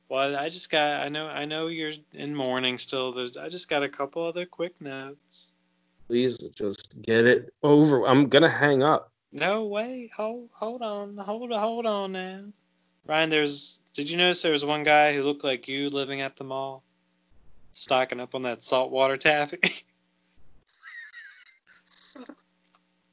Well, 0.09 0.37
I 0.37 0.51
just 0.51 0.71
got 0.71 1.01
I 1.03 1.09
know 1.09 1.27
I 1.27 1.47
know 1.47 1.69
you're 1.69 1.93
in 2.13 2.37
mourning 2.37 2.77
still. 2.77 3.13
There's 3.13 3.37
I 3.39 3.49
just 3.49 3.71
got 3.71 3.83
a 3.83 3.89
couple 3.89 4.23
other 4.23 4.45
quick 4.45 4.79
notes. 4.79 5.55
Please 6.13 6.37
just 6.37 7.01
get 7.01 7.25
it 7.25 7.55
over. 7.63 8.07
I'm 8.07 8.29
gonna 8.29 8.47
hang 8.47 8.83
up. 8.83 9.11
No, 9.33 9.65
wait, 9.69 10.13
hold 10.13 10.51
hold 10.53 10.83
on, 10.83 11.17
hold 11.17 11.51
hold 11.51 11.87
on 11.87 12.13
now. 12.13 12.53
Ryan, 13.07 13.31
there's 13.31 13.81
did 13.95 14.11
you 14.11 14.19
notice 14.19 14.43
there 14.43 14.53
was 14.53 14.63
one 14.63 14.83
guy 14.83 15.15
who 15.15 15.23
looked 15.23 15.43
like 15.43 15.69
you 15.69 15.89
living 15.89 16.21
at 16.21 16.37
the 16.37 16.45
mall? 16.45 16.85
Stocking 17.71 18.21
up 18.21 18.35
on 18.35 18.43
that 18.43 18.63
saltwater 18.63 19.17
taffy. 19.17 19.59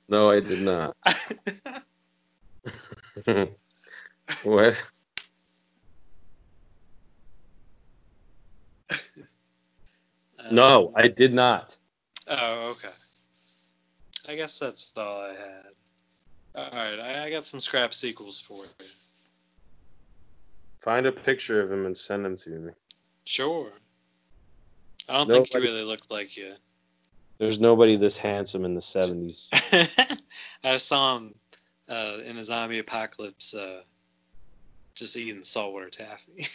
No, 0.10 0.30
I 0.32 0.42
did 0.42 0.60
not. 0.60 0.98
what? 4.44 4.92
Uh, 10.38 10.52
no, 10.52 10.92
I 10.98 11.08
did 11.08 11.32
not. 11.32 11.79
Oh, 12.30 12.72
okay. 12.72 12.94
I 14.28 14.36
guess 14.36 14.60
that's 14.60 14.94
all 14.96 15.22
I 15.22 15.30
had. 15.30 15.66
Alright, 16.56 17.00
I, 17.00 17.26
I 17.26 17.30
got 17.32 17.48
some 17.48 17.60
scrap 17.60 17.94
sequels 17.94 18.40
for 18.40 18.64
you. 18.64 18.88
Find 20.80 21.06
a 21.06 21.12
picture 21.12 21.62
of 21.62 21.72
him 21.72 21.86
and 21.86 21.98
send 21.98 22.26
him 22.26 22.38
to 22.38 22.50
me. 22.52 22.72
Sure. 23.26 23.72
I 25.08 25.18
don't 25.18 25.28
think 25.28 25.50
he 25.50 25.58
really 25.58 25.84
looked 25.84 26.12
like 26.12 26.38
you. 26.38 26.52
There's 27.40 27.60
nobody 27.60 27.96
this 27.96 28.18
handsome 28.18 28.66
in 28.66 28.74
the 28.74 28.80
70s. 28.82 29.50
I 30.64 30.78
saw 30.78 31.18
him 31.18 31.36
uh, 31.90 32.18
in 32.24 32.38
a 32.38 32.44
zombie 32.44 32.80
apocalypse 32.80 33.54
uh, 33.54 33.82
just 34.94 35.16
eating 35.18 35.44
saltwater 35.44 35.90
taffy. 35.90 36.48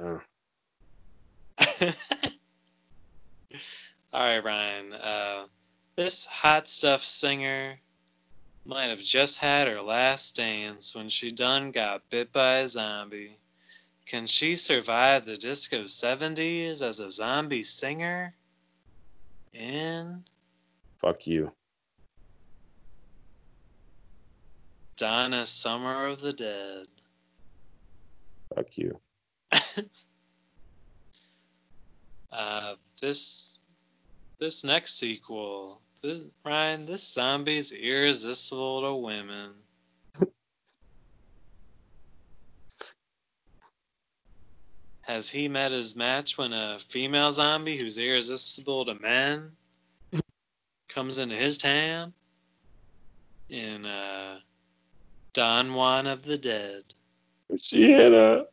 Oh. 0.00 0.20
All 4.12 4.22
right, 4.22 4.42
Ryan. 4.42 4.92
Uh, 4.94 5.46
this 5.96 6.24
hot 6.24 6.68
stuff 6.68 7.04
singer 7.04 7.78
might 8.64 8.90
have 8.90 9.00
just 9.00 9.38
had 9.38 9.68
her 9.68 9.82
last 9.82 10.36
dance 10.36 10.94
when 10.94 11.08
she 11.08 11.30
done 11.30 11.70
got 11.72 12.08
bit 12.10 12.32
by 12.32 12.58
a 12.58 12.68
zombie. 12.68 13.38
Can 14.06 14.26
she 14.26 14.56
survive 14.56 15.26
the 15.26 15.36
disco 15.36 15.82
70s 15.84 16.80
as 16.82 17.00
a 17.00 17.10
zombie 17.10 17.62
singer? 17.62 18.34
In 19.52 20.24
Fuck 20.98 21.26
you. 21.26 21.52
Donna 24.96 25.46
Summer 25.46 26.06
of 26.06 26.20
the 26.20 26.32
Dead. 26.32 26.86
Fuck 28.54 28.78
you. 28.78 29.00
Uh, 32.30 32.74
this 33.00 33.47
this 34.38 34.64
next 34.64 34.98
sequel, 34.98 35.80
this, 36.02 36.22
Ryan, 36.44 36.86
this 36.86 37.06
zombie's 37.06 37.72
irresistible 37.72 38.82
to 38.82 38.94
women. 38.94 39.52
Has 45.02 45.30
he 45.30 45.48
met 45.48 45.72
his 45.72 45.96
match 45.96 46.36
when 46.36 46.52
a 46.52 46.78
female 46.78 47.32
zombie 47.32 47.78
who's 47.78 47.98
irresistible 47.98 48.84
to 48.84 48.94
men 48.96 49.52
comes 50.88 51.18
into 51.18 51.34
his 51.34 51.56
town? 51.56 52.12
In 53.48 53.86
uh, 53.86 54.40
Don 55.32 55.72
Juan 55.72 56.06
of 56.06 56.24
the 56.24 56.36
Dead. 56.36 56.82
Sienna. 57.56 58.40
And 58.40 58.46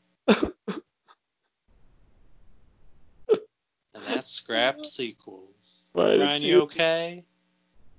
that's 4.26 4.34
scrapped 4.34 4.85
sequels. 4.88 5.89
Why 5.93 6.11
did 6.11 6.22
Ryan, 6.22 6.41
you 6.41 6.47
you- 6.47 6.61
okay? 6.64 7.23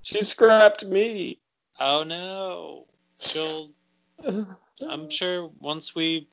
She 0.02 0.22
scrapped 0.22 0.84
me. 0.84 1.38
Oh 1.78 2.02
no. 2.02 2.86
She'll 3.20 3.68
I'm 4.88 5.08
sure 5.08 5.50
once 5.60 5.94
we 5.94 6.26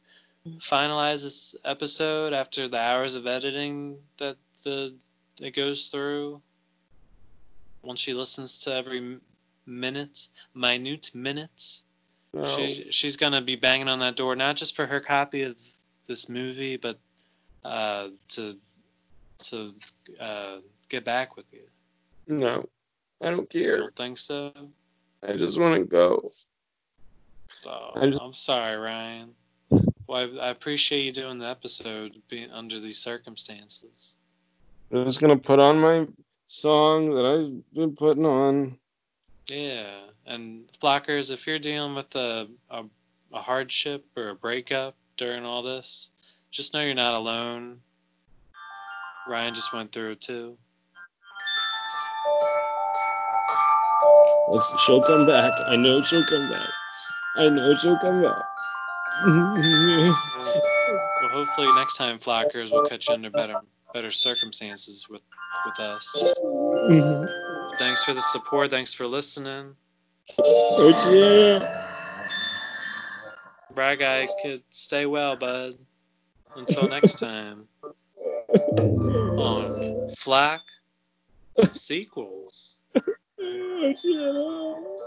finalize 0.60 1.24
this 1.24 1.56
episode 1.64 2.34
after 2.34 2.68
the 2.68 2.80
hours 2.80 3.16
of 3.16 3.28
editing 3.28 3.98
that 4.18 4.38
the 4.64 4.96
it 5.40 5.56
goes 5.56 5.88
through 5.90 6.42
once 7.84 8.00
she 8.00 8.14
listens 8.14 8.60
to 8.60 8.74
every 8.74 9.20
minute, 9.66 10.28
minute 10.56 11.12
minute, 11.14 11.80
No. 12.34 12.46
she, 12.48 12.92
she's 12.92 13.18
gonna 13.18 13.42
be 13.42 13.56
banging 13.56 13.90
on 13.90 14.00
that 14.00 14.16
door 14.16 14.36
not 14.36 14.56
just 14.56 14.76
for 14.76 14.86
her 14.88 15.00
copy 15.02 15.44
of 15.44 15.58
this 16.08 16.30
movie, 16.30 16.78
but 16.78 16.98
uh, 17.64 18.10
to 18.30 18.58
to 19.44 19.74
uh, 20.20 20.58
get 20.90 21.04
back 21.06 21.36
with 21.36 21.46
you. 21.52 21.62
No, 22.28 22.68
I 23.22 23.30
don't 23.32 23.54
You 23.54 23.62
care. 23.64 23.78
don't 23.78 23.96
think 23.96 24.18
so? 24.18 24.52
I 25.28 25.34
just 25.34 25.60
want 25.60 25.80
to 25.80 25.86
go. 25.86 26.30
So 27.48 27.92
I 27.96 28.06
just- 28.08 28.22
I'm 28.22 28.34
sorry, 28.34 28.76
Ryan. 28.76 29.34
Well, 30.08 30.40
I, 30.42 30.48
I 30.48 30.50
appreciate 30.50 31.04
you 31.06 31.12
doing 31.12 31.40
the 31.40 31.48
episode 31.48 32.22
being 32.30 32.52
under 32.52 32.80
these 32.80 32.98
circumstances. 33.00 34.16
I'm 34.92 35.06
just 35.06 35.22
gonna 35.22 35.38
put 35.38 35.60
on 35.60 35.80
my 35.80 36.08
song 36.46 37.16
that 37.16 37.26
I've 37.26 37.74
been 37.74 37.96
putting 37.96 38.26
on. 38.26 38.78
Yeah, 39.48 40.02
and 40.26 40.66
flockers, 40.82 41.32
if 41.32 41.48
you're 41.48 41.58
dealing 41.60 41.96
with 41.96 42.14
a, 42.16 42.48
a 42.70 42.84
a 43.34 43.42
hardship 43.42 44.06
or 44.16 44.30
a 44.30 44.36
breakup 44.36 44.96
during 45.18 45.44
all 45.44 45.64
this, 45.64 46.12
just 46.52 46.74
know 46.74 46.82
you're 46.84 46.94
not 46.94 47.16
alone. 47.16 47.80
Ryan 49.28 49.54
just 49.54 49.74
went 49.74 49.92
through 49.92 50.12
it 50.12 50.22
too. 50.22 50.58
Let's, 54.50 54.84
she'll 54.86 55.02
come 55.02 55.26
back. 55.26 55.54
I 55.68 55.76
know 55.76 56.02
she'll 56.02 56.26
come 56.26 56.50
back. 56.50 56.70
I 57.38 57.50
know 57.50 57.74
she'll 57.76 57.98
come 57.98 58.22
back. 58.22 58.44
Well, 61.22 61.32
hopefully 61.32 61.68
next 61.78 61.96
time 61.96 62.20
flockers 62.20 62.72
will 62.72 62.88
catch 62.88 63.08
you 63.08 63.16
under 63.16 63.30
better 63.30 63.56
better 63.94 64.12
circumstances 64.12 65.08
with 65.10 65.22
with 65.66 65.80
us. 65.80 66.40
Mm-hmm. 66.44 67.78
Thanks 67.78 68.04
for 68.04 68.14
the 68.14 68.22
support. 68.22 68.70
Thanks 68.70 68.94
for 68.94 69.08
listening. 69.08 69.76
oh 70.40 71.12
yeah. 71.14 71.90
Brad 73.74 74.00
guy 74.00 74.28
could 74.42 74.62
stay 74.70 75.06
well, 75.06 75.38
bud. 75.38 75.76
Until 76.56 76.90
next 76.90 77.20
time. 77.20 77.68
On 78.54 80.10
Flack 80.16 80.62
sequels. 81.74 82.80
Oh. 83.46 84.98